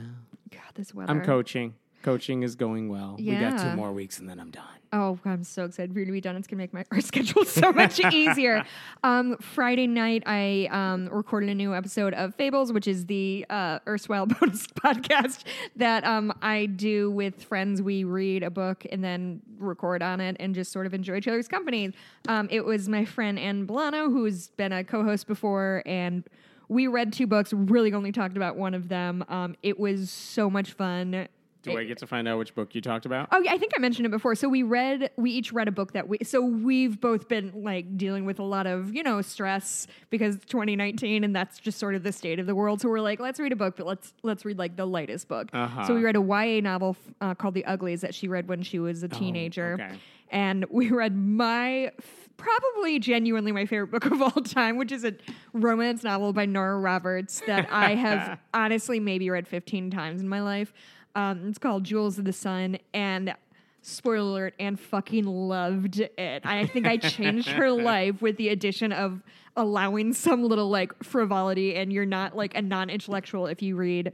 God, 0.50 0.60
this 0.74 0.94
weather. 0.94 1.10
I'm 1.10 1.22
coaching. 1.22 1.74
Coaching 2.04 2.42
is 2.42 2.54
going 2.54 2.90
well. 2.90 3.16
We 3.18 3.34
got 3.34 3.58
two 3.58 3.74
more 3.74 3.90
weeks 3.90 4.18
and 4.18 4.28
then 4.28 4.38
I'm 4.38 4.50
done. 4.50 4.64
Oh, 4.92 5.18
I'm 5.24 5.42
so 5.42 5.64
excited 5.64 5.94
for 5.94 6.00
you 6.00 6.04
to 6.04 6.12
be 6.12 6.20
done. 6.20 6.36
It's 6.36 6.46
gonna 6.46 6.58
make 6.58 6.74
my 6.74 6.84
our 6.92 7.00
schedule 7.00 7.46
so 7.46 7.72
much 7.72 7.98
easier. 8.12 8.62
Um, 9.02 9.38
Friday 9.38 9.86
night, 9.86 10.22
I 10.26 10.68
um, 10.70 11.08
recorded 11.10 11.48
a 11.48 11.54
new 11.54 11.74
episode 11.74 12.12
of 12.12 12.34
Fables, 12.34 12.74
which 12.74 12.86
is 12.86 13.06
the 13.06 13.46
uh, 13.48 13.78
erstwhile 13.88 14.26
bonus 14.40 14.66
podcast 14.66 15.44
that 15.76 16.04
um, 16.04 16.30
I 16.42 16.66
do 16.66 17.10
with 17.10 17.42
friends. 17.42 17.80
We 17.80 18.04
read 18.04 18.42
a 18.42 18.50
book 18.50 18.86
and 18.92 19.02
then 19.02 19.40
record 19.58 20.02
on 20.02 20.20
it 20.20 20.36
and 20.38 20.54
just 20.54 20.72
sort 20.72 20.84
of 20.84 20.92
enjoy 20.92 21.16
each 21.16 21.26
other's 21.26 21.48
company. 21.48 21.94
Um, 22.28 22.48
it 22.50 22.66
was 22.66 22.86
my 22.86 23.06
friend 23.06 23.38
Ann 23.38 23.66
Bolano, 23.66 24.12
who's 24.12 24.48
been 24.48 24.72
a 24.72 24.84
co-host 24.84 25.26
before, 25.26 25.82
and 25.86 26.22
we 26.68 26.86
read 26.86 27.14
two 27.14 27.26
books. 27.26 27.52
Really, 27.54 27.94
only 27.94 28.12
talked 28.12 28.36
about 28.36 28.56
one 28.56 28.74
of 28.74 28.90
them. 28.90 29.24
Um, 29.28 29.56
it 29.62 29.80
was 29.80 30.10
so 30.10 30.50
much 30.50 30.74
fun. 30.74 31.28
Do 31.64 31.70
It- 31.76 31.80
I 31.80 31.84
get 31.84 31.98
to 31.98 32.06
find 32.06 32.28
out 32.28 32.38
which 32.38 32.54
book 32.54 32.74
you 32.74 32.80
talked 32.80 33.06
about? 33.06 33.28
Oh, 33.32 33.40
yeah, 33.40 33.52
I 33.52 33.58
think 33.58 33.72
I 33.76 33.80
mentioned 33.80 34.06
it 34.06 34.10
before. 34.10 34.34
So 34.34 34.48
we 34.48 34.62
read, 34.62 35.10
we 35.16 35.30
each 35.30 35.52
read 35.52 35.66
a 35.66 35.72
book 35.72 35.92
that 35.92 36.06
we, 36.08 36.18
so 36.22 36.42
we've 36.44 37.00
both 37.00 37.28
been 37.28 37.52
like 37.54 37.96
dealing 37.96 38.24
with 38.26 38.38
a 38.38 38.42
lot 38.42 38.66
of, 38.66 38.94
you 38.94 39.02
know, 39.02 39.22
stress 39.22 39.86
because 40.10 40.36
2019 40.46 41.24
and 41.24 41.34
that's 41.34 41.58
just 41.58 41.78
sort 41.78 41.94
of 41.94 42.02
the 42.02 42.12
state 42.12 42.38
of 42.38 42.46
the 42.46 42.54
world. 42.54 42.80
So 42.80 42.88
we're 42.88 43.00
like, 43.00 43.18
let's 43.18 43.40
read 43.40 43.52
a 43.52 43.56
book, 43.56 43.76
but 43.76 43.86
let's, 43.86 44.12
let's 44.22 44.44
read 44.44 44.58
like 44.58 44.76
the 44.76 44.86
lightest 44.86 45.26
book. 45.28 45.48
Uh-huh. 45.52 45.86
So 45.86 45.94
we 45.94 46.04
read 46.04 46.16
a 46.16 46.22
YA 46.22 46.60
novel 46.60 46.96
uh, 47.20 47.34
called 47.34 47.54
The 47.54 47.64
Uglies 47.64 48.02
that 48.02 48.14
she 48.14 48.28
read 48.28 48.46
when 48.46 48.62
she 48.62 48.78
was 48.78 49.02
a 49.02 49.08
teenager. 49.08 49.74
okay. 49.80 49.96
And 50.30 50.64
we 50.70 50.90
read 50.90 51.16
my, 51.16 51.92
probably 52.36 52.98
genuinely 52.98 53.52
my 53.52 53.64
favorite 53.66 53.90
book 53.90 54.06
of 54.06 54.20
all 54.20 54.42
time, 54.42 54.76
which 54.76 54.92
is 54.92 55.04
a 55.04 55.14
romance 55.52 56.02
novel 56.02 56.32
by 56.32 56.46
Nora 56.46 56.78
Roberts 56.78 57.40
that 57.46 57.68
I 57.70 57.94
have 57.94 58.38
honestly 58.54 59.00
maybe 59.00 59.30
read 59.30 59.46
15 59.46 59.90
times 59.90 60.20
in 60.20 60.28
my 60.28 60.40
life. 60.40 60.72
Um, 61.14 61.48
it's 61.48 61.58
called 61.58 61.84
Jewels 61.84 62.18
of 62.18 62.24
the 62.24 62.32
Sun, 62.32 62.78
and 62.92 63.34
spoiler 63.82 64.16
alert, 64.16 64.54
and 64.58 64.78
fucking 64.78 65.26
loved 65.26 66.00
it. 66.00 66.42
I 66.44 66.66
think 66.66 66.86
I 66.86 66.96
changed 66.96 67.48
her 67.50 67.70
life 67.82 68.20
with 68.22 68.36
the 68.36 68.48
addition 68.48 68.92
of 68.92 69.22
allowing 69.56 70.12
some 70.12 70.42
little 70.42 70.68
like 70.70 71.02
frivolity, 71.02 71.76
and 71.76 71.92
you're 71.92 72.06
not 72.06 72.36
like 72.36 72.56
a 72.56 72.62
non 72.62 72.90
intellectual 72.90 73.46
if 73.46 73.62
you 73.62 73.76
read 73.76 74.12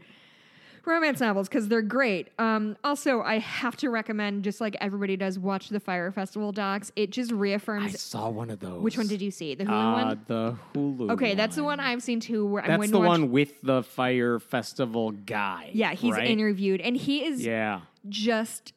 romance 0.86 1.20
novels 1.20 1.48
because 1.48 1.68
they're 1.68 1.82
great. 1.82 2.28
Um, 2.38 2.76
also, 2.82 3.22
I 3.22 3.38
have 3.38 3.76
to 3.78 3.90
recommend, 3.90 4.44
just 4.44 4.60
like 4.60 4.76
everybody 4.80 5.16
does, 5.16 5.38
watch 5.38 5.68
the 5.68 5.80
Fyre 5.80 6.10
Festival 6.12 6.52
docs. 6.52 6.90
It 6.96 7.10
just 7.10 7.32
reaffirms. 7.32 7.94
I 7.94 7.96
saw 7.96 8.28
one 8.28 8.50
of 8.50 8.60
those. 8.60 8.82
Which 8.82 8.96
one 8.96 9.06
did 9.06 9.20
you 9.22 9.30
see? 9.30 9.54
The 9.54 9.64
Hulu 9.64 9.70
Uh, 9.70 10.04
one. 10.04 10.20
the 10.26 10.56
Hulu. 10.74 11.10
Okay, 11.12 11.34
that's 11.34 11.56
the 11.56 11.64
one 11.64 11.80
I've 11.80 12.02
seen 12.02 12.20
too. 12.20 12.46
Where 12.46 12.62
I'm 12.62 12.68
That's 12.68 12.78
going 12.78 12.90
the 12.90 12.96
to 12.98 13.00
watch- 13.00 13.08
one 13.20 13.30
with 13.30 13.60
the 13.62 13.82
Fyre 13.82 14.38
Festival 14.38 15.10
guy. 15.12 15.70
Yeah, 15.72 15.92
he's 15.94 16.12
right? 16.14 16.28
interviewed, 16.28 16.80
and 16.80 16.96
he 16.96 17.24
is 17.24 17.44
Yeah. 17.44 17.80
just 18.08 18.72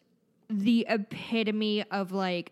the 0.49 0.85
epitome 0.89 1.83
of 1.89 2.11
like 2.11 2.51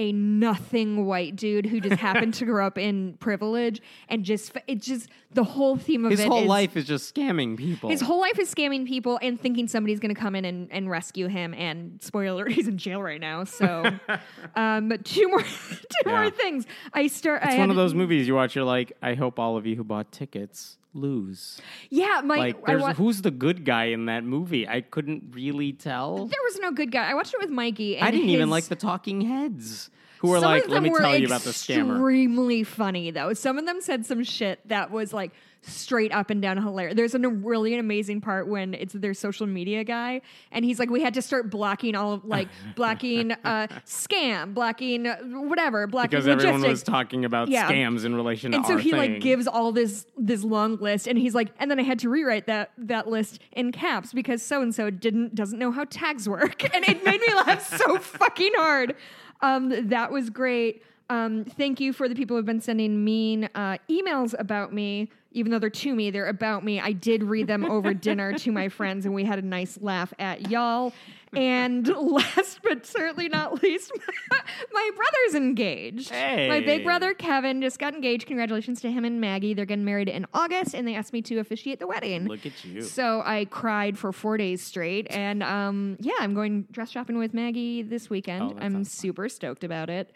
a 0.00 0.12
nothing 0.12 1.04
white 1.04 1.36
dude 1.36 1.66
who 1.66 1.78
just 1.78 2.00
happened 2.00 2.32
to 2.32 2.46
grow 2.46 2.66
up 2.66 2.78
in 2.78 3.18
privilege 3.20 3.82
and 4.08 4.24
just 4.24 4.56
it's 4.66 4.86
just 4.86 5.10
the 5.32 5.44
whole 5.44 5.76
theme 5.76 6.06
of 6.06 6.10
His 6.10 6.20
it 6.20 6.26
whole 6.26 6.40
is- 6.40 6.48
life 6.48 6.74
is 6.74 6.86
just 6.86 7.14
scamming 7.14 7.58
people. 7.58 7.90
his 7.90 8.00
whole 8.00 8.18
life 8.18 8.38
is 8.38 8.52
scamming 8.52 8.86
people 8.86 9.18
and 9.20 9.38
thinking 9.38 9.68
somebody's 9.68 10.00
going 10.00 10.14
to 10.14 10.18
come 10.18 10.34
in 10.34 10.46
and, 10.46 10.72
and 10.72 10.88
rescue 10.88 11.26
him. 11.26 11.52
And 11.52 12.02
spoiler 12.02 12.32
alert, 12.44 12.52
he's 12.56 12.66
in 12.66 12.78
jail 12.78 13.02
right 13.02 13.20
now. 13.20 13.44
So, 13.44 13.84
um, 14.56 14.88
but 14.88 15.04
two 15.04 15.28
more, 15.28 15.42
two 16.04 16.10
more 16.10 16.30
things. 16.30 16.64
I 16.94 17.06
start. 17.06 17.42
It's 17.42 17.52
had, 17.52 17.58
one 17.60 17.68
of 17.70 17.76
those 17.76 17.92
movies 17.92 18.26
you 18.26 18.34
watch. 18.34 18.56
You're 18.56 18.64
like, 18.64 18.92
I 19.02 19.12
hope 19.12 19.38
all 19.38 19.58
of 19.58 19.66
you 19.66 19.76
who 19.76 19.84
bought 19.84 20.10
tickets 20.12 20.78
lose. 20.94 21.60
Yeah, 21.88 22.20
my. 22.24 22.36
Like, 22.36 22.66
wa- 22.66 22.94
who's 22.94 23.22
the 23.22 23.30
good 23.30 23.64
guy 23.64 23.86
in 23.86 24.06
that 24.06 24.24
movie? 24.24 24.66
I 24.68 24.80
couldn't 24.80 25.32
really 25.32 25.72
tell. 25.72 26.26
there 26.26 26.40
was 26.44 26.58
no 26.58 26.72
good 26.72 26.90
guy. 26.90 27.10
I 27.10 27.14
watched 27.14 27.34
it 27.34 27.40
with 27.40 27.50
Mikey. 27.50 27.96
And 27.98 28.06
I 28.06 28.10
didn't 28.10 28.30
even 28.30 28.50
like 28.50 28.64
the 28.64 28.76
talking 28.76 29.20
heads 29.22 29.90
who 30.18 30.28
were 30.28 30.40
Some 30.40 30.50
like, 30.50 30.68
let 30.68 30.82
me 30.82 30.90
tell 30.90 31.16
you 31.16 31.26
about 31.26 31.42
the 31.42 31.50
scammer. 31.50 31.92
Extremely 31.94 32.62
funny 32.64 33.10
though. 33.10 33.32
Some 33.32 33.58
of 33.58 33.66
them 33.66 33.80
said 33.80 34.04
some 34.04 34.22
shit 34.22 34.66
that 34.68 34.90
was 34.90 35.12
like 35.12 35.32
straight 35.62 36.12
up 36.12 36.30
and 36.30 36.40
down 36.40 36.56
hilarious. 36.56 36.96
There's 36.96 37.14
a 37.14 37.18
really 37.18 37.74
an 37.74 37.80
amazing 37.80 38.20
part 38.20 38.48
when 38.48 38.74
it's 38.74 38.94
their 38.94 39.14
social 39.14 39.46
media 39.46 39.84
guy, 39.84 40.22
and 40.52 40.64
he's 40.64 40.78
like, 40.78 40.88
we 40.90 41.02
had 41.02 41.14
to 41.14 41.22
start 41.22 41.50
blocking 41.50 41.94
all 41.94 42.12
of 42.14 42.24
like 42.24 42.48
blocking 42.76 43.32
uh, 43.32 43.66
scam, 43.84 44.54
blocking 44.54 45.04
whatever, 45.06 45.86
blocking 45.86 46.10
Because 46.10 46.26
logistics. 46.26 46.48
everyone 46.54 46.70
was 46.70 46.82
talking 46.82 47.24
about 47.24 47.48
Yeah. 47.48 47.70
scams 47.70 48.04
in 48.04 48.14
relation 48.14 48.52
to 48.52 48.56
and 48.58 48.66
so 48.66 48.74
our 48.74 48.78
he 48.78 48.90
thing. 48.90 48.98
like 49.14 49.20
gives 49.20 49.46
all 49.46 49.72
this 49.72 50.06
this 50.16 50.42
long 50.44 50.76
list 50.76 51.06
and 51.06 51.18
he's 51.18 51.34
like 51.34 51.48
and 51.58 51.70
then 51.70 51.78
i 51.78 51.82
had 51.82 51.98
to 51.98 52.08
rewrite 52.08 52.46
that 52.46 52.70
that 52.78 53.08
list 53.08 53.40
in 53.52 53.72
caps 53.72 54.12
because 54.12 54.42
so 54.42 54.62
and 54.62 54.74
so 54.74 54.90
didn't 54.90 55.34
doesn't 55.34 55.58
know 55.58 55.70
how 55.70 55.84
tags 55.90 56.28
work 56.28 56.62
and 56.74 56.84
it 56.88 57.04
made 57.04 57.20
me 57.20 57.34
laugh 57.34 57.62
so 57.76 57.98
fucking 57.98 58.52
hard 58.56 58.94
um 59.42 59.88
that 59.88 60.10
was 60.12 60.30
great 60.30 60.82
um 61.10 61.44
thank 61.44 61.80
you 61.80 61.92
for 61.92 62.08
the 62.08 62.14
people 62.14 62.36
who've 62.36 62.46
been 62.46 62.60
sending 62.60 63.04
mean 63.04 63.48
uh, 63.54 63.76
emails 63.90 64.34
about 64.38 64.72
me 64.72 65.08
even 65.32 65.52
though 65.52 65.58
they're 65.58 65.70
to 65.70 65.94
me 65.94 66.10
they're 66.10 66.26
about 66.26 66.64
me 66.64 66.80
i 66.80 66.92
did 66.92 67.22
read 67.22 67.46
them 67.46 67.64
over 67.64 67.94
dinner 67.94 68.32
to 68.32 68.50
my 68.50 68.68
friends 68.68 69.04
and 69.06 69.14
we 69.14 69.24
had 69.24 69.38
a 69.38 69.42
nice 69.42 69.78
laugh 69.80 70.12
at 70.18 70.50
y'all 70.50 70.92
and 71.34 71.86
last 71.96 72.58
but 72.64 72.84
certainly 72.84 73.28
not 73.28 73.62
least 73.62 73.92
my 74.72 74.90
brother's 74.96 75.34
engaged 75.36 76.10
Hey. 76.10 76.48
my 76.48 76.60
big 76.60 76.82
brother 76.84 77.14
Kevin 77.14 77.60
just 77.62 77.78
got 77.78 77.94
engaged. 77.94 78.26
Congratulations 78.26 78.80
to 78.80 78.90
him 78.90 79.04
and 79.04 79.20
Maggie. 79.20 79.54
They're 79.54 79.64
getting 79.64 79.84
married 79.84 80.08
in 80.08 80.26
August, 80.34 80.74
and 80.74 80.86
they 80.88 80.94
asked 80.94 81.12
me 81.12 81.22
to 81.22 81.38
officiate 81.38 81.78
the 81.78 81.86
wedding. 81.86 82.26
Look 82.26 82.46
at 82.46 82.64
you. 82.64 82.82
So 82.82 83.22
I 83.24 83.44
cried 83.44 83.98
for 83.98 84.12
four 84.12 84.36
days 84.36 84.62
straight, 84.62 85.06
and 85.10 85.42
um, 85.42 85.96
yeah, 86.00 86.14
I'm 86.20 86.34
going 86.34 86.62
dress 86.72 86.90
shopping 86.90 87.18
with 87.18 87.32
Maggie 87.34 87.82
this 87.82 88.10
weekend. 88.10 88.42
Oh, 88.42 88.56
I'm 88.60 88.72
fun. 88.72 88.84
super 88.84 89.28
stoked 89.28 89.62
about 89.64 89.88
it, 89.90 90.10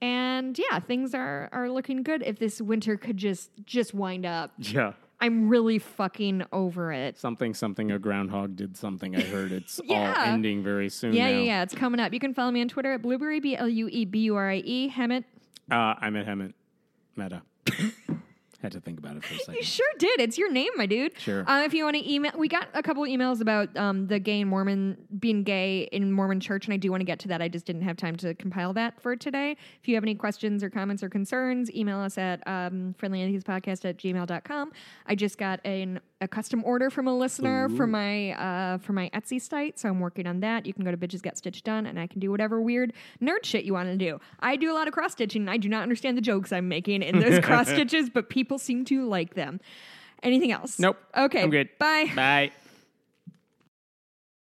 and 0.00 0.58
yeah, 0.58 0.78
things 0.80 1.14
are 1.14 1.48
are 1.52 1.70
looking 1.70 2.02
good. 2.02 2.22
If 2.24 2.38
this 2.38 2.60
winter 2.60 2.96
could 2.96 3.16
just 3.16 3.50
just 3.64 3.94
wind 3.94 4.26
up, 4.26 4.52
yeah. 4.58 4.92
I'm 5.18 5.48
really 5.48 5.78
fucking 5.78 6.44
over 6.52 6.92
it. 6.92 7.16
Something, 7.18 7.54
something, 7.54 7.90
a 7.90 7.98
groundhog 7.98 8.54
did 8.54 8.76
something. 8.76 9.16
I 9.16 9.22
heard 9.22 9.50
it's 9.50 9.80
Yeah. 9.84 10.14
all 10.14 10.24
ending 10.34 10.62
very 10.62 10.90
soon 10.90 11.14
Yeah, 11.14 11.30
now. 11.32 11.38
yeah, 11.38 11.44
yeah. 11.44 11.62
It's 11.62 11.74
coming 11.74 12.00
up. 12.00 12.12
You 12.12 12.20
can 12.20 12.34
follow 12.34 12.50
me 12.50 12.60
on 12.60 12.68
Twitter 12.68 12.92
at 12.92 13.00
Blueberry 13.00 13.40
B 13.40 13.56
L 13.56 13.66
U 13.68 13.88
E 13.90 14.04
B 14.04 14.18
U 14.20 14.36
R 14.36 14.50
I 14.50 14.56
E 14.56 14.90
Hemant. 14.94 15.24
Uh, 15.70 15.94
I'm 16.00 16.16
at 16.16 16.26
Hemant. 16.26 16.52
Mehta. 17.16 17.40
Had 18.62 18.72
to 18.72 18.80
think 18.80 18.98
about 18.98 19.16
it 19.16 19.24
for 19.24 19.52
a 19.52 19.54
You 19.54 19.62
sure 19.62 19.86
did. 19.98 20.20
It's 20.20 20.38
your 20.38 20.50
name, 20.50 20.70
my 20.76 20.86
dude. 20.86 21.18
Sure. 21.18 21.48
Uh, 21.48 21.62
if 21.64 21.74
you 21.74 21.84
want 21.84 21.96
to 21.96 22.12
email, 22.12 22.32
we 22.36 22.48
got 22.48 22.68
a 22.74 22.82
couple 22.82 23.02
emails 23.04 23.40
about 23.40 23.74
um, 23.76 24.06
the 24.06 24.18
gay 24.18 24.40
and 24.40 24.50
Mormon 24.50 24.96
being 25.18 25.42
gay 25.42 25.88
in 25.92 26.10
Mormon 26.10 26.40
church, 26.40 26.64
and 26.64 26.74
I 26.74 26.78
do 26.78 26.90
want 26.90 27.00
to 27.00 27.04
get 27.04 27.18
to 27.20 27.28
that. 27.28 27.42
I 27.42 27.48
just 27.48 27.66
didn't 27.66 27.82
have 27.82 27.96
time 27.96 28.16
to 28.16 28.34
compile 28.34 28.72
that 28.72 29.00
for 29.00 29.14
today. 29.14 29.56
If 29.80 29.88
you 29.88 29.94
have 29.94 30.04
any 30.04 30.14
questions 30.14 30.64
or 30.64 30.70
comments 30.70 31.02
or 31.02 31.08
concerns, 31.08 31.70
email 31.74 31.98
us 32.00 32.16
at 32.18 32.46
um, 32.46 32.94
friendlyatheistpodcast 33.00 33.84
at 33.84 33.98
gmail.com. 33.98 34.72
I 35.06 35.14
just 35.14 35.36
got 35.38 35.60
an, 35.64 36.00
a 36.20 36.28
custom 36.28 36.64
order 36.64 36.88
from 36.88 37.06
a 37.08 37.16
listener 37.16 37.68
for 37.68 37.86
my 37.86 38.32
uh, 38.32 38.78
for 38.78 38.94
my 38.94 39.10
Etsy 39.12 39.40
site, 39.40 39.78
so 39.78 39.88
I'm 39.88 40.00
working 40.00 40.26
on 40.26 40.40
that. 40.40 40.66
You 40.66 40.72
can 40.72 40.84
go 40.84 40.90
to 40.90 40.96
Bitches 40.96 41.22
Get 41.22 41.36
Stitched 41.36 41.64
Done, 41.64 41.86
and 41.86 42.00
I 42.00 42.06
can 42.06 42.20
do 42.20 42.30
whatever 42.30 42.60
weird 42.60 42.94
nerd 43.22 43.44
shit 43.44 43.64
you 43.64 43.74
want 43.74 43.88
to 43.90 43.96
do. 43.96 44.18
I 44.40 44.56
do 44.56 44.72
a 44.72 44.74
lot 44.74 44.88
of 44.88 44.94
cross 44.94 45.12
stitching, 45.12 45.42
and 45.42 45.50
I 45.50 45.58
do 45.58 45.68
not 45.68 45.82
understand 45.82 46.16
the 46.16 46.22
jokes 46.22 46.52
I'm 46.52 46.68
making 46.68 47.02
in 47.02 47.20
those 47.20 47.40
cross 47.40 47.68
stitches, 47.76 48.08
but 48.08 48.30
people 48.56 48.64
seem 48.64 48.84
to 48.86 49.06
like 49.06 49.34
them. 49.34 49.60
Anything 50.22 50.50
else? 50.50 50.78
Nope. 50.78 50.96
Okay. 51.14 51.42
I'm 51.42 51.50
good. 51.50 51.68
Bye. 51.78 52.10
Bye. 52.14 52.52